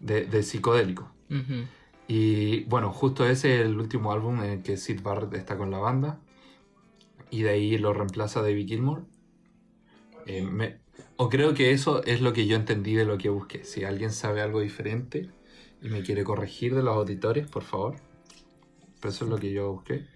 de, 0.00 0.24
de 0.26 0.42
psicodélico. 0.44 1.10
Y 2.06 2.64
bueno, 2.66 2.92
justo 2.92 3.26
ese 3.26 3.60
es 3.60 3.66
el 3.66 3.78
último 3.78 4.12
álbum 4.12 4.40
en 4.42 4.50
el 4.50 4.62
que 4.62 4.76
Sid 4.76 5.02
Barrett 5.02 5.34
está 5.34 5.56
con 5.58 5.70
la 5.70 5.78
banda. 5.78 6.24
Y 7.30 7.42
de 7.42 7.50
ahí 7.50 7.78
lo 7.78 7.92
reemplaza 7.92 8.42
David 8.42 8.68
Gilmour. 8.68 9.08
Eh, 10.24 10.42
me- 10.42 10.82
o 11.16 11.28
creo 11.28 11.54
que 11.54 11.72
eso 11.72 12.02
es 12.04 12.20
lo 12.20 12.32
que 12.32 12.46
yo 12.46 12.56
entendí 12.56 12.94
de 12.94 13.04
lo 13.04 13.18
que 13.18 13.28
busqué. 13.28 13.64
Si 13.64 13.84
alguien 13.84 14.12
sabe 14.12 14.40
algo 14.42 14.60
diferente 14.60 15.34
y 15.80 15.88
me 15.90 16.02
quiere 16.02 16.24
corregir 16.24 16.74
de 16.74 16.82
los 16.82 16.96
auditores, 16.96 17.48
por 17.48 17.64
favor. 17.64 18.02
Pero 19.00 19.10
eso 19.10 19.24
es 19.24 19.30
lo 19.30 19.38
que 19.38 19.52
yo 19.52 19.72
busqué. 19.72 20.08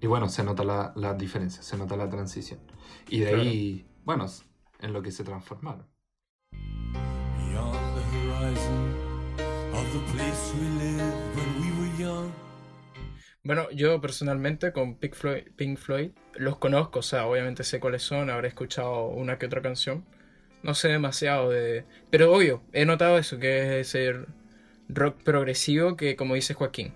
Y 0.00 0.06
bueno, 0.06 0.28
se 0.28 0.44
nota 0.44 0.64
la, 0.64 0.92
la 0.96 1.14
diferencia, 1.14 1.62
se 1.62 1.76
nota 1.78 1.96
la 1.96 2.08
transición. 2.10 2.60
Y 3.08 3.20
de 3.20 3.28
ahí, 3.28 3.90
bueno, 4.04 4.26
en 4.80 4.92
lo 4.92 5.02
que 5.02 5.12
se 5.12 5.24
transformaron. 5.24 5.91
Bueno, 13.44 13.70
yo 13.72 14.00
personalmente 14.00 14.72
con 14.72 14.94
Pink 14.96 15.14
Floyd, 15.14 15.42
Pink 15.56 15.76
Floyd 15.76 16.10
los 16.34 16.56
conozco, 16.58 17.00
o 17.00 17.02
sea, 17.02 17.26
obviamente 17.26 17.64
sé 17.64 17.80
cuáles 17.80 18.02
son, 18.02 18.30
habré 18.30 18.48
escuchado 18.48 19.08
una 19.08 19.38
que 19.38 19.46
otra 19.46 19.62
canción. 19.62 20.04
No 20.62 20.74
sé 20.74 20.88
demasiado 20.88 21.50
de... 21.50 21.84
Pero 22.10 22.32
obvio, 22.32 22.62
he 22.72 22.86
notado 22.86 23.18
eso, 23.18 23.38
que 23.38 23.80
es 23.80 23.88
ese 23.94 24.24
rock 24.88 25.22
progresivo 25.22 25.96
que, 25.96 26.16
como 26.16 26.36
dice 26.36 26.54
Joaquín, 26.54 26.94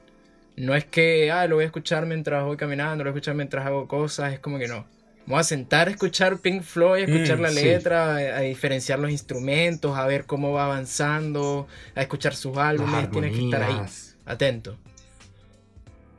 no 0.57 0.75
es 0.75 0.85
que, 0.85 1.31
ah, 1.33 1.47
lo 1.49 1.57
voy 1.57 1.65
a 1.65 1.67
escuchar 1.67 2.07
mientras 2.07 2.45
voy 2.45 2.57
caminando, 2.57 3.05
lo 3.05 3.11
voy 3.11 3.17
a 3.17 3.19
escuchar 3.19 3.35
mientras 3.35 3.67
hago 3.67 3.89
cosas, 3.89 4.33
es 4.33 4.41
como 4.41 4.59
que 4.59 4.69
no. 4.69 4.87
Voy 5.27 5.39
a 5.41 5.43
sentar 5.43 5.89
a 5.89 5.91
escuchar 5.91 6.39
Pink 6.39 6.63
Floyd, 6.63 7.03
a 7.03 7.05
escuchar 7.07 7.39
Mm, 7.39 7.43
la 7.43 7.49
sí. 7.51 7.55
letra, 7.57 8.15
a, 8.15 8.17
a 8.17 8.41
diferenciar 8.41 8.99
los 9.01 9.11
instrumentos, 9.11 9.97
a 9.99 10.07
ver 10.07 10.25
cómo 10.27 10.53
va 10.53 10.67
avanzando, 10.67 11.67
a 11.97 12.03
escuchar 12.03 12.35
sus 12.35 12.57
álbumes, 12.57 13.11
tienes 13.11 13.33
que 13.33 13.45
estar 13.47 13.63
ahí, 13.63 13.81
atento. 14.25 14.77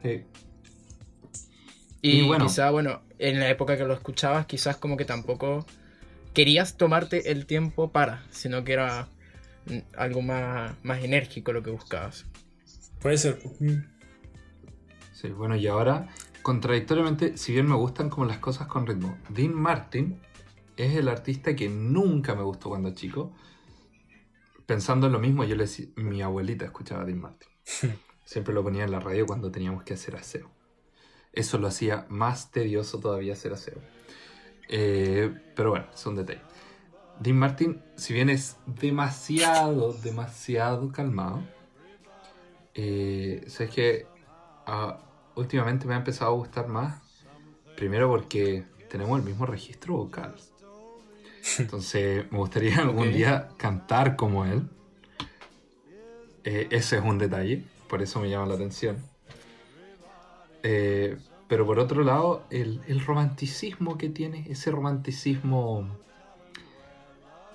Sí. 0.04 0.24
Y, 2.02 2.20
Y 2.20 2.22
bueno. 2.22 2.46
quizá, 2.46 2.70
bueno, 2.70 3.02
en 3.18 3.40
la 3.40 3.50
época 3.50 3.78
que 3.78 3.86
lo 3.86 3.94
escuchabas, 3.94 4.46
quizás 4.46 4.78
como 4.78 4.98
que 4.98 5.06
tampoco 5.06 5.66
querías 6.34 6.76
tomarte 6.78 7.32
el 7.32 7.46
tiempo 7.46 7.92
para, 7.92 8.24
sino 8.32 8.64
que 8.64 8.74
era 8.74 9.08
mm, 9.66 9.78
algo 9.98 10.22
más, 10.22 10.74
más 10.84 11.04
enérgico 11.04 11.54
lo 11.54 11.64
que 11.64 11.72
buscabas. 11.72 12.26
Puede 13.02 13.18
ser. 13.18 13.40
Sí, 15.14 15.30
bueno, 15.30 15.56
y 15.56 15.66
ahora, 15.68 16.08
contradictoriamente, 16.48 17.36
si 17.36 17.52
bien 17.52 17.68
me 17.68 17.76
gustan 17.76 18.10
como 18.10 18.26
las 18.26 18.38
cosas 18.38 18.68
con 18.68 18.88
ritmo, 18.88 19.18
Dean 19.28 19.54
Martin 19.54 20.18
es 20.78 20.96
el 20.96 21.10
artista 21.10 21.54
que 21.58 21.68
nunca 21.68 22.36
me 22.36 22.44
gustó 22.44 22.70
cuando 22.70 22.94
chico. 22.94 23.34
Pensando 24.66 25.08
en 25.08 25.12
lo 25.12 25.20
mismo, 25.20 25.44
yo 25.44 25.58
le 25.58 25.64
decía, 25.64 25.88
mi 25.98 26.22
abuelita 26.22 26.64
escuchaba 26.64 27.02
a 27.02 27.06
Dean 27.06 27.20
Martin. 27.20 27.50
Siempre 28.24 28.54
lo 28.54 28.64
ponía 28.64 28.86
en 28.86 28.92
la 28.92 29.02
radio 29.02 29.26
cuando 29.26 29.52
teníamos 29.52 29.84
que 29.84 29.96
hacer 29.96 30.16
aseo. 30.16 30.50
Eso 31.34 31.58
lo 31.58 31.68
hacía 31.68 32.06
más 32.08 32.50
tedioso 32.50 33.02
todavía 33.02 33.34
hacer 33.34 33.52
aseo. 33.52 33.82
Eh, 34.70 35.30
pero 35.54 35.72
bueno, 35.72 35.88
es 35.94 36.06
un 36.06 36.16
detalle. 36.16 36.44
Dean 37.20 37.38
Martin, 37.38 37.84
si 37.98 38.14
bien 38.14 38.30
es 38.30 38.56
demasiado, 38.66 39.92
demasiado 39.92 40.94
calmado, 40.94 41.44
eh, 42.74 43.44
sabes 43.50 43.76
que 43.76 44.08
ah, 44.66 45.07
últimamente 45.38 45.88
me 45.88 45.94
ha 45.94 45.98
empezado 45.98 46.32
a 46.32 46.36
gustar 46.36 46.68
más. 46.68 47.02
Primero 47.76 48.10
porque 48.10 48.66
tenemos 48.90 49.20
el 49.20 49.26
mismo 49.26 49.46
registro 49.46 49.96
vocal. 49.96 50.36
Entonces 51.60 52.30
me 52.32 52.38
gustaría 52.38 52.80
algún 52.80 53.12
día 53.12 53.50
cantar 53.58 54.16
como 54.16 54.46
él. 54.46 54.68
Eh, 56.44 56.68
ese 56.72 56.98
es 56.98 57.04
un 57.04 57.18
detalle, 57.18 57.64
por 57.90 58.02
eso 58.02 58.20
me 58.20 58.30
llama 58.30 58.48
la 58.48 58.56
atención. 58.56 58.98
Eh, 60.64 61.18
pero 61.48 61.66
por 61.66 61.80
otro 61.80 62.04
lado, 62.04 62.44
el, 62.50 62.82
el 62.88 63.00
romanticismo 63.06 63.98
que 63.98 64.10
tiene, 64.10 64.46
ese 64.50 64.72
romanticismo 64.72 65.88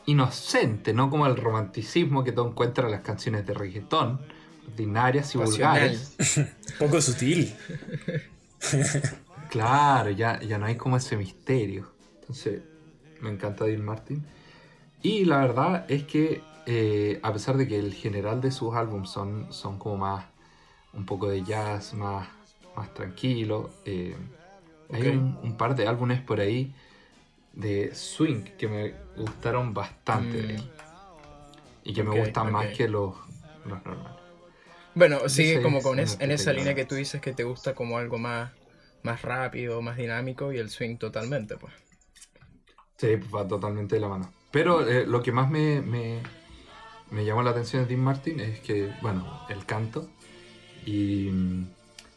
inocente, 0.07 0.93
no 0.93 1.11
como 1.11 1.26
el 1.26 1.37
romanticismo 1.37 2.24
que 2.24 2.33
tú 2.33 2.47
encuentras 2.47 2.87
en 2.87 2.93
las 2.93 3.03
canciones 3.03 3.47
de 3.47 3.55
reggaetón, 3.55 4.20
ordinarias 4.69 5.35
y 5.35 5.39
Pasional. 5.39 5.81
vulgares. 5.81 6.17
Poco 6.79 7.01
sutil. 7.01 7.55
Claro, 9.51 10.09
ya, 10.11 10.41
ya 10.41 10.57
no 10.57 10.65
hay 10.65 10.77
como 10.77 10.97
ese 10.97 11.17
misterio. 11.17 11.87
Entonces, 12.21 12.63
me 13.21 13.29
encanta 13.31 13.67
Dean 13.67 13.85
Martin. 13.85 14.25
Y 15.03 15.27
la 15.27 15.39
verdad 15.39 15.85
es 15.89 16.05
que, 16.05 16.41
eh, 16.65 17.21
a 17.23 17.33
pesar 17.35 17.59
de 17.59 17.69
que 17.69 17.79
el 17.79 17.93
general 17.93 18.41
de 18.41 18.51
sus 18.51 18.75
álbumes 18.75 19.11
son, 19.11 19.53
son 19.53 19.79
como 19.79 19.99
más, 19.99 20.25
un 20.95 21.05
poco 21.05 21.29
de 21.29 21.43
jazz, 21.45 21.93
más, 21.93 22.29
más 22.77 22.95
tranquilo, 22.95 23.71
eh, 23.85 24.17
hay 24.91 25.09
un, 25.09 25.39
un 25.43 25.57
par 25.59 25.75
de 25.75 25.87
álbumes 25.87 26.21
por 26.23 26.41
ahí 26.41 26.73
de 27.53 27.95
swing 27.95 28.45
que 28.57 28.69
me 28.69 28.95
gustaron 29.17 29.75
bastante 29.75 30.37
de 30.41 30.53
Mm. 30.55 30.57
él. 30.57 30.71
Y 31.85 31.93
que 31.93 32.05
me 32.05 32.19
gustan 32.19 32.51
más 32.53 32.67
ok. 32.69 32.73
que 32.73 32.89
los, 32.89 33.15
los 33.67 33.85
normales. 33.85 34.22
Bueno, 34.95 35.28
sigue 35.28 35.62
como 35.62 35.82
con 35.82 35.99
es- 35.99 36.16
en 36.20 36.30
esa 36.30 36.53
línea 36.53 36.74
que 36.74 36.84
tú 36.84 36.95
dices 36.95 37.20
que 37.20 37.32
te 37.32 37.45
gusta 37.45 37.74
como 37.74 37.99
algo 37.99 38.18
más, 38.18 38.51
más 39.03 39.22
rápido, 39.22 39.80
más 39.82 39.97
dinámico 39.97 40.53
y 40.53 40.59
el 40.59 40.70
swing 40.70 40.97
totalmente, 40.97 41.57
pues. 41.57 41.72
Sí, 42.99 43.16
va 43.34 43.47
totalmente 43.49 43.97
de 43.97 44.01
la 44.01 44.09
mano. 44.09 44.32
Pero 44.51 44.86
eh, 44.86 45.07
lo 45.07 45.22
que 45.22 45.32
más 45.32 45.51
me, 45.51 45.80
me, 45.80 46.20
me 47.11 47.24
llamó 47.24 47.43
la 47.43 47.51
atención 47.51 47.82
de 47.82 47.88
Dean 47.88 48.01
Martin 48.01 48.40
es 48.40 48.61
que, 48.61 48.90
bueno, 49.01 49.40
el 49.49 49.64
canto 49.64 50.09
y 50.86 51.30
mm, 51.32 51.66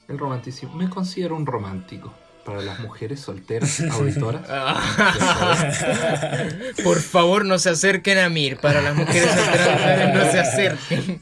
el 0.09 0.19
romanticismo. 0.19 0.75
Me 0.75 0.89
considero 0.89 1.35
un 1.35 1.45
romántico 1.45 2.13
para 2.45 2.61
las 2.61 2.79
mujeres 2.79 3.21
solteras, 3.21 3.81
auditoras. 3.91 4.47
Por 6.83 6.99
favor, 7.01 7.45
no 7.45 7.57
se 7.57 7.69
acerquen 7.69 8.19
a 8.19 8.29
Mir. 8.29 8.57
Para 8.57 8.81
las 8.81 8.95
mujeres 8.95 9.29
solteras, 9.31 10.13
no 10.13 10.31
se 10.31 10.39
acerquen. 10.39 11.21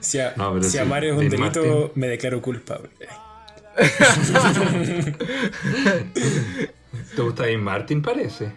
Si, 0.00 0.18
a- 0.18 0.34
No, 0.36 0.62
si 0.62 0.70
sí, 0.70 0.78
amar 0.78 1.04
es 1.04 1.12
un 1.12 1.28
delito, 1.28 1.40
Martin. 1.62 1.90
me 1.94 2.08
declaro 2.08 2.40
culpable. 2.42 2.90
¿Te 7.14 7.22
gusta 7.22 7.44
Dean 7.44 7.62
Martin, 7.62 8.02
parece? 8.02 8.52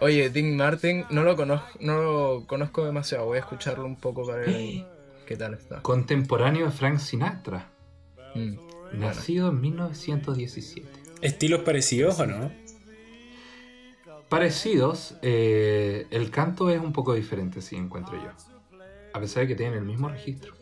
Oye, 0.00 0.30
Dean 0.30 0.56
Martin, 0.56 1.04
no 1.10 1.22
lo 1.22 1.36
conozco, 1.36 1.68
no 1.80 2.02
lo 2.02 2.46
conozco 2.46 2.84
demasiado. 2.84 3.26
Voy 3.26 3.36
a 3.38 3.40
escucharlo 3.40 3.84
un 3.84 3.96
poco 3.96 4.24
para 4.26 4.38
ver 4.40 4.84
qué 5.26 5.36
tal 5.36 5.54
está. 5.54 5.80
Contemporáneo 5.82 6.66
de 6.66 6.72
Frank 6.72 6.98
Sinatra, 6.98 7.68
Mm. 8.34 8.56
nacido 8.98 9.48
en 9.50 9.60
1917. 9.60 10.88
¿Estilos 11.20 11.60
parecidos 11.60 12.18
o 12.20 12.26
no? 12.26 12.50
Parecidos, 14.28 15.16
eh, 15.22 16.06
el 16.10 16.30
canto 16.30 16.68
es 16.70 16.80
un 16.80 16.92
poco 16.92 17.14
diferente, 17.14 17.62
sí, 17.62 17.76
encuentro 17.76 18.14
yo. 18.16 18.30
A 19.14 19.20
pesar 19.20 19.42
de 19.44 19.48
que 19.48 19.54
tienen 19.54 19.78
el 19.78 19.84
mismo 19.84 20.08
registro. 20.08 20.52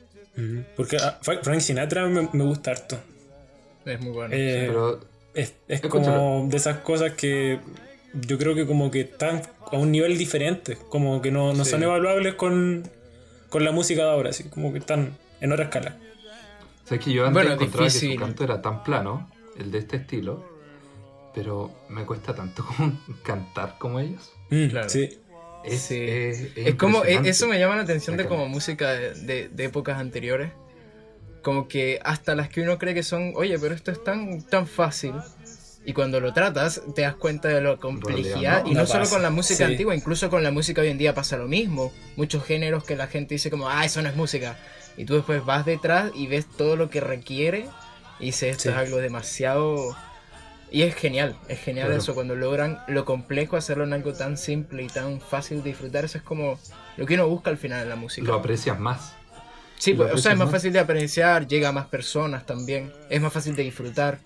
Porque 0.77 0.97
ah, 0.99 1.19
Fra- 1.23 1.43
Frank 1.43 1.61
Sinatra 1.61 2.07
me, 2.07 2.29
me 2.33 2.45
gusta 2.45 2.71
harto. 2.71 2.99
Es 3.85 4.01
muy 4.01 4.13
bueno. 4.13 4.35
Eh, 4.35 4.65
Pero 4.69 5.01
Es, 5.35 5.55
es 5.69 5.81
como 5.81 6.47
de 6.49 6.57
esas 6.57 6.79
cosas 6.79 7.13
que 7.13 7.59
yo 8.15 8.39
creo 8.39 8.55
que 8.55 8.67
como 8.67 8.91
que 8.91 9.01
están 9.01 9.43
a 9.71 9.77
un 9.77 9.91
nivel 9.91 10.17
diferente, 10.19 10.77
como 10.91 11.21
que 11.23 11.31
no, 11.33 11.53
no 11.55 11.65
Sí. 11.65 11.71
son 11.73 11.83
evaluables 11.83 12.35
con, 12.35 12.83
con 13.49 13.65
la 13.65 13.73
música 13.73 14.05
de 14.05 14.11
ahora, 14.11 14.31
así 14.31 14.45
como 14.45 14.71
que 14.73 14.79
están 14.79 15.17
en 15.41 15.53
otra 15.53 15.65
escala. 15.65 15.97
Sabes 16.85 17.05
que 17.05 17.13
yo 17.13 17.23
antes 17.27 17.33
Bueno, 17.35 17.53
encontraba 17.55 17.87
que 17.87 17.91
su 17.91 18.17
canto 18.17 18.45
era 18.45 18.61
tan 18.61 18.85
plano, 18.85 19.31
el 19.59 19.71
de 19.71 19.79
este 19.79 19.97
estilo, 19.97 20.45
pero 21.35 21.71
me 21.89 22.05
cuesta 22.05 22.35
tanto 22.35 22.65
como 22.77 22.99
cantar 23.23 23.77
como 23.79 23.99
ellos. 24.01 24.31
Mm, 24.51 24.67
Claro. 24.69 24.89
Sí. 24.91 25.19
Es, 25.65 25.81
Sí. 25.83 25.97
es- 26.01 26.41
es 26.57 26.67
Es 26.69 26.75
como, 26.77 27.05
e- 27.05 27.21
eso 27.29 27.47
me 27.49 27.59
llama 27.59 27.77
la 27.77 27.83
atención 27.83 28.17
de 28.17 28.27
como 28.27 28.49
música 28.49 28.91
de, 28.93 29.15
de- 29.15 29.49
de 29.49 29.65
épocas 29.65 29.99
anteriores. 29.99 30.51
Como 31.43 31.67
que 31.69 31.99
hasta 32.05 32.35
las 32.35 32.49
que 32.49 32.61
uno 32.63 32.79
cree 32.79 32.95
que 32.95 33.03
son, 33.03 33.33
oye, 33.35 33.59
pero 33.59 33.75
esto 33.75 33.91
es 33.91 34.03
tan, 34.05 34.43
tan 34.43 34.67
fácil. 34.67 35.15
Y 35.85 35.93
cuando 35.93 36.21
lo 36.21 36.33
tratas, 36.33 36.81
te 36.95 37.03
das 37.03 37.17
cuenta 37.17 37.49
de 37.49 37.61
la 37.61 37.77
complejidad. 37.77 38.63
no, 38.63 38.71
y 38.71 38.75
no 38.75 38.81
no 38.83 38.87
solo 38.87 39.09
con 39.09 39.21
la 39.23 39.31
música 39.31 39.67
Sí. 39.67 39.73
antigua, 39.73 39.97
incluso 39.97 40.31
con 40.31 40.45
la 40.45 40.53
música 40.53 40.81
hoy 40.83 40.89
en 40.89 40.99
día 40.99 41.13
pasa 41.15 41.37
lo 41.37 41.49
mismo. 41.49 41.93
Muchos 42.17 42.45
géneros 42.45 42.85
que 42.85 42.95
la 42.95 43.09
gente 43.09 43.35
dice 43.35 43.51
como, 43.51 43.69
ah, 43.69 43.85
eso 43.85 44.01
no 44.03 44.09
es 44.09 44.15
música. 44.15 44.57
Y 44.97 45.05
tú 45.05 45.15
después 45.17 45.45
vas 45.45 45.65
detrás 45.67 46.13
y 46.15 46.29
ves 46.29 46.47
todo 46.47 46.77
lo 46.77 46.89
que 46.91 47.01
requiere. 47.01 47.67
Y 48.21 48.27
dices, 48.27 48.51
esto 48.53 48.63
Sí. 48.65 48.69
es 48.69 48.75
algo 48.77 48.99
demasiado... 48.99 49.97
Y 50.73 50.83
es 50.83 50.95
genial, 50.95 51.37
es 51.49 51.61
genial 51.61 51.89
Claro. 51.89 52.01
eso, 52.01 52.15
cuando 52.15 52.35
logran 52.35 52.79
lo 52.89 53.05
complejo 53.05 53.57
hacerlo 53.57 53.85
en 53.85 53.93
algo 53.93 54.15
tan 54.15 54.39
simple 54.39 54.83
y 54.83 54.87
tan 54.87 55.21
fácil 55.21 55.63
de 55.63 55.71
disfrutar. 55.71 56.07
Eso 56.07 56.17
es 56.17 56.25
como 56.25 56.59
lo 56.97 57.05
que 57.05 57.15
uno 57.15 57.29
busca 57.29 57.51
al 57.51 57.59
final 57.59 57.83
en 57.83 57.89
la 57.91 57.97
música. 57.97 58.27
Lo 58.27 58.35
aprecias 58.35 58.81
más. 58.81 59.15
Sí, 59.79 59.93
pues, 59.95 60.13
o 60.15 60.17
sea, 60.17 60.33
es 60.33 60.39
más 60.39 60.49
aprecias 60.49 60.51
fácil 60.51 60.73
de 60.73 60.79
apreciar, 60.79 61.47
llega 61.47 61.69
a 61.69 61.73
más 61.73 61.87
personas 61.89 62.47
también, 62.47 62.93
es 63.11 63.21
más 63.21 63.33
fácil 63.33 63.55
de 63.55 63.65
disfrutar. 63.65 64.19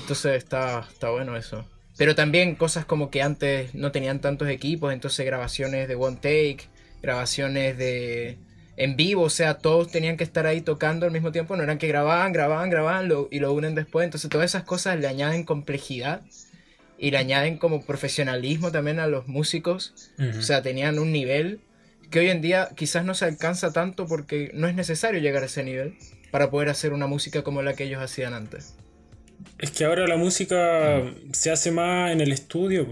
Entonces 0.00 0.36
está, 0.36 0.86
está 0.90 1.10
bueno 1.10 1.36
eso. 1.36 1.64
Pero 1.96 2.14
también 2.14 2.56
cosas 2.56 2.84
como 2.84 3.10
que 3.10 3.22
antes 3.22 3.74
no 3.74 3.92
tenían 3.92 4.20
tantos 4.20 4.48
equipos, 4.48 4.92
entonces 4.92 5.24
grabaciones 5.24 5.86
de 5.86 5.94
one 5.94 6.16
take, 6.16 6.68
grabaciones 7.00 7.78
de 7.78 8.38
en 8.76 8.96
vivo, 8.96 9.22
o 9.22 9.30
sea, 9.30 9.54
todos 9.58 9.90
tenían 9.90 10.16
que 10.16 10.24
estar 10.24 10.46
ahí 10.46 10.60
tocando 10.60 11.06
al 11.06 11.12
mismo 11.12 11.30
tiempo, 11.32 11.56
no 11.56 11.62
eran 11.62 11.78
que 11.78 11.86
grababan, 11.88 12.32
grababan, 12.32 12.70
grababan 12.70 13.08
lo- 13.08 13.28
y 13.30 13.38
lo 13.38 13.52
unen 13.52 13.74
después, 13.74 14.04
entonces 14.04 14.28
todas 14.30 14.50
esas 14.50 14.64
cosas 14.64 14.98
le 14.98 15.06
añaden 15.06 15.44
complejidad 15.44 16.22
y 16.98 17.10
le 17.10 17.18
añaden 17.18 17.58
como 17.58 17.82
profesionalismo 17.84 18.72
también 18.72 18.98
a 19.00 19.06
los 19.06 19.28
músicos, 19.28 19.94
o 20.38 20.42
sea, 20.42 20.62
tenían 20.62 20.98
un 20.98 21.12
nivel 21.12 21.60
que 22.10 22.20
hoy 22.20 22.28
en 22.30 22.40
día 22.40 22.68
quizás 22.76 23.04
no 23.04 23.14
se 23.14 23.24
alcanza 23.24 23.72
tanto 23.72 24.06
porque 24.06 24.50
no 24.54 24.68
es 24.68 24.74
necesario 24.74 25.20
llegar 25.20 25.42
a 25.42 25.46
ese 25.46 25.64
nivel 25.64 25.94
para 26.30 26.50
poder 26.50 26.68
hacer 26.68 26.92
una 26.92 27.06
música 27.06 27.42
como 27.42 27.62
la 27.62 27.74
que 27.74 27.84
ellos 27.84 28.00
hacían 28.02 28.34
antes. 28.34 28.74
Es 29.58 29.70
que 29.70 29.84
ahora 29.84 30.06
la 30.06 30.16
música 30.16 31.02
se 31.32 31.50
hace 31.50 31.70
más 31.70 32.12
en 32.12 32.20
el 32.20 32.32
estudio. 32.32 32.86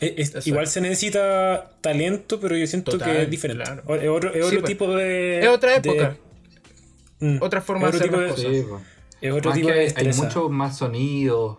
Es- 0.00 0.12
es- 0.16 0.28
Exacto. 0.28 0.48
igual 0.50 0.66
se 0.66 0.80
necesita 0.80 1.70
talento, 1.80 2.38
pero 2.40 2.56
yo 2.56 2.66
siento 2.66 2.92
Total, 2.92 3.12
que 3.12 3.22
es 3.22 3.30
diferente. 3.30 3.64
claro. 3.64 3.82
O- 3.86 3.94
Es 3.94 4.08
otro, 4.08 4.28
es 4.30 4.34
Sí, 4.36 4.40
otro 4.42 4.60
pues. 4.60 4.68
tipo 4.70 4.94
de. 4.96 5.40
Es 5.40 5.48
otra 5.48 5.70
de- 5.70 5.76
época, 5.90 6.16
Mm. 7.20 7.38
otra 7.40 7.60
forma 7.62 7.90
de 7.90 7.96
hacer 7.96 8.12
las 8.12 8.20
de- 8.20 8.28
cosas. 8.28 8.44
Sí, 8.52 8.62
po. 8.68 8.80
Es 9.22 9.32
otro 9.32 9.50
Más 9.50 9.58
tipo 9.58 9.70
de 9.70 9.94
hay, 9.96 10.12
muchos 10.12 10.50
más 10.50 10.76
sonidos. 10.78 11.58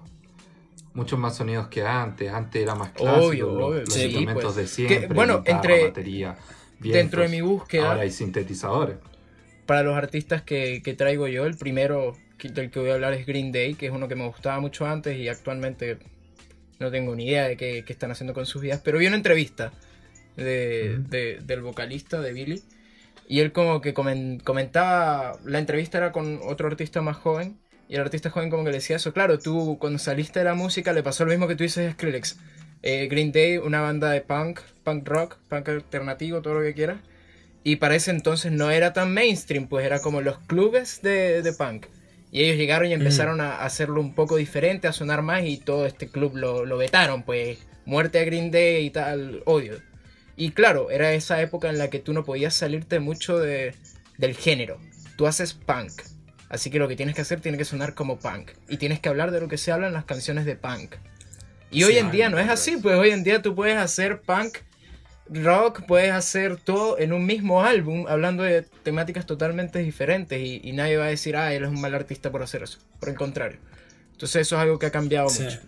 Muchos 0.93 1.19
más 1.19 1.35
sonidos 1.35 1.67
que 1.67 1.83
antes. 1.83 2.31
Antes 2.31 2.61
era 2.61 2.73
más 2.75 2.89
clásico. 2.91 3.25
Obvio, 3.27 3.45
los, 3.51 3.63
obvio, 3.69 3.79
los 3.81 3.93
sí, 3.93 4.03
instrumentos 4.03 4.43
pues. 4.43 4.55
de 4.55 4.67
siempre. 4.67 5.07
Que, 5.07 5.13
bueno, 5.13 5.39
guitarra, 5.39 5.55
entre- 5.57 5.83
batería, 5.85 6.37
dentro 6.79 7.21
de 7.21 7.27
mi 7.29 7.41
búsqueda- 7.41 7.89
Ahora 7.89 8.01
hay 8.01 8.11
sintetizadores. 8.11 8.97
para 9.67 9.83
los 9.83 9.95
artistas 9.95 10.41
que, 10.43 10.81
que 10.83 10.93
traigo 10.93 11.27
yo, 11.27 11.45
el 11.45 11.55
primero 11.57 12.15
que- 12.39 12.49
del 12.49 12.71
que 12.71 12.79
voy 12.79 12.89
a 12.89 12.93
hablar 12.95 13.13
es 13.13 13.25
Green 13.27 13.51
Day, 13.51 13.73
que 13.75 13.87
es 13.87 13.91
uno 13.91 14.07
que 14.07 14.15
me 14.15 14.25
gustaba 14.27 14.59
mucho 14.59 14.85
antes 14.87 15.17
y 15.17 15.27
actualmente 15.27 15.97
no 16.79 16.91
tengo 16.91 17.15
ni 17.15 17.27
idea 17.27 17.47
de 17.47 17.57
qué, 17.57 17.83
qué 17.85 17.93
están 17.93 18.11
haciendo 18.11 18.33
con 18.33 18.45
sus 18.45 18.61
vidas, 18.61 18.81
pero 18.83 18.97
vi 18.99 19.07
una 19.07 19.15
entrevista 19.15 19.71
de- 20.35 20.97
Ujú. 20.99 21.09
de- 21.09 21.39
del 21.43 21.61
vocalista, 21.61 22.21
de 22.21 22.33
Billy, 22.33 22.61
y 23.27 23.39
él 23.39 23.51
como 23.51 23.81
que 23.81 23.93
comen- 23.93 24.41
comentaba, 24.43 25.37
la 25.45 25.59
entrevista 25.59 25.97
era 25.97 26.11
con 26.11 26.39
otro 26.43 26.67
artista 26.67 27.01
más 27.01 27.17
joven, 27.17 27.57
y 27.89 27.95
el 27.95 28.01
artista 28.01 28.29
joven 28.29 28.49
como 28.49 28.63
que 28.63 28.71
le 28.71 28.77
decía 28.77 28.97
eso, 28.97 29.13
claro, 29.13 29.39
tú 29.39 29.77
cuando 29.79 29.97
saliste 29.99 30.39
de 30.39 30.45
la 30.45 30.53
música 30.55 30.93
le 30.93 31.03
pasó 31.03 31.23
lo 31.25 31.31
mismo 31.31 31.47
que 31.47 31.55
tú 31.55 31.63
dices 31.63 31.89
a 31.89 31.93
Skrillex. 31.93 32.37
Eh, 32.83 33.07
Green 33.09 33.31
Day, 33.31 33.57
una 33.57 33.81
banda 33.81 34.11
de 34.11 34.21
punk, 34.21 34.59
punk 34.83 35.07
rock, 35.07 35.37
punk 35.49 35.67
alternativo, 35.69 36.41
todo 36.41 36.55
lo 36.55 36.61
que 36.61 36.73
quieras. 36.73 36.99
Y 37.63 37.77
para 37.77 37.95
ese 37.95 38.11
entonces 38.11 38.51
no 38.51 38.69
era 38.71 38.93
tan 38.93 39.13
mainstream, 39.13 39.67
pues 39.67 39.85
era 39.85 39.99
como 39.99 40.21
los 40.21 40.37
clubes 40.39 41.01
de, 41.01 41.41
de 41.41 41.53
punk. 41.53 41.87
Y 42.31 42.43
ellos 42.43 42.57
llegaron 42.57 42.89
y 42.89 42.93
empezaron 42.93 43.39
a 43.39 43.63
hacerlo 43.63 44.01
un 44.01 44.13
poco 44.13 44.35
diferente, 44.35 44.87
a 44.87 44.93
sonar 44.93 45.21
más 45.21 45.43
y 45.45 45.57
todo 45.57 45.85
este 45.85 46.09
club 46.09 46.35
lo, 46.35 46.65
lo 46.65 46.77
vetaron, 46.77 47.23
pues 47.23 47.59
muerte 47.85 48.19
a 48.19 48.25
Green 48.25 48.51
Day 48.51 48.85
y 48.85 48.89
tal, 48.89 49.41
odio. 49.45 49.81
Y 50.35 50.51
claro, 50.51 50.91
era 50.91 51.13
esa 51.13 51.41
época 51.41 51.69
en 51.69 51.77
la 51.77 51.89
que 51.89 51.99
tú 51.99 52.13
no 52.13 52.23
podías 52.23 52.53
salirte 52.53 52.99
mucho 52.99 53.39
de, 53.39 53.73
del 54.17 54.35
género. 54.35 54.79
Tú 55.15 55.25
haces 55.25 55.53
punk. 55.53 55.91
Así 56.49 56.69
que 56.69 56.79
lo 56.79 56.87
que 56.87 56.95
tienes 56.95 57.15
que 57.15 57.21
hacer 57.21 57.41
tiene 57.41 57.57
que 57.57 57.65
sonar 57.65 57.95
como 57.95 58.19
punk. 58.19 58.51
Y 58.69 58.77
tienes 58.77 58.99
que 58.99 59.09
hablar 59.09 59.31
de 59.31 59.39
lo 59.39 59.47
que 59.47 59.57
se 59.57 59.71
habla 59.71 59.87
en 59.87 59.93
las 59.93 60.05
canciones 60.05 60.45
de 60.45 60.55
punk. 60.55 60.95
Y 61.71 61.83
hoy 61.83 61.97
en 61.97 62.11
día 62.11 62.29
no 62.29 62.39
es 62.39 62.49
así, 62.49 62.77
pues 62.77 62.95
hoy 62.97 63.09
en 63.09 63.23
día 63.23 63.41
tú 63.41 63.55
puedes 63.55 63.77
hacer 63.77 64.21
punk 64.21 64.59
rock 65.29 65.83
puedes 65.85 66.11
hacer 66.11 66.57
todo 66.57 66.97
en 66.99 67.13
un 67.13 67.25
mismo 67.25 67.63
álbum, 67.63 68.05
hablando 68.07 68.43
de 68.43 68.63
temáticas 68.83 69.25
totalmente 69.25 69.79
diferentes 69.79 70.39
y, 70.39 70.61
y 70.63 70.71
nadie 70.73 70.97
va 70.97 71.05
a 71.05 71.09
decir, 71.09 71.35
ah, 71.35 71.53
él 71.53 71.63
es 71.63 71.69
un 71.69 71.81
mal 71.81 71.93
artista 71.95 72.31
por 72.31 72.43
hacer 72.43 72.63
eso. 72.63 72.79
Por 72.99 73.09
el 73.09 73.15
contrario. 73.15 73.59
Entonces 74.11 74.41
eso 74.43 74.55
es 74.55 74.61
algo 74.61 74.79
que 74.79 74.87
ha 74.87 74.91
cambiado 74.91 75.29
Sí. 75.29 75.43
mucho. 75.43 75.59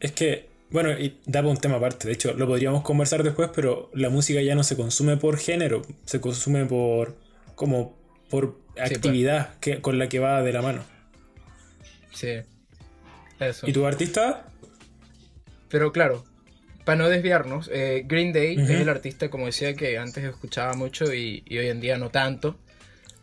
Es 0.00 0.12
que, 0.12 0.48
bueno, 0.70 0.90
y 0.98 1.18
da 1.26 1.42
un 1.42 1.56
tema 1.56 1.76
aparte. 1.76 2.08
De 2.08 2.14
hecho, 2.14 2.32
lo 2.34 2.46
podríamos 2.46 2.82
conversar 2.82 3.22
después, 3.22 3.50
pero 3.54 3.90
la 3.92 4.08
música 4.08 4.40
ya 4.40 4.54
no 4.54 4.64
se 4.64 4.76
consume 4.76 5.16
por 5.16 5.38
género, 5.38 5.82
se 6.04 6.20
consume 6.20 6.64
por. 6.64 7.16
como 7.54 7.96
por 8.30 8.58
pues. 8.74 8.90
actividad 8.92 9.58
que, 9.60 9.80
con 9.82 9.98
la 9.98 10.08
que 10.08 10.18
va 10.18 10.42
de 10.42 10.52
la 10.52 10.62
mano. 10.62 10.82
Sí. 12.12 12.40
Eso. 13.38 13.68
¿Y 13.68 13.72
tu 13.72 13.84
artista? 13.84 14.46
Pero 15.68 15.92
claro, 15.92 16.24
para 16.84 16.96
no 16.98 17.08
desviarnos, 17.08 17.70
eh, 17.72 18.04
Green 18.06 18.32
Day 18.32 18.56
es 18.60 18.70
el 18.70 18.88
artista, 18.88 19.30
como 19.30 19.46
decía, 19.46 19.74
que 19.74 19.98
antes 19.98 20.24
escuchaba 20.24 20.74
mucho 20.74 21.12
y, 21.14 21.42
y 21.46 21.58
hoy 21.58 21.68
en 21.68 21.80
día 21.80 21.98
no 21.98 22.10
tanto. 22.10 22.56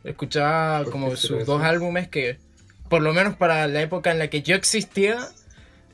Escuchaba 0.04 0.84
¿Por 0.84 0.92
como 0.92 1.16
sus 1.16 1.46
dos 1.46 1.62
álbumes 1.62 2.08
que, 2.08 2.38
por 2.90 3.02
lo 3.02 3.14
menos 3.14 3.36
para 3.36 3.68
la 3.68 3.82
época 3.82 4.12
en 4.12 4.20
la 4.20 4.30
que 4.30 4.42
yo 4.42 4.56
existía, 4.56 5.28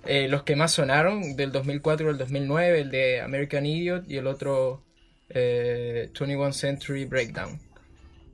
eh, 0.05 0.27
los 0.29 0.43
que 0.43 0.55
más 0.55 0.71
sonaron, 0.71 1.35
del 1.35 1.51
2004 1.51 2.09
al 2.09 2.17
2009, 2.17 2.81
el 2.81 2.91
de 2.91 3.21
American 3.21 3.65
Idiot 3.65 4.09
y 4.09 4.17
el 4.17 4.27
otro 4.27 4.83
eh, 5.29 6.09
21 6.19 6.53
Century 6.53 7.05
Breakdown. 7.05 7.59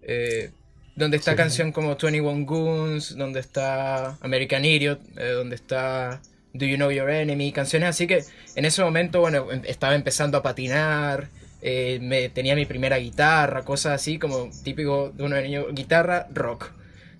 Eh, 0.01 0.51
donde 0.95 1.15
está 1.17 1.31
Sí. 1.31 1.37
canción 1.37 1.71
como 1.71 1.95
21 1.95 2.45
Goons, 2.45 3.15
donde 3.15 3.39
está 3.39 4.17
American 4.21 4.65
Idiot, 4.65 4.99
eh, 5.17 5.29
donde 5.29 5.55
está 5.55 6.21
Do 6.53 6.65
You 6.65 6.75
Know 6.75 6.91
Your 6.91 7.09
Enemy, 7.09 7.51
canciones 7.51 7.89
así 7.89 8.07
que 8.07 8.23
en 8.55 8.65
ese 8.65 8.83
momento, 8.83 9.19
bueno, 9.21 9.51
em- 9.51 9.61
estaba 9.65 9.95
empezando 9.95 10.37
a 10.37 10.43
patinar, 10.43 11.29
eh, 11.61 11.99
me, 12.01 12.29
tenía 12.29 12.55
mi 12.55 12.65
primera 12.65 12.97
guitarra, 12.97 13.63
cosas 13.63 13.93
así 13.93 14.17
como 14.19 14.49
típico 14.63 15.11
de 15.15 15.23
uno 15.23 15.35
de 15.35 15.43
niño, 15.43 15.65
guitarra, 15.71 16.27
rock. 16.33 16.71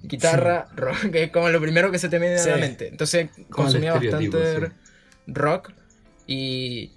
Guitarra, 0.03 0.67
rock, 0.75 1.09
que 1.11 1.23
es 1.23 1.31
como 1.31 1.49
lo 1.49 1.61
primero 1.61 1.91
que 1.91 1.99
se 1.99 2.09
te 2.09 2.17
viene 2.19 2.35
a 2.39 2.45
la 2.45 2.55
Sí. 2.55 2.59
mente. 2.59 2.87
Entonces 2.87 3.29
consumía 3.49 3.93
bastante 3.93 4.59
sí. 4.59 4.65
rock 5.27 5.71
y 6.27 6.91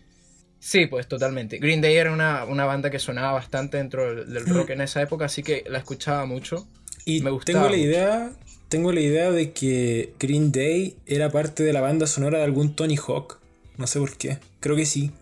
sí, 0.58 0.86
pues 0.86 1.06
totalmente. 1.06 1.58
Green 1.58 1.80
Day 1.80 1.96
era 1.96 2.12
una, 2.12 2.44
una 2.44 2.64
banda 2.64 2.90
que 2.90 2.98
sonaba 2.98 3.32
bastante 3.32 3.76
dentro 3.76 4.14
del, 4.14 4.32
del 4.32 4.46
rock 4.46 4.70
en 4.70 4.80
esa 4.80 5.02
época, 5.02 5.26
así 5.26 5.42
que 5.42 5.64
la 5.68 5.78
escuchaba 5.78 6.24
mucho. 6.26 6.66
Y 7.04 7.20
Me 7.20 7.30
gustaba 7.30 7.68
tengo 7.68 7.76
la 7.76 7.76
mucho. 7.76 8.36
Tengo 8.74 8.90
la 8.90 8.98
idea 8.98 9.30
de 9.30 9.52
que 9.52 10.14
Green 10.18 10.50
Day 10.50 10.96
era 11.06 11.30
parte 11.30 11.62
de 11.62 11.72
la 11.72 11.80
banda 11.80 12.08
sonora 12.08 12.38
de 12.38 12.44
algún 12.44 12.74
Tony 12.74 12.96
Hawk. 12.96 13.38
No 13.76 13.86
sé 13.86 14.00
por 14.00 14.16
qué. 14.16 14.38
Creo 14.58 14.74
que 14.74 14.84
sí. 14.84 15.12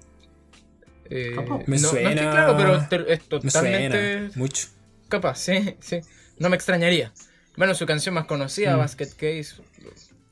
Eh, 1.10 1.32
Capaz. 1.34 1.58
Me 1.66 1.76
no, 1.76 1.82
no 1.82 1.88
suena- 1.90 2.10
estoy 2.12 2.26
claro, 2.28 2.56
pero 2.56 2.88
te- 2.88 3.12
es 3.12 3.44
Me 3.44 3.50
suena 3.50 4.30
mucho. 4.36 4.68
capaz, 5.10 5.34
sí, 5.38 5.76
sí. 5.80 6.00
No 6.38 6.48
me 6.48 6.56
extrañaría. 6.56 7.12
Bueno, 7.58 7.74
su 7.74 7.84
canción 7.84 8.14
más 8.14 8.24
conocida, 8.24 8.74
Mm. 8.74 8.78
Basket 8.78 9.10
Case, 9.10 9.56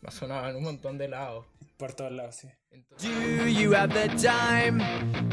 ha 0.06 0.10
sonado 0.10 0.48
en 0.48 0.56
un 0.56 0.62
montón 0.62 0.96
de 0.96 1.08
lados. 1.08 1.44
Por 1.76 1.92
todos 1.92 2.12
lados, 2.12 2.36
sí. 2.36 2.48
Entonces, 2.70 3.10
Do 3.36 3.46
you 3.48 3.74
have 3.74 3.92
the 3.92 4.08
time 4.16 4.82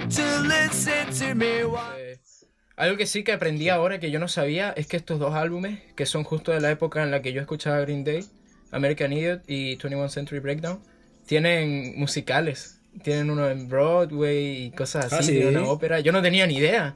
to 0.09 0.43
listen 0.43 1.07
to 1.29 1.35
me? 1.35 1.63
Algo 2.77 2.97
que 2.97 3.05
sí 3.07 3.23
que 3.23 3.33
aprendí 3.33 3.69
ahora 3.69 3.99
que 3.99 4.11
yo 4.11 4.19
no 4.19 4.27
sabía 4.27 4.71
es 4.71 4.87
que 4.87 4.97
estos 4.97 5.19
dos 5.19 5.33
álbumes, 5.35 5.79
que 5.95 6.05
son 6.05 6.23
justo 6.23 6.51
de 6.51 6.61
la 6.61 6.71
época 6.71 7.03
en 7.03 7.11
la 7.11 7.21
que 7.21 7.33
yo 7.33 7.41
escuchaba 7.41 7.79
Green 7.81 8.03
Day, 8.03 8.23
American 8.71 9.11
Idiot 9.13 9.43
y 9.47 9.75
21 9.75 10.09
Century 10.09 10.39
Breakdown, 10.39 10.79
tienen 11.25 11.93
musicales. 11.97 12.79
Tienen 13.03 13.29
uno 13.29 13.49
en 13.49 13.67
Broadway 13.67 14.65
y 14.65 14.71
cosas 14.71 15.05
así, 15.05 15.15
Ah, 15.15 15.23
¿sí? 15.23 15.31
tienen 15.33 15.57
una 15.57 15.67
ópera. 15.69 15.99
Yo 15.99 16.11
no 16.11 16.21
tenía 16.21 16.47
ni 16.47 16.55
idea. 16.57 16.95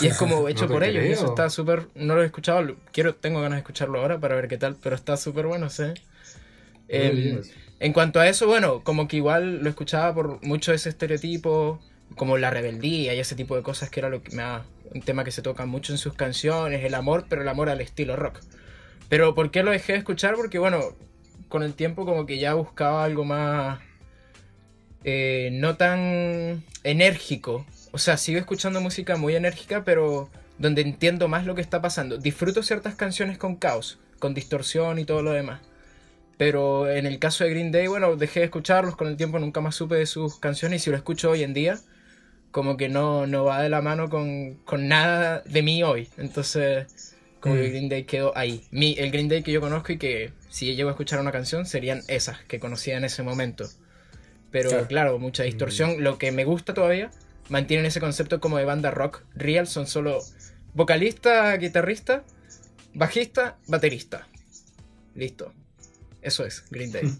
Y 0.00 0.06
es 0.06 0.16
como 0.16 0.48
hecho 0.48 0.68
por 0.68 0.84
ellos. 0.84 1.04
Y 1.04 1.08
eso 1.08 1.26
está 1.26 1.50
súper. 1.50 1.88
No 1.94 2.14
lo 2.14 2.22
he 2.22 2.26
escuchado. 2.26 2.76
Quiero, 2.92 3.14
tengo 3.14 3.40
ganas 3.42 3.56
de 3.56 3.60
escucharlo 3.60 4.00
ahora 4.00 4.18
para 4.18 4.34
ver 4.34 4.48
qué 4.48 4.56
tal. 4.56 4.76
Pero 4.82 4.94
está 4.94 5.16
súper 5.16 5.46
bueno, 5.46 5.68
sé. 5.68 5.94
Em, 6.88 7.40
en 7.80 7.92
cuanto 7.92 8.20
a 8.20 8.28
eso, 8.28 8.46
bueno, 8.46 8.82
como 8.84 9.08
que 9.08 9.16
igual 9.16 9.62
lo 9.62 9.68
escuchaba 9.68 10.14
por 10.14 10.44
mucho 10.44 10.72
ese 10.72 10.88
estereotipo, 10.88 11.80
como 12.16 12.38
la 12.38 12.50
rebeldía 12.50 13.14
y 13.14 13.18
ese 13.18 13.34
tipo 13.34 13.56
de 13.56 13.62
cosas 13.62 13.90
que 13.90 14.00
era 14.00 14.08
lo 14.08 14.22
que 14.22 14.34
me 14.36 14.42
ha, 14.42 14.64
un 14.94 15.02
tema 15.02 15.24
que 15.24 15.30
se 15.30 15.42
toca 15.42 15.66
mucho 15.66 15.92
en 15.92 15.98
sus 15.98 16.14
canciones, 16.14 16.84
el 16.84 16.94
amor, 16.94 17.26
pero 17.28 17.42
el 17.42 17.48
amor 17.48 17.68
al 17.68 17.80
estilo 17.80 18.16
rock. 18.16 18.40
Pero 19.08 19.34
¿por 19.34 19.50
qué 19.50 19.62
lo 19.62 19.70
dejé 19.70 19.92
de 19.92 19.98
escuchar? 19.98 20.34
Porque 20.34 20.58
bueno, 20.58 20.94
con 21.48 21.62
el 21.62 21.74
tiempo 21.74 22.04
como 22.06 22.26
que 22.26 22.38
ya 22.38 22.54
buscaba 22.54 23.04
algo 23.04 23.24
más 23.24 23.80
eh, 25.04 25.50
no 25.52 25.76
tan 25.76 26.64
enérgico. 26.84 27.66
O 27.90 27.98
sea, 27.98 28.16
sigo 28.16 28.38
escuchando 28.38 28.80
música 28.80 29.16
muy 29.16 29.34
enérgica, 29.34 29.84
pero 29.84 30.30
donde 30.58 30.82
entiendo 30.82 31.28
más 31.28 31.44
lo 31.44 31.54
que 31.54 31.60
está 31.60 31.82
pasando. 31.82 32.18
Disfruto 32.18 32.62
ciertas 32.62 32.94
canciones 32.94 33.36
con 33.38 33.56
caos, 33.56 33.98
con 34.18 34.34
distorsión 34.34 34.98
y 34.98 35.04
todo 35.04 35.22
lo 35.22 35.32
demás. 35.32 35.60
Pero 36.38 36.90
en 36.90 37.06
el 37.06 37.18
caso 37.18 37.44
de 37.44 37.50
Green 37.50 37.72
Day, 37.72 37.86
bueno, 37.86 38.16
dejé 38.16 38.40
de 38.40 38.46
escucharlos 38.46 38.96
con 38.96 39.08
el 39.08 39.16
tiempo, 39.16 39.38
nunca 39.38 39.60
más 39.60 39.74
supe 39.74 39.96
de 39.96 40.06
sus 40.06 40.38
canciones 40.38 40.82
y 40.82 40.84
si 40.84 40.90
lo 40.90 40.96
escucho 40.96 41.30
hoy 41.30 41.42
en 41.42 41.52
día, 41.54 41.78
como 42.52 42.76
que 42.76 42.88
no, 42.88 43.26
no 43.26 43.44
va 43.44 43.60
de 43.62 43.68
la 43.68 43.82
mano 43.82 44.08
con, 44.08 44.54
con 44.64 44.86
nada 44.86 45.42
de 45.44 45.62
mí 45.62 45.82
hoy. 45.82 46.08
Entonces, 46.18 46.86
como 47.40 47.56
que 47.56 47.62
Mm. 47.62 47.70
Green 47.70 47.88
Day 47.88 48.04
quedó 48.04 48.36
ahí. 48.36 48.64
Mi, 48.70 48.94
el 48.98 49.10
Green 49.10 49.28
Day 49.28 49.42
que 49.42 49.50
yo 49.50 49.60
conozco 49.60 49.92
y 49.92 49.98
que 49.98 50.32
si 50.48 50.74
llego 50.76 50.88
a 50.90 50.92
escuchar 50.92 51.18
una 51.18 51.32
canción 51.32 51.66
serían 51.66 52.02
esas 52.06 52.38
que 52.44 52.60
conocía 52.60 52.96
en 52.96 53.04
ese 53.04 53.24
momento. 53.24 53.68
Pero 54.52 54.68
Claro. 54.70 54.86
claro, 54.86 55.18
mucha 55.18 55.42
distorsión. 55.42 56.04
Lo 56.04 56.18
que 56.18 56.30
me 56.30 56.44
gusta 56.44 56.72
todavía, 56.74 57.10
mantienen 57.48 57.86
ese 57.86 57.98
concepto 58.00 58.40
como 58.40 58.58
de 58.58 58.64
banda 58.64 58.90
rock 58.92 59.22
real, 59.34 59.66
son 59.66 59.86
solo 59.86 60.20
vocalista, 60.74 61.56
guitarrista, 61.56 62.22
bajista, 62.94 63.58
baterista. 63.66 64.28
Listo. 65.14 65.52
Eso 66.20 66.44
es 66.46 66.64
Green 66.70 66.92
Day. 66.92 67.10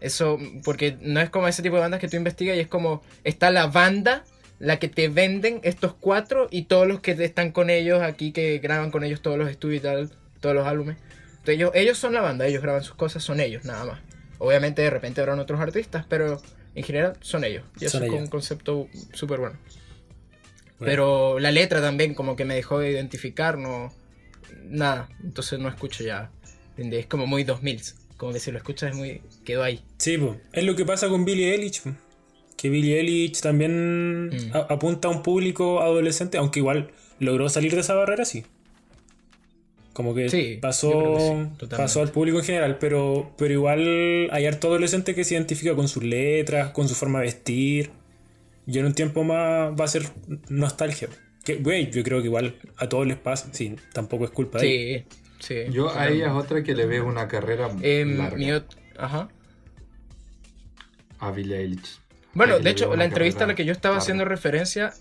Eso, 0.00 0.38
porque 0.62 0.98
no 1.00 1.20
es 1.20 1.30
como 1.30 1.48
ese 1.48 1.62
tipo 1.62 1.76
de 1.76 1.80
bandas 1.82 2.00
que 2.00 2.08
tú 2.08 2.16
investigas 2.16 2.56
y 2.56 2.60
es 2.60 2.68
como 2.68 3.02
está 3.24 3.50
la 3.50 3.66
banda, 3.66 4.24
la 4.58 4.78
que 4.78 4.88
te 4.88 5.08
venden 5.08 5.60
estos 5.62 5.94
cuatro 5.94 6.48
y 6.50 6.62
todos 6.64 6.86
los 6.86 7.00
que 7.00 7.12
están 7.12 7.52
con 7.52 7.70
ellos 7.70 8.02
aquí, 8.02 8.32
que 8.32 8.58
graban 8.58 8.90
con 8.90 9.04
ellos 9.04 9.20
todos 9.22 9.38
los 9.38 9.50
estudios 9.50 9.80
y 9.80 9.82
tal, 9.82 10.10
todos 10.40 10.54
los 10.54 10.66
álbumes. 10.66 10.96
Entonces, 11.30 11.54
ellos, 11.56 11.70
ellos 11.74 11.98
son 11.98 12.14
la 12.14 12.20
banda, 12.22 12.46
ellos 12.46 12.62
graban 12.62 12.82
sus 12.82 12.94
cosas, 12.94 13.22
son 13.22 13.40
ellos 13.40 13.64
nada 13.64 13.84
más. 13.84 14.00
Obviamente 14.38 14.82
de 14.82 14.90
repente 14.90 15.20
habrán 15.20 15.38
otros 15.38 15.60
artistas, 15.60 16.06
pero 16.08 16.40
en 16.74 16.84
general 16.84 17.16
son 17.20 17.44
ellos. 17.44 17.64
Y 17.80 17.84
eso 17.84 17.98
Son 17.98 18.04
es 18.04 18.10
ellos. 18.10 18.22
un 18.22 18.28
concepto 18.28 18.88
súper 19.12 19.40
bueno. 19.40 19.58
Bueno. 20.78 20.90
Pero 20.90 21.38
la 21.38 21.50
letra 21.50 21.80
también 21.80 22.14
como 22.14 22.34
que 22.36 22.44
me 22.44 22.54
dejó 22.54 22.78
de 22.78 22.90
identificar, 22.90 23.58
no... 23.58 23.92
Nada, 24.64 25.08
entonces 25.22 25.58
no 25.58 25.68
escucho 25.68 26.02
ya. 26.04 26.30
Day. 26.76 27.00
Es 27.00 27.06
como 27.06 27.26
muy 27.26 27.44
2000, 27.44 27.80
como 28.16 28.32
que 28.32 28.40
si 28.40 28.50
lo 28.50 28.58
escuchas 28.58 28.90
es 28.90 28.96
muy... 28.96 29.22
quedó 29.44 29.62
ahí. 29.62 29.84
Sí, 29.98 30.18
po. 30.18 30.36
es 30.52 30.64
lo 30.64 30.74
que 30.74 30.84
pasa 30.84 31.08
con 31.08 31.24
Billie 31.24 31.52
Eilish. 31.52 31.82
Que 32.64 32.70
Billie 32.70 32.98
Eilish 32.98 33.42
también 33.42 34.28
Mm. 34.28 34.54
a- 34.54 34.66
apunta 34.72 35.08
a 35.08 35.10
un 35.10 35.22
público 35.22 35.82
adolescente, 35.82 36.38
aunque 36.38 36.60
igual 36.60 36.92
logró 37.18 37.50
salir 37.50 37.74
de 37.74 37.82
esa 37.82 37.92
barrera, 37.92 38.24
sí. 38.24 38.46
Como 39.92 40.14
que 40.14 40.30
Sí, 40.30 40.56
pasó, 40.62 40.90
que 41.58 41.66
sí, 41.88 41.98
al 42.00 42.08
público 42.10 42.38
en 42.38 42.44
general, 42.46 42.78
pero, 42.78 43.32
pero 43.36 43.52
igual 43.52 44.30
hay 44.32 44.46
harto 44.46 44.68
adolescente 44.68 45.14
que 45.14 45.24
se 45.24 45.34
identifica 45.34 45.74
con 45.76 45.88
sus 45.88 46.04
letras, 46.04 46.70
con 46.70 46.88
su 46.88 46.94
forma 46.94 47.18
de 47.18 47.26
vestir. 47.26 47.90
Y 48.66 48.78
en 48.78 48.86
un 48.86 48.94
tiempo 48.94 49.24
más 49.24 49.78
va 49.78 49.84
a 49.84 49.88
ser 49.88 50.04
nostalgia. 50.48 51.10
Que, 51.44 51.56
güey, 51.56 51.90
yo 51.90 52.02
creo 52.02 52.22
que 52.22 52.28
igual 52.28 52.56
a 52.78 52.88
todos 52.88 53.06
les 53.06 53.18
pasa. 53.18 53.50
Sí, 53.52 53.76
tampoco 53.92 54.24
es 54.24 54.30
culpa 54.30 54.58
de 54.58 54.94
ellos. 54.94 55.04
Sí, 55.38 55.64
sí. 55.66 55.70
Yo 55.70 55.94
a 55.94 56.08
ella 56.08 56.28
es 56.28 56.32
otra 56.32 56.62
que 56.62 56.74
le 56.74 56.86
veo 56.86 57.04
una 57.06 57.28
carrera 57.28 57.68
Em, 57.82 58.16
larga. 58.16 58.38
mi 58.38 58.50
Ajá. 58.96 59.28
A 61.18 61.30
Billie 61.30 61.58
Eilish. 61.58 61.98
Bueno, 62.34 62.58
de 62.58 62.70
hecho, 62.70 62.94
la 62.96 63.04
entrevista 63.04 63.44
a 63.44 63.46
la 63.46 63.54
que 63.54 63.64
yo 63.64 63.72
estaba 63.72 63.96
haciendo 63.98 64.24
referencia 64.24 64.92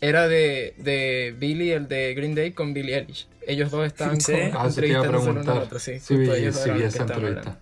era 0.00 0.26
de, 0.28 0.74
de 0.78 1.34
Billy, 1.38 1.70
el 1.72 1.88
de 1.88 2.14
Green 2.14 2.34
Day, 2.34 2.52
con 2.52 2.74
Billie 2.74 2.96
Eilish. 2.98 3.28
Ellos 3.46 3.70
dos 3.70 3.86
estaban 3.86 4.20
Sí. 4.20 4.32
con, 4.32 4.40
Ah, 4.56 4.68
el 4.76 4.96
uno 4.96 5.40
al 5.52 5.58
otro, 5.58 5.78
sí. 5.78 5.98
Sí, 6.00 6.16
vi, 6.16 6.30
ellos 6.30 6.56
sí 6.56 6.70
vi 6.70 6.82
esa 6.82 7.02
entrevista. 7.02 7.60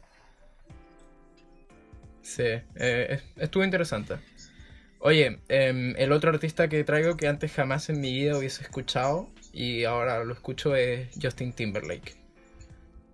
Sí, 2.23 2.43
eh, 2.45 2.63
es- 2.77 3.23
estuvo 3.37 3.65
interesante. 3.65 4.15
Oye, 5.01 5.39
em, 5.49 5.95
el 5.97 6.13
otro 6.13 6.31
artista 6.31 6.69
que 6.69 6.85
traigo 6.85 7.17
que 7.17 7.27
antes 7.29 7.53
jamás 7.53 7.89
en 7.89 8.01
mi 8.01 8.13
vida 8.13 8.37
hubiese 8.37 8.63
escuchado 8.63 9.31
y 9.53 9.85
ahora 9.85 10.23
lo 10.25 10.33
escucho 10.35 10.77
es 10.77 11.09
Justin 11.21 11.53
Timberlake. 11.55 12.15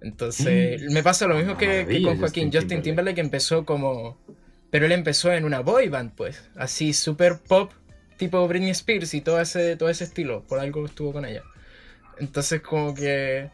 Entonces, 0.02 0.82
me 0.90 1.02
pasa 1.02 1.26
lo 1.26 1.36
mismo 1.36 1.56
que, 1.56 1.86
que 1.88 2.00
Mm. 2.00 2.04
Con 2.04 2.18
Joaquín. 2.18 2.50
Justin. 2.52 2.82
Timberlake 2.82 3.20
empezó 3.20 3.64
como... 3.64 4.18
Pero 4.70 4.86
él 4.86 4.92
empezó 4.92 5.32
en 5.32 5.44
una 5.44 5.60
boy 5.60 5.88
band, 5.88 6.12
pues. 6.14 6.42
Así, 6.56 6.92
super 6.92 7.38
pop, 7.38 7.72
tipo 8.16 8.46
Britney 8.48 8.70
Spears 8.70 9.14
y 9.14 9.20
todo 9.20 9.40
ese, 9.40 9.76
todo 9.76 9.88
ese 9.88 10.04
estilo. 10.04 10.42
Por 10.42 10.58
algo 10.58 10.84
estuvo 10.84 11.12
con 11.12 11.24
ella. 11.24 11.42
Entonces, 12.18 12.60
como 12.60 12.94
que... 12.94 13.50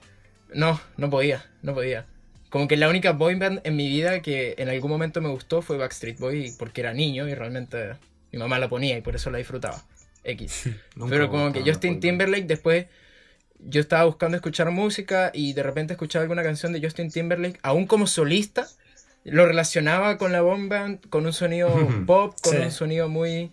No, 0.54 0.80
no 0.96 1.10
podía, 1.10 1.44
no 1.62 1.74
podía. 1.74 2.06
Como 2.50 2.68
que 2.68 2.76
la 2.76 2.90
única 2.90 3.12
boy 3.12 3.36
band 3.36 3.60
en 3.64 3.76
mi 3.76 3.88
vida 3.88 4.20
que 4.20 4.54
en 4.58 4.68
algún 4.68 4.90
momento 4.90 5.22
me 5.22 5.30
gustó 5.30 5.62
fue 5.62 5.78
Backstreet 5.78 6.18
Boy 6.18 6.52
porque 6.58 6.82
era 6.82 6.92
niño 6.92 7.26
y 7.26 7.34
realmente 7.34 7.94
mi 8.30 8.38
mamá 8.38 8.58
la 8.58 8.68
ponía 8.68 8.98
y 8.98 9.00
por 9.00 9.16
eso 9.16 9.30
la 9.30 9.38
disfrutaba. 9.38 9.82
X. 10.24 10.68
Pero 11.08 11.30
como 11.30 11.52
que 11.52 11.62
Justin 11.62 12.00
Timberlake 12.00 12.44
después 12.44 12.86
yo 13.58 13.80
estaba 13.80 14.04
buscando 14.04 14.36
escuchar 14.36 14.70
música 14.70 15.30
y 15.32 15.52
de 15.52 15.62
repente 15.62 15.94
escuchaba 15.94 16.24
alguna 16.24 16.42
canción 16.42 16.72
de 16.72 16.82
Justin 16.82 17.10
Timberlake, 17.10 17.58
aún 17.62 17.86
como 17.86 18.06
solista, 18.06 18.66
lo 19.24 19.46
relacionaba 19.46 20.18
con 20.18 20.32
la 20.32 20.40
bomb 20.42 20.68
band, 20.70 21.08
con 21.08 21.26
un 21.26 21.32
sonido 21.32 21.68
pop, 22.06 22.34
con 22.42 22.52
Sí. 22.52 22.58
un 22.58 22.70
sonido 22.72 23.08
muy... 23.08 23.50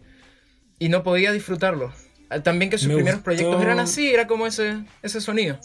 y 0.79 0.89
no 0.89 1.03
podía 1.03 1.31
disfrutarlo. 1.31 1.93
Ah, 2.29 2.41
También 2.41 2.69
que 2.71 2.77
sus 2.77 2.87
Me 2.87 2.95
primeros 2.95 3.19
gustó- 3.19 3.25
proyectos 3.25 3.61
eran 3.61 3.79
así, 3.79 4.09
era 4.11 4.27
como 4.27 4.45
ese, 4.47 4.83
ese 5.03 5.19
sonido. 5.21 5.59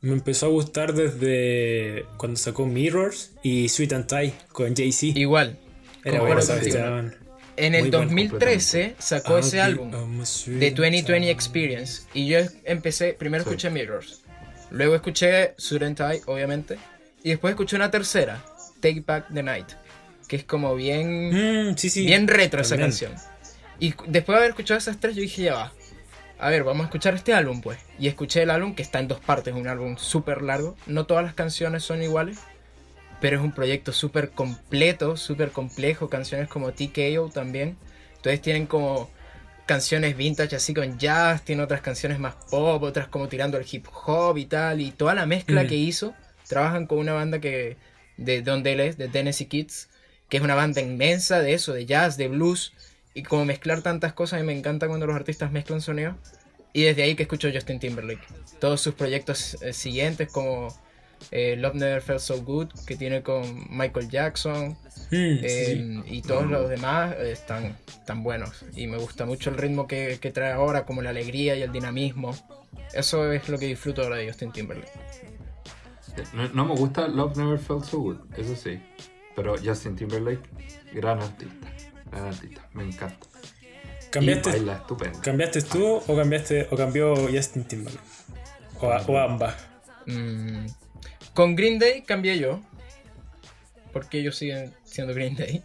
Me 0.00 0.12
empezó 0.12 0.46
a 0.46 0.48
gustar 0.50 0.94
desde 0.94 2.04
cuando 2.18 2.36
sacó 2.38 2.66
Mirrors 2.66 3.32
y 3.42 3.68
Sweet 3.68 3.92
and 3.94 4.06
Tie 4.06 4.32
con 4.52 4.74
Jay-Z. 4.76 5.18
Igual. 5.18 5.58
Era 6.04 6.20
bueno, 6.20 6.38
estaban- 6.40 7.16
En 7.56 7.74
el 7.74 7.82
Muy 7.82 7.90
bueno, 7.90 8.04
2013 8.06 8.94
sacó 9.00 9.32
I'll 9.32 9.40
ese 9.40 9.60
álbum. 9.60 9.90
sweet 10.24 10.58
de 10.60 10.70
2020 10.70 11.12
time. 11.12 11.30
Experience. 11.30 12.02
Y 12.14 12.28
yo 12.28 12.38
empecé, 12.64 13.14
primero 13.14 13.42
Sí. 13.42 13.50
escuché 13.50 13.68
Mirrors, 13.70 14.22
luego 14.70 14.94
escuché 14.94 15.54
Student 15.58 15.98
Eye, 15.98 16.22
obviamente, 16.26 16.78
y 17.24 17.30
después 17.30 17.50
escuché 17.50 17.74
una 17.74 17.90
tercera, 17.90 18.44
Take 18.80 19.02
Back 19.06 19.26
the 19.32 19.42
Night, 19.42 19.68
que 20.28 20.36
es 20.36 20.44
como 20.44 20.74
bien, 20.74 21.70
Mm, 21.70 21.76
sí, 21.76 21.90
sí. 21.90 22.06
bien 22.06 22.28
retro 22.28 22.60
esa 22.60 22.76
canción. 22.76 23.12
Y 23.80 23.94
después 24.06 24.34
de 24.34 24.36
haber 24.36 24.50
escuchado 24.50 24.78
esas 24.78 24.98
tres, 24.98 25.14
yo 25.16 25.22
dije, 25.22 25.42
ya 25.42 25.54
va. 25.54 25.72
A 26.40 26.50
ver, 26.50 26.62
vamos 26.64 26.82
a 26.82 26.84
escuchar 26.84 27.14
este 27.14 27.32
álbum, 27.34 27.60
pues. 27.60 27.78
Y 27.98 28.06
escuché 28.08 28.42
el 28.42 28.50
álbum, 28.50 28.74
que 28.74 28.82
está 28.82 29.00
en 29.00 29.08
dos 29.08 29.20
partes, 29.20 29.54
un 29.54 29.66
álbum 29.68 29.96
súper 29.96 30.42
largo. 30.42 30.76
No 30.86 31.04
todas 31.06 31.24
las 31.24 31.34
canciones 31.34 31.82
son 31.82 32.02
iguales, 32.02 32.38
pero 33.20 33.38
es 33.38 33.42
un 33.42 33.52
proyecto 33.52 33.92
súper 33.92 34.30
completo, 34.30 35.16
súper 35.16 35.50
complejo. 35.50 36.08
Canciones 36.08 36.48
como 36.48 36.72
TKO 36.72 37.30
también. 37.32 37.76
Entonces 38.16 38.40
tienen 38.40 38.66
como 38.66 39.10
canciones 39.66 40.16
vintage 40.16 40.56
así 40.56 40.72
con 40.74 40.98
jazz, 40.98 41.42
tiene 41.42 41.62
otras 41.62 41.80
canciones 41.80 42.18
más 42.18 42.34
pop, 42.50 42.82
otras 42.82 43.08
como 43.08 43.28
tirando 43.28 43.58
al 43.58 43.66
hip 43.70 43.86
hop 44.06 44.38
y 44.38 44.46
tal. 44.46 44.80
Y 44.80 44.92
toda 44.92 45.14
la 45.14 45.26
mezcla 45.26 45.64
Mm. 45.64 45.66
que 45.66 45.74
hizo, 45.74 46.14
trabajan 46.48 46.86
con 46.86 46.98
una 46.98 47.12
banda 47.14 47.40
que 47.40 47.76
de 48.18 48.42
donde 48.42 48.72
él 48.72 48.80
es, 48.80 48.98
de 48.98 49.08
Tennessee 49.08 49.46
Kids, 49.46 49.88
que 50.28 50.36
es 50.36 50.42
una 50.42 50.54
banda 50.54 50.82
inmensa 50.82 51.40
de 51.40 51.54
eso, 51.54 51.72
de 51.72 51.86
jazz, 51.86 52.16
de 52.18 52.28
blues. 52.28 52.74
Y 53.14 53.22
como 53.22 53.46
mezclar 53.46 53.80
tantas 53.80 54.12
cosas, 54.12 54.40
y 54.40 54.44
me 54.44 54.56
encanta 54.56 54.86
cuando 54.86 55.06
los 55.06 55.16
artistas 55.16 55.50
mezclan 55.50 55.80
sonidos. 55.80 56.16
Y 56.72 56.82
desde 56.82 57.02
ahí 57.02 57.14
que 57.14 57.22
escucho 57.22 57.48
Justin 57.52 57.80
Timberlake. 57.80 58.26
Todos 58.60 58.80
sus 58.82 58.94
proyectos 58.94 59.56
eh, 59.62 59.72
siguientes, 59.72 60.30
como 60.30 60.68
eh, 61.30 61.56
Love 61.56 61.74
Never 61.74 62.02
Felt 62.02 62.20
So 62.20 62.42
Good, 62.42 62.68
que 62.86 62.96
tiene 62.96 63.22
con 63.22 63.66
Michael 63.70 64.10
Jackson, 64.10 64.76
Mm, 65.10 65.38
sí, 65.38 65.40
eh, 65.42 66.02
sí. 66.04 66.16
y 66.16 66.22
todos 66.22 66.46
los 66.46 66.68
demás 66.68 67.14
eh, 67.18 67.32
están 67.32 67.76
tan 68.04 68.22
buenos. 68.22 68.64
Y 68.76 68.86
me 68.86 68.98
gusta 68.98 69.24
mucho 69.24 69.50
el 69.50 69.56
ritmo 69.56 69.86
que, 69.86 70.18
que 70.20 70.30
trae 70.30 70.52
ahora, 70.52 70.84
como 70.84 71.00
la 71.02 71.10
alegría 71.10 71.56
y 71.56 71.62
el 71.62 71.72
dinamismo. 71.72 72.36
Eso 72.92 73.32
es 73.32 73.48
lo 73.48 73.58
que 73.58 73.66
disfruto 73.66 74.02
ahora 74.02 74.16
de 74.16 74.28
Justin 74.28 74.52
Timberlake. 74.52 74.90
No, 76.34 76.48
no 76.48 76.64
me 76.66 76.74
gusta 76.74 77.08
Love 77.08 77.36
Never 77.36 77.58
Felt 77.58 77.84
So 77.84 77.98
Good, 78.00 78.16
eso 78.36 78.54
sí. 78.56 78.80
Pero 79.36 79.56
Justin 79.62 79.96
Timberlake, 79.96 80.42
gran 80.92 81.20
artista. 81.20 81.72
Gran 82.10 82.24
artista, 82.26 82.68
me 82.74 82.84
encanta. 82.84 83.26
Y 83.62 84.10
¿Cambiaste, 84.10 84.50
baila 84.50 84.74
estupendo. 84.74 85.20
¿Cambiaste 85.22 85.62
tú 85.62 85.96
o 86.06 86.16
cambiaste 86.16 86.68
o 86.70 86.76
cambió 86.76 87.14
Justin 87.30 87.64
Timberlake? 87.64 88.04
O, 88.80 88.90
a- 88.90 89.02
o 89.06 89.18
ambas. 89.18 89.54
Mm, 90.06 90.66
Con 91.34 91.54
Green 91.54 91.78
Day 91.78 92.02
cambié 92.02 92.38
yo. 92.38 92.60
Porque 93.92 94.20
ellos 94.20 94.36
siguen 94.36 94.72
siendo 94.84 95.14
Green 95.14 95.36
Day. 95.36 95.62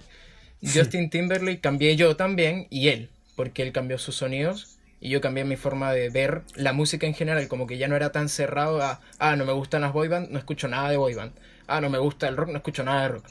Justin 0.61 1.09
Timberlake 1.09 1.59
cambié 1.61 1.95
yo 1.95 2.15
también 2.15 2.67
y 2.69 2.89
él. 2.89 3.09
Porque 3.35 3.63
él 3.63 3.71
cambió 3.71 3.97
sus 3.97 4.15
sonidos 4.15 4.77
y 5.03 5.09
yo 5.09 5.19
cambié 5.19 5.43
mi 5.43 5.57
forma 5.57 5.91
de 5.91 6.09
ver 6.09 6.43
la 6.55 6.71
música 6.71 7.05
en 7.05 7.13
general. 7.13 7.49
Como 7.49 7.67
que 7.67 7.77
ya 7.77 7.89
no 7.89 7.97
era 7.97 8.13
tan 8.13 8.29
cerrado 8.29 8.81
a, 8.81 9.01
ah, 9.19 9.35
no 9.35 9.43
me 9.43 9.51
gustan 9.51 9.81
las 9.81 9.91
boy 9.91 10.07
band, 10.07 10.29
no 10.29 10.39
escucho 10.39 10.69
nada 10.69 10.89
de 10.89 10.95
boy 10.95 11.13
band. 11.13 11.33
Ah, 11.67 11.81
no 11.81 11.89
me 11.89 11.97
gusta 11.97 12.29
el 12.29 12.37
rock, 12.37 12.51
no 12.51 12.55
escucho 12.55 12.85
nada 12.85 13.01
de 13.01 13.07
rock. 13.09 13.25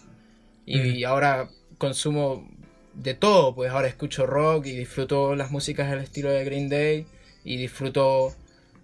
Y 0.66 1.05
ahora 1.05 1.49
consumo 1.79 2.47
de 2.93 3.14
todo, 3.14 3.55
pues 3.55 3.70
ahora 3.70 3.89
escucho 3.89 4.27
rock 4.27 4.66
y 4.66 4.77
disfruto 4.77 5.35
las 5.35 5.51
músicas 5.51 5.89
del 5.89 6.01
estilo 6.01 6.29
de 6.29 6.45
Green 6.45 6.68
Day 6.68 7.07
y 7.43 7.57
disfruto, 7.57 8.35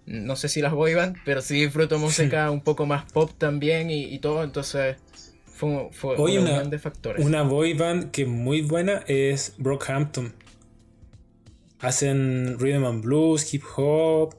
no 0.07 0.35
sé 0.35 0.49
si 0.49 0.59
las 0.59 0.73
boy 0.73 0.95
band, 0.95 1.17
pero 1.23 1.43
sí 1.43 1.61
disfruto 1.61 1.99
música 1.99 2.49
un 2.49 2.61
poco 2.61 2.87
más 2.87 3.09
pop 3.11 3.29
también 3.37 3.91
y, 3.91 4.05
y 4.05 4.17
todo, 4.17 4.43
entonces 4.43 4.97
fue, 5.45 5.89
fue 5.91 6.15
Oye, 6.17 6.39
una 6.39 6.63
de 6.63 6.79
factores. 6.79 7.23
Una 7.23 7.43
boy 7.43 7.73
band 7.75 8.09
que 8.09 8.23
es 8.23 8.27
muy 8.27 8.63
buena 8.63 9.03
es 9.05 9.53
Brockhampton. 9.59 10.33
Hacen 11.81 12.57
rhythm 12.59 12.85
and 12.85 13.03
blues, 13.03 13.53
hip 13.53 13.63
hop. 13.75 14.35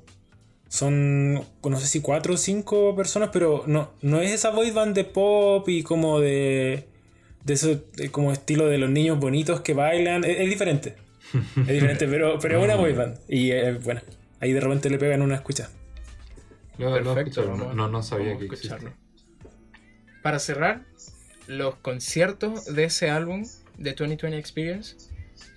Son, 0.69 1.35
no 1.35 1.81
sé 1.81 1.87
si 1.87 2.01
cuatro 2.01 2.35
o 2.35 2.37
cinco 2.37 2.95
personas, 2.95 3.31
pero 3.33 3.65
no, 3.67 3.91
no 4.03 4.21
es 4.21 4.31
esa 4.31 4.51
boy 4.51 4.71
band 4.71 4.95
de 4.95 5.05
pop 5.05 5.69
y 5.69 5.83
como 5.83 6.21
de. 6.21 6.87
de 7.45 7.53
eso, 7.55 7.81
de 7.97 8.11
como 8.11 8.31
estilo 8.33 8.67
de 8.69 8.79
los 8.79 8.89
niños 8.91 9.19
bonitos 9.19 9.61
que 9.63 9.75
bailan. 9.75 10.25
Es, 10.25 10.41
es 10.41 10.49
diferente. 10.51 10.97
Es 11.57 11.67
diferente, 11.69 12.09
pero, 12.09 12.39
pero 12.41 12.59
es 12.59 12.65
una 12.65 12.77
boy 12.77 12.93
band. 12.93 13.19
Y 13.29 13.51
es 13.53 13.83
buena. 13.83 14.03
Ahí 14.41 14.53
de 14.53 14.61
repente 14.61 14.91
le 14.91 14.99
pegan 14.99 15.23
una 15.23 15.35
escucha. 15.37 15.71
No, 16.79 16.89
no, 16.91 16.95
Perfecto, 17.15 17.41
escucharon, 17.43 17.59
vamos- 17.61 17.75
no, 17.77 17.89
no 17.89 18.03
sabía 18.03 18.37
que 18.39 18.45
escucharlo. 18.47 18.93
Para 20.23 20.39
cerrar, 20.39 20.83
los 21.47 21.77
conciertos 21.77 22.65
de 22.75 22.85
ese 22.85 23.11
álbum, 23.11 23.47
de 23.77 23.93
2020 23.93 24.39
Experience, 24.39 24.97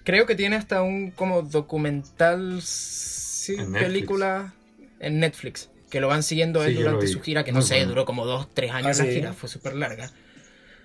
creo 0.03 0.25
que 0.25 0.35
tiene 0.35 0.55
hasta 0.55 0.81
un 0.81 1.11
como 1.11 1.41
documental, 1.41 2.61
sí, 2.61 3.55
En 3.57 3.71
película 3.73 4.53
en 4.99 5.19
Netflix, 5.19 5.69
que 5.89 5.99
lo 6.01 6.07
van 6.07 6.23
siguiendo 6.23 6.61
a 6.61 6.65
él 6.67 6.73
Sí, 6.75 6.79
durante 6.79 7.07
su 7.07 7.21
gira, 7.21 7.43
que 7.43 7.51
Muy 7.51 7.61
no 7.61 7.65
sé, 7.65 7.75
bueno. 7.75 7.89
duró 7.89 8.05
como 8.05 8.25
dos, 8.25 8.47
tres 8.53 8.71
años 8.71 8.99
Ah, 8.99 9.03
la 9.03 9.09
sí. 9.09 9.13
gira, 9.13 9.33
fue 9.33 9.49
súper 9.49 9.75
larga. 9.75 10.11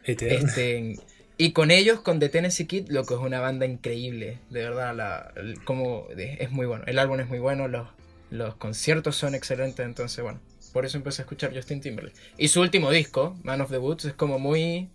Eterna. 0.05 0.39
Este, 0.39 0.97
y 1.37 1.53
con 1.53 1.71
ellos, 1.71 2.01
con 2.01 2.19
The 2.19 2.29
Tennessee 2.29 2.67
Kid, 2.67 2.89
lo 2.89 3.05
que 3.07 3.15
es 3.15 3.21
una 3.21 3.41
banda 3.41 3.67
increíble, 3.67 4.39
de 4.51 4.63
verdad, 4.63 4.95
la, 4.95 5.33
el- 5.37 5.63
como 5.65 6.07
de- 6.17 6.37
es 6.41 6.51
muy 6.51 6.67
bueno. 6.67 6.85
El 6.87 6.99
álbum 6.99 7.21
es 7.21 7.29
muy 7.29 7.39
bueno, 7.39 7.69
los, 7.69 7.89
los 8.31 8.57
conciertos 8.57 9.17
son 9.17 9.35
excelentes, 9.35 9.85
entonces 9.85 10.23
bueno, 10.23 10.41
por 10.73 10.85
eso 10.85 10.97
empecé 10.99 11.23
a 11.23 11.25
escuchar 11.25 11.55
Justin 11.55 11.81
Timberlake. 11.81 12.17
Y 12.37 12.49
su 12.49 12.61
último 12.61 12.91
disco, 12.91 13.37
Man 13.45 13.61
of 13.61 13.71
the 13.71 13.79
Woods, 13.79 14.05
es 14.07 14.15
como 14.15 14.39
muy 14.39 14.89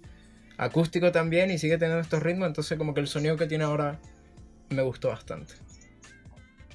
acústico 0.58 1.12
también 1.12 1.52
y 1.52 1.58
sigue 1.58 1.78
teniendo 1.78 2.02
estos 2.02 2.22
ritmos, 2.24 2.48
entonces 2.48 2.78
como 2.78 2.94
que 2.94 3.02
el 3.02 3.08
sonido 3.08 3.38
que 3.38 3.48
tiene 3.48 3.64
ahora 3.64 4.00
me 4.70 4.82
gustó 4.82 5.10
bastante. 5.10 5.54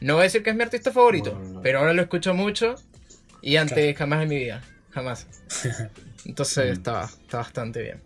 No 0.01 0.15
voy 0.15 0.23
a 0.23 0.25
decir 0.25 0.43
que 0.43 0.51
es 0.51 0.57
mi 0.57 0.63
artista 0.63 0.93
favorito, 0.93 1.33
Bueno, 1.35 1.55
no. 1.55 1.63
pero 1.63 1.81
ahora 1.81 1.93
lo 1.93 2.03
escucho 2.03 2.35
mucho 2.35 2.77
y 3.43 3.57
antes 3.57 3.95
Claro. 3.95 3.99
jamás 3.99 4.23
en 4.23 4.29
mi 4.29 4.37
vida, 4.39 4.63
jamás. 4.91 5.27
Entonces 6.25 6.71
Mm. 6.71 6.73
está, 6.73 7.05
está 7.05 7.39
bastante 7.39 7.83
bien. 7.83 8.01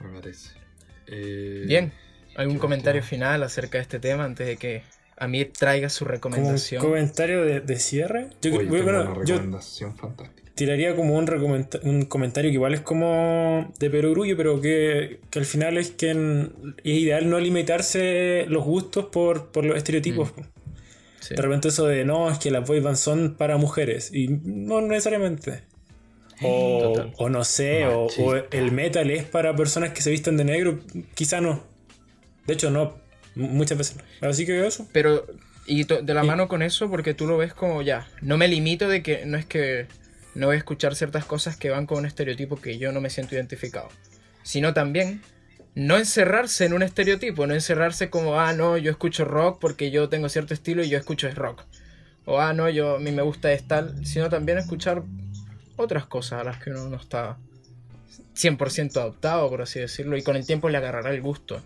Me 0.00 0.20
parece. 0.20 0.50
Eh, 1.06 1.64
Bien, 1.66 1.92
¿algún 2.36 2.56
¿qué 2.56 2.60
comentario 2.60 3.02
final 3.02 3.42
acerca 3.42 3.78
de 3.78 3.82
este 3.82 3.98
tema 4.00 4.24
antes 4.24 4.46
de 4.46 4.56
que 4.56 4.82
Amir 5.16 5.52
traiga 5.52 5.88
su 5.88 6.04
Como 6.04 6.10
un 6.10 6.12
recomendación? 6.14 6.82
comentario 6.82 7.42
de, 7.44 7.60
de 7.60 7.78
cierre. 7.78 8.30
Yo, 8.40 8.54
Oye, 8.56 8.66
bueno, 8.66 8.86
tengo 8.86 9.12
una 9.12 9.24
yo 9.24 9.34
recomendación 9.36 9.96
fantástica. 9.96 10.41
Tiraría 10.62 10.94
como 10.94 11.16
un, 11.16 11.66
un 11.82 12.04
comentario 12.04 12.50
que 12.50 12.54
igual 12.54 12.74
es 12.74 12.80
como 12.80 13.72
de 13.80 13.90
perogrullo, 13.90 14.36
pero 14.36 14.60
que, 14.60 15.18
que 15.28 15.38
al 15.40 15.44
final 15.44 15.76
es 15.76 15.90
que 15.90 16.10
en- 16.10 16.52
es 16.84 16.94
ideal 16.98 17.28
no 17.28 17.40
limitarse 17.40 18.44
los 18.48 18.62
gustos 18.64 19.06
por, 19.06 19.50
por 19.50 19.64
los 19.64 19.76
estereotipos. 19.76 20.32
Sí. 21.18 21.34
De 21.34 21.42
repente 21.42 21.68
eso 21.68 21.86
de 21.86 22.04
no, 22.04 22.30
es 22.30 22.38
que 22.38 22.50
las 22.52 22.64
boy 22.66 22.78
bands 22.80 23.00
son 23.00 23.34
para 23.34 23.56
mujeres. 23.56 24.14
Y 24.14 24.28
no 24.44 24.80
necesariamente. 24.80 25.62
O, 26.44 27.28
no 27.28 27.44
sé, 27.44 27.86
o, 27.86 28.08
el 28.50 28.72
metal 28.72 29.10
es 29.10 29.24
para 29.24 29.54
personas 29.54 29.90
que 29.90 30.02
se 30.02 30.10
visten 30.10 30.36
de 30.36 30.44
negro. 30.44 30.80
Quizá 31.14 31.40
no. 31.40 31.62
De 32.46 32.54
hecho, 32.54 32.70
no. 32.70 32.98
Muchas 33.34 33.78
veces 33.78 33.96
no. 33.96 34.28
Así 34.28 34.46
que 34.46 34.66
eso. 34.66 34.88
Pero, 34.92 35.26
y 35.66 35.84
de 35.84 36.14
la 36.14 36.22
mano 36.24 36.48
con 36.48 36.62
eso, 36.62 36.88
porque 36.90 37.14
tú 37.14 37.26
lo 37.26 37.36
ves 37.36 37.52
como 37.54 37.82
ya, 37.82 38.08
no 38.20 38.36
me 38.36 38.48
limito 38.48 38.88
de 38.88 39.02
que 39.02 39.24
no 39.26 39.38
es 39.38 39.46
que 39.46 39.86
no 40.34 40.46
voy 40.46 40.54
a 40.54 40.58
escuchar 40.58 40.94
ciertas 40.94 41.24
cosas 41.24 41.56
que 41.56 41.70
van 41.70 41.86
con 41.86 41.98
un 41.98 42.06
estereotipo 42.06 42.56
que 42.56 42.78
yo 42.78 42.92
no 42.92 43.00
me 43.00 43.10
siento 43.10 43.34
identificado, 43.34 43.88
sino 44.42 44.72
también 44.72 45.20
no 45.74 45.96
encerrarse 45.96 46.66
en 46.66 46.74
un 46.74 46.82
estereotipo, 46.82 47.46
no 47.46 47.54
encerrarse 47.54 48.10
como, 48.10 48.38
ah, 48.38 48.52
no, 48.52 48.76
yo 48.76 48.90
escucho 48.90 49.24
rock 49.24 49.58
porque 49.60 49.90
yo 49.90 50.08
tengo 50.08 50.28
cierto 50.28 50.54
estilo 50.54 50.82
y 50.82 50.88
yo 50.88 50.98
escucho 50.98 51.28
es 51.28 51.34
rock. 51.34 51.64
O, 52.24 52.38
ah, 52.40 52.52
no, 52.52 52.68
yo 52.68 52.96
a 52.96 52.98
mí 52.98 53.10
me 53.10 53.22
gusta 53.22 53.52
es 53.52 53.66
tal, 53.66 54.06
sino 54.06 54.28
también 54.28 54.58
escuchar 54.58 55.02
otras 55.76 56.06
cosas 56.06 56.40
a 56.40 56.44
las 56.44 56.62
que 56.62 56.70
uno 56.70 56.88
no 56.88 56.96
está 56.96 57.38
100% 58.36 58.96
adoptado, 58.96 59.48
por 59.48 59.62
así 59.62 59.80
decirlo, 59.80 60.16
y 60.16 60.22
con 60.22 60.36
el 60.36 60.46
tiempo 60.46 60.68
le 60.68 60.78
agarrará 60.78 61.10
el 61.10 61.20
gusto. 61.20 61.62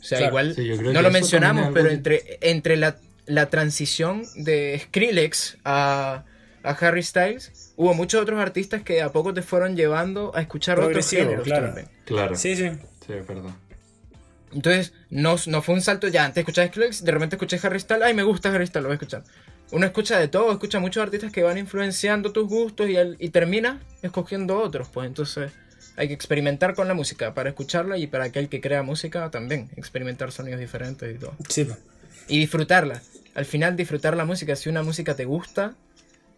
O 0.00 0.02
sea, 0.02 0.18
Claro, 0.18 0.32
igual 0.32 0.54
sí, 0.54 0.70
no 0.92 1.02
lo 1.02 1.10
mencionamos, 1.10 1.70
pero 1.72 1.90
entre, 1.90 2.38
entre 2.40 2.76
la, 2.76 2.96
la 3.26 3.48
transición 3.48 4.24
de 4.34 4.80
Skrillex 4.84 5.58
a, 5.64 6.24
a 6.62 6.70
Harry 6.70 7.02
Styles, 7.02 7.69
hubo 7.80 7.94
muchos 7.94 8.20
otros 8.20 8.38
artistas 8.38 8.82
que 8.82 9.00
a 9.00 9.10
poco 9.10 9.32
te 9.32 9.40
fueron 9.40 9.74
llevando 9.74 10.32
a 10.34 10.42
escuchar 10.42 10.78
otros 10.78 11.08
géneros 11.08 11.44
claro. 11.44 11.66
también. 11.66 11.88
Claro. 12.04 12.36
Sí, 12.36 12.54
sí. 12.54 12.68
Sí, 13.06 13.14
verdad. 13.26 13.54
Entonces, 14.52 14.92
no, 15.08 15.36
no 15.46 15.62
fue 15.62 15.74
un 15.74 15.80
salto 15.80 16.08
ya. 16.08 16.24
Antes 16.26 16.42
escuchaba 16.42 16.68
Skrillex, 16.68 17.04
de 17.04 17.12
repente 17.12 17.36
escuché 17.36 17.58
Harry 17.62 17.80
Styles. 17.80 18.02
Ay, 18.04 18.14
me 18.14 18.22
gusta 18.22 18.52
Harry 18.52 18.66
Styles, 18.66 18.82
lo 18.82 18.88
voy 18.88 18.94
a 18.94 18.96
escuchar. 18.96 19.22
Uno 19.70 19.86
escucha 19.86 20.18
de 20.18 20.28
todo, 20.28 20.50
escucha 20.52 20.78
muchos 20.80 21.02
artistas 21.02 21.32
que 21.32 21.42
van 21.42 21.56
influenciando 21.56 22.32
tus 22.32 22.48
gustos 22.48 22.88
y, 22.90 22.96
al- 22.96 23.16
y 23.18 23.30
termina 23.30 23.80
escogiendo 24.02 24.58
otros. 24.58 24.88
Pues 24.88 25.06
entonces, 25.06 25.52
hay 25.96 26.08
que 26.08 26.14
experimentar 26.14 26.74
con 26.74 26.86
la 26.88 26.94
música 26.94 27.32
para 27.32 27.48
escucharla 27.50 27.96
y 27.96 28.06
para 28.08 28.24
aquel 28.24 28.48
que 28.48 28.60
crea 28.60 28.82
música 28.82 29.30
también. 29.30 29.70
Experimentar 29.76 30.32
sonidos 30.32 30.60
diferentes 30.60 31.14
y 31.14 31.18
todo. 31.18 31.34
Sí, 31.48 31.64
po. 31.64 31.76
Y 32.28 32.40
disfrutarla. 32.40 33.00
Al 33.34 33.44
final, 33.46 33.76
disfrutar 33.76 34.16
la 34.16 34.24
música. 34.24 34.54
Si 34.56 34.68
una 34.68 34.82
música 34.82 35.14
te 35.14 35.24
gusta, 35.24 35.74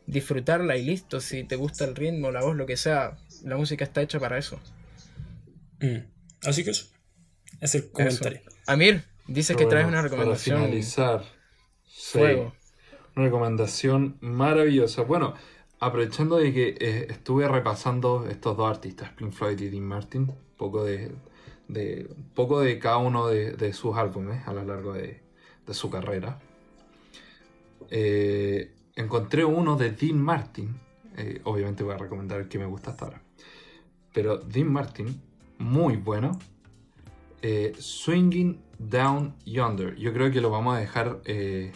disfrutarla 0.07 0.77
y 0.77 0.85
listo. 0.85 1.21
Si 1.21 1.45
te 1.45 1.57
gusta 1.57 1.85
el 1.85 1.95
ritmo, 1.95 2.31
la 2.31 2.43
voz, 2.43 2.57
lo 2.57 2.67
que 2.67 2.77
sea, 2.77 3.19
la 3.45 3.57
música 3.57 3.85
está 3.85 4.03
hecha 4.03 4.19
para 4.21 4.39
eso. 4.39 4.61
Mm. 5.81 5.99
Así 6.45 6.65
que 6.65 6.71
eso. 6.71 6.87
Es 7.61 7.75
el 7.75 7.91
comentario. 7.91 8.41
Eso. 8.41 8.57
Amir, 8.67 9.05
dices 9.27 9.57
que 9.57 9.65
Pero 9.65 9.71
traes 9.71 9.85
bueno, 9.87 9.99
una 9.99 10.09
recomendación. 10.09 10.57
Para 10.57 10.67
finalizar, 10.67 11.25
sí, 11.87 12.19
una 12.19 13.25
recomendación 13.27 14.17
maravillosa. 14.21 15.03
Bueno, 15.03 15.35
aprovechando 15.79 16.37
de 16.37 16.53
que 16.53 16.77
eh, 16.81 17.07
estuve 17.11 17.47
repasando 17.49 18.27
estos 18.29 18.57
dos 18.57 18.71
artistas, 18.71 19.11
Pink 19.13 19.33
Floyd 19.33 19.61
y 19.61 19.69
Dean 19.69 19.85
Martin, 19.85 20.23
un 20.23 20.57
poco 20.57 20.85
de, 20.85 21.13
de, 21.69 22.09
un 22.17 22.31
poco 22.35 22.61
de 22.61 22.79
cada 22.79 22.99
uno 22.99 23.29
de, 23.29 23.53
de 23.53 23.73
sus 23.73 23.97
álbumes 23.97 24.47
a 24.47 24.53
lo 24.53 24.65
largo 24.65 24.93
de, 24.93 25.21
de 25.67 25.75
su 25.75 25.91
carrera. 25.91 26.39
Eh, 27.91 28.73
encontré 28.97 29.45
uno 29.45 29.77
de 29.77 29.91
Dean 29.91 30.19
Martin. 30.21 30.75
eh, 31.17 31.41
obviamente 31.45 31.83
voy 31.85 31.95
a 31.95 31.99
recomendar 31.99 32.41
el 32.41 32.49
que 32.49 32.59
me 32.59 32.67
gusta 32.67 32.91
hasta 32.91 33.05
ahora. 33.07 33.23
Pero 34.13 34.39
Dean 34.39 34.71
Martin, 34.73 35.21
muy 35.59 35.97
bueno. 35.97 36.39
Eh, 37.43 37.73
Swinging 37.79 38.61
Down 38.79 39.35
Yonder. 39.45 39.97
Yo 39.97 40.13
creo 40.13 40.31
que 40.31 40.41
lo 40.41 40.51
vamos 40.51 40.77
a 40.77 40.79
dejar 40.81 41.21
eh, 41.25 41.73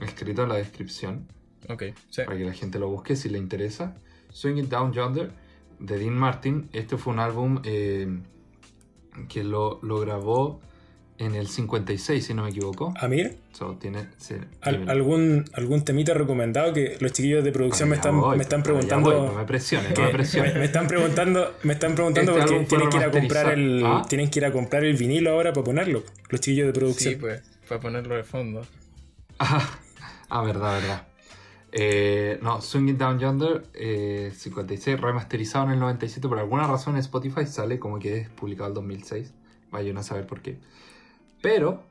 escrito 0.00 0.42
en 0.42 0.48
la 0.50 0.56
descripción 0.56 1.28
Ok, 1.68 1.84
sí. 2.10 2.22
para 2.24 2.36
que 2.36 2.44
la 2.44 2.52
gente 2.52 2.78
lo 2.78 2.88
busque 2.88 3.16
si 3.16 3.28
le 3.28 3.38
interesa. 3.38 3.96
Swinging 4.30 4.68
Down 4.68 4.92
Yonder 4.92 5.30
de 5.78 5.98
Dean 5.98 6.14
Martin. 6.14 6.68
Este 6.72 6.96
fue 6.96 7.12
un 7.12 7.20
álbum 7.20 7.62
que 7.62 9.44
lo, 9.44 9.78
lo 9.82 10.00
grabó 10.00 10.60
en 11.18 11.34
el 11.34 11.48
56, 11.48 12.24
si 12.24 12.32
no 12.34 12.44
me 12.44 12.50
equivoco. 12.50 12.94
Amir, 13.00 13.38
So, 13.52 13.74
tiene, 13.74 14.06
sí, 14.18 14.34
¿al- 14.60 14.74
dímelo. 14.74 14.92
algún, 14.92 15.44
¿algún 15.54 15.84
temita 15.84 16.14
recomendado 16.14 16.72
que 16.72 16.96
los 17.00 17.12
chiquillos 17.12 17.42
de 17.42 17.50
producción 17.50 17.88
me 17.88 17.96
están, 17.96 18.20
voy, 18.20 18.36
me 18.36 18.42
están 18.44 18.62
preguntando? 18.62 19.10
voy, 19.18 19.26
no 19.28 19.34
me 19.34 19.44
presiones, 19.44 19.92
que- 19.92 20.00
no 20.00 20.06
me 20.06 20.12
presiones. 20.12 20.54
me 20.54 20.64
están 20.64 20.86
preguntando, 20.86 21.54
me 21.64 21.72
están 21.72 21.94
preguntando 21.96 22.38
Este 22.38 22.46
porque 22.54 22.64
tienen 22.66 22.88
que 22.88 22.96
ir 22.98 23.02
a 23.02 23.10
comprar 23.10 23.52
el. 23.52 23.82
¿Ah? 23.84 24.06
tienen 24.08 24.30
que 24.30 24.38
ir 24.38 24.44
a 24.46 24.52
comprar 24.52 24.84
el 24.84 24.96
vinilo 24.96 25.32
ahora 25.32 25.52
para 25.52 25.64
ponerlo. 25.64 26.04
Los 26.30 26.40
chiquillos 26.40 26.68
de 26.68 26.72
producción. 26.72 27.14
Sí, 27.14 27.18
pues, 27.20 27.42
para 27.68 27.80
ponerlo 27.80 28.14
de 28.14 28.22
fondo. 28.24 28.62
Ah, 29.40 29.78
ah, 30.30 30.42
verdad, 30.42 30.80
verdad. 30.80 31.06
Eh, 31.70 32.38
no, 32.42 32.60
Swinging 32.60 32.96
Down 32.98 33.18
Yonder, 33.18 33.62
eh, 33.74 34.32
56, 34.34 35.00
remasterizado 35.00 35.66
en 35.66 35.72
el 35.72 35.78
97. 35.80 36.26
Por 36.28 36.38
alguna 36.38 36.66
razón 36.66 36.94
en 36.94 37.00
Spotify 37.00 37.46
sale 37.46 37.78
como 37.78 37.98
que 37.98 38.16
es 38.18 38.28
publicado 38.30 38.68
el 38.68 38.74
2006. 38.74 39.32
Vayan 39.70 39.98
a 39.98 40.02
saber 40.02 40.26
por 40.26 40.40
qué. 40.40 40.56
Pero, 41.42 41.82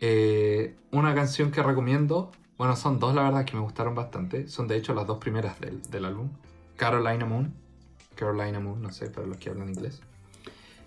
eh, 0.00 0.74
una 0.92 1.14
canción 1.14 1.50
que 1.50 1.62
recomiendo, 1.62 2.30
bueno, 2.58 2.76
son 2.76 2.98
dos 2.98 3.14
la 3.14 3.22
verdad 3.22 3.44
que 3.44 3.54
me 3.54 3.60
gustaron 3.60 3.94
bastante. 3.94 4.48
Son 4.48 4.68
de 4.68 4.76
hecho 4.76 4.94
las 4.94 5.06
dos 5.06 5.18
primeras 5.18 5.60
del, 5.60 5.82
del 5.82 6.04
álbum. 6.04 6.30
Carolina 6.76 7.24
Moon. 7.26 7.52
Carolina 8.14 8.60
Moon, 8.60 8.80
no 8.80 8.92
sé, 8.92 9.10
para 9.10 9.26
los 9.26 9.36
que 9.38 9.50
hablan 9.50 9.68
inglés. 9.68 10.00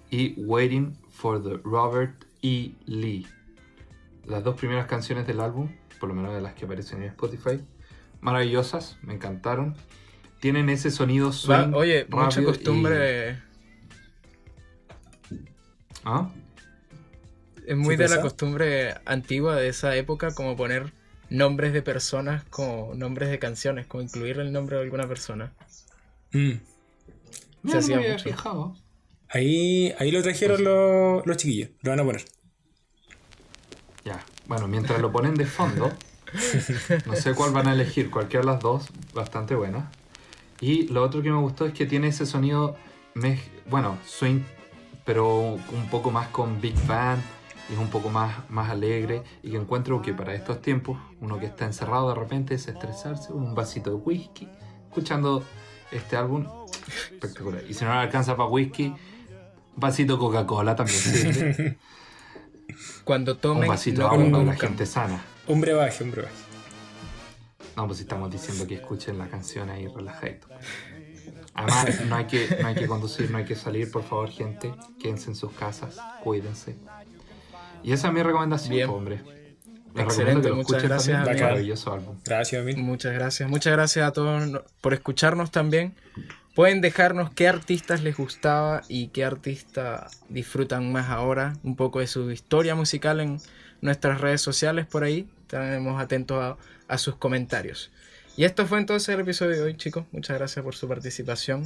Y 0.10 0.34
Waiting 0.38 0.98
for 1.12 1.42
the 1.44 1.58
Robert 1.64 2.26
E. 2.42 2.72
Lee 2.86 3.28
las 4.26 4.44
dos 4.44 4.56
primeras 4.56 4.86
canciones 4.86 5.26
del 5.28 5.40
álbum, 5.40 5.70
por 6.00 6.08
lo 6.10 6.16
menos 6.16 6.34
de 6.34 6.42
las 6.42 6.54
que 6.54 6.66
aparecen 6.66 7.02
en 7.02 7.10
Spotify, 7.10 7.60
maravillosas, 8.22 8.98
me 9.02 9.14
encantaron. 9.16 9.76
Tienen 10.40 10.70
ese 10.70 10.92
sonido 10.92 11.32
swing. 11.34 11.74
oye, 11.74 12.06
mucha 12.10 12.44
costumbre. 12.44 13.40
y- 15.32 15.36
¿Ah? 16.06 16.30
Es 17.70 17.78
muy 17.78 17.96
¿Sí 17.96 17.98
de 17.98 18.10
la 18.10 18.20
costumbre 18.20 18.96
antigua 19.06 19.56
de 19.56 19.68
esa 19.70 19.96
época, 19.96 20.34
como 20.34 20.56
poner 20.58 20.92
nombres 21.30 21.72
de 21.72 21.84
personas 21.84 22.44
como 22.46 22.96
nombres 22.96 23.30
de 23.30 23.38
canciones, 23.38 23.86
como 23.86 24.02
incluir 24.02 24.40
el 24.40 24.52
nombre 24.52 24.78
de 24.78 24.84
alguna 24.84 25.08
persona. 25.08 25.54
Mm. 26.32 26.54
No, 27.62 27.72
Se 27.72 27.78
no 27.78 27.78
hacía 27.80 27.96
me 27.98 28.04
había 28.06 28.14
mucho. 28.14 28.24
fijado. 28.24 28.76
Ahí, 29.30 29.94
ahí 30.00 30.10
lo 30.10 30.24
trajeron 30.24 30.64
los, 30.64 31.26
los 31.28 31.38
chiquillos. 31.38 31.70
Lo 31.82 31.92
van 31.92 32.00
a 32.00 32.04
poner. 32.04 32.26
Ya, 34.04 34.26
bueno, 34.48 34.68
mientras 34.68 35.00
lo 35.00 35.12
ponen 35.12 35.36
de 35.36 35.46
fondo, 35.46 35.92
no 37.06 37.16
sé 37.16 37.36
cuál 37.36 37.52
van 37.52 37.68
a 37.68 37.74
elegir, 37.74 38.10
cualquiera 38.10 38.46
de 38.46 38.52
las 38.54 38.62
dos, 38.62 38.88
bastante 39.14 39.54
buena. 39.54 39.92
Y 40.60 40.88
lo 40.88 41.04
otro 41.04 41.22
que 41.22 41.30
me 41.32 41.38
gustó 41.40 41.68
es 41.68 41.74
que 41.74 41.86
tiene 41.86 42.08
ese 42.08 42.26
sonido, 42.26 42.78
bueno, 43.70 44.00
swing, 44.08 44.42
pero 45.06 45.40
un 45.42 45.90
poco 45.92 46.10
más 46.12 46.30
con 46.30 46.60
big 46.62 46.76
band, 46.88 47.22
y 47.70 47.74
es 47.74 47.80
un 47.80 47.90
poco 47.90 48.10
más, 48.10 48.50
más 48.50 48.70
alegre, 48.70 49.24
y 49.44 49.52
que 49.52 49.58
encuentro 49.58 50.02
que 50.02 50.14
para 50.14 50.34
estos 50.34 50.62
tiempos, 50.62 50.98
uno 51.22 51.40
que 51.40 51.46
está 51.46 51.66
encerrado 51.66 52.10
de 52.10 52.16
repente 52.16 52.56
es 52.56 52.68
estresarse, 52.68 53.32
un 53.32 53.54
vasito 53.54 53.92
de 53.92 53.96
whisky, 53.98 54.48
escuchando 54.88 55.44
este 55.92 56.16
álbum, 56.16 56.48
espectacular. 56.88 57.64
Y 57.68 57.74
si 57.74 57.86
no 57.86 57.94
alcanza 57.94 58.36
para 58.36 58.50
whisky, 58.50 58.88
un 58.88 58.96
vasito 59.76 60.14
de 60.14 60.20
Coca-Cola 60.20 60.76
también 60.76 61.00
sirve. 61.00 61.78
Cuando 63.04 63.34
un 63.34 63.38
tomen, 63.40 63.70
vasito 63.70 64.02
de 64.02 64.08
no 64.08 64.14
agua 64.14 64.32
para 64.32 64.44
la 64.44 64.56
gente 64.56 64.86
sana. 64.86 65.22
Un 65.48 65.62
brebaje, 65.62 66.04
un 66.04 66.12
brebaje. 66.12 66.36
No, 67.76 67.88
pues 67.88 68.00
estamos 68.00 68.30
diciendo 68.32 68.68
que 68.68 68.76
escuchen 68.76 69.18
la 69.18 69.28
canción 69.28 69.70
ahí 69.70 69.88
relajadito. 69.88 70.48
Además, 71.54 72.06
no 72.06 72.16
hay, 72.16 72.26
que, 72.26 72.58
no 72.62 72.68
hay 72.68 72.76
que 72.76 72.88
conducir, 72.88 73.32
no 73.32 73.38
hay 73.38 73.46
que 73.46 73.56
salir, 73.56 73.92
por 73.92 74.04
favor, 74.04 74.30
gente. 74.30 74.74
Quédense 75.00 75.30
en 75.30 75.36
sus 75.36 75.52
casas, 75.54 75.98
cuídense. 76.24 76.78
Y 77.84 77.92
esa 77.94 78.08
es 78.08 78.14
mi 78.14 78.24
recomendación, 78.24 78.74
Bien. 78.76 78.90
hombre. 78.90 79.22
Les 79.96 80.06
Excelente, 80.06 80.52
muchas 80.52 80.84
gracias, 80.84 81.24
también. 81.26 81.44
Maravilloso 81.46 81.94
álbum. 81.94 82.18
Gracias. 82.24 82.64
Muchas 82.78 83.14
gracias. 83.14 83.50
Muchas 83.50 83.74
gracias 83.74 84.08
a 84.08 84.12
todos 84.14 84.62
por 84.82 84.94
escucharnos 84.94 85.52
también. 85.52 85.96
Pueden 86.56 86.82
dejarnos 86.82 87.32
qué 87.32 87.48
artistas 87.48 88.04
les 88.04 88.18
gustaba 88.18 88.82
y 88.88 89.08
qué 89.08 89.24
artista 89.26 90.08
disfrutan 90.30 90.92
más 90.92 91.10
ahora. 91.10 91.54
Un 91.64 91.76
poco 91.76 92.00
de 92.00 92.08
su 92.08 92.30
historia 92.32 92.76
musical 92.76 93.20
en 93.20 93.40
nuestras 93.82 94.22
redes 94.22 94.42
sociales 94.42 94.86
por 94.86 95.04
ahí. 95.04 95.28
Estaremos 95.42 96.00
atentos 96.02 96.44
a, 96.44 96.58
a 96.94 96.98
sus 96.98 97.16
comentarios. 97.16 97.92
Y 98.38 98.44
esto 98.44 98.66
fue 98.68 98.78
entonces 98.80 99.10
el 99.10 99.22
episodio 99.22 99.56
de 99.56 99.64
hoy, 99.64 99.76
chicos. 99.76 100.06
Muchas 100.12 100.38
gracias 100.38 100.64
por 100.64 100.76
su 100.76 100.88
participación. 100.88 101.64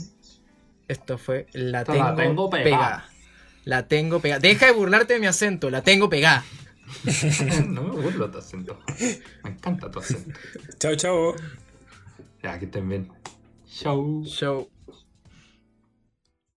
Esto 0.87 1.17
fue 1.17 1.47
La 1.53 1.83
Tengo, 1.83 1.99
la 2.03 2.15
tengo 2.15 2.49
pegada. 2.49 2.63
pegada. 2.63 3.09
La 3.65 3.87
tengo 3.87 4.19
pegada. 4.19 4.39
Deja 4.39 4.65
de 4.65 4.71
burlarte 4.73 5.13
de 5.13 5.19
mi 5.19 5.27
acento. 5.27 5.69
La 5.69 5.81
tengo 5.81 6.09
pegada. 6.09 6.43
no 7.67 7.83
me 7.83 8.01
burlo 8.01 8.29
tu 8.29 8.37
acento. 8.37 8.79
Me 9.43 9.51
encanta 9.51 9.89
tu 9.89 9.99
acento. 9.99 10.39
Chao, 10.79 10.95
chao. 10.95 11.35
Ya, 12.41 12.59
que 12.59 12.65
estén 12.65 12.89
bien. 12.89 13.09
Chau. 13.65 14.23
Show. 14.25 14.72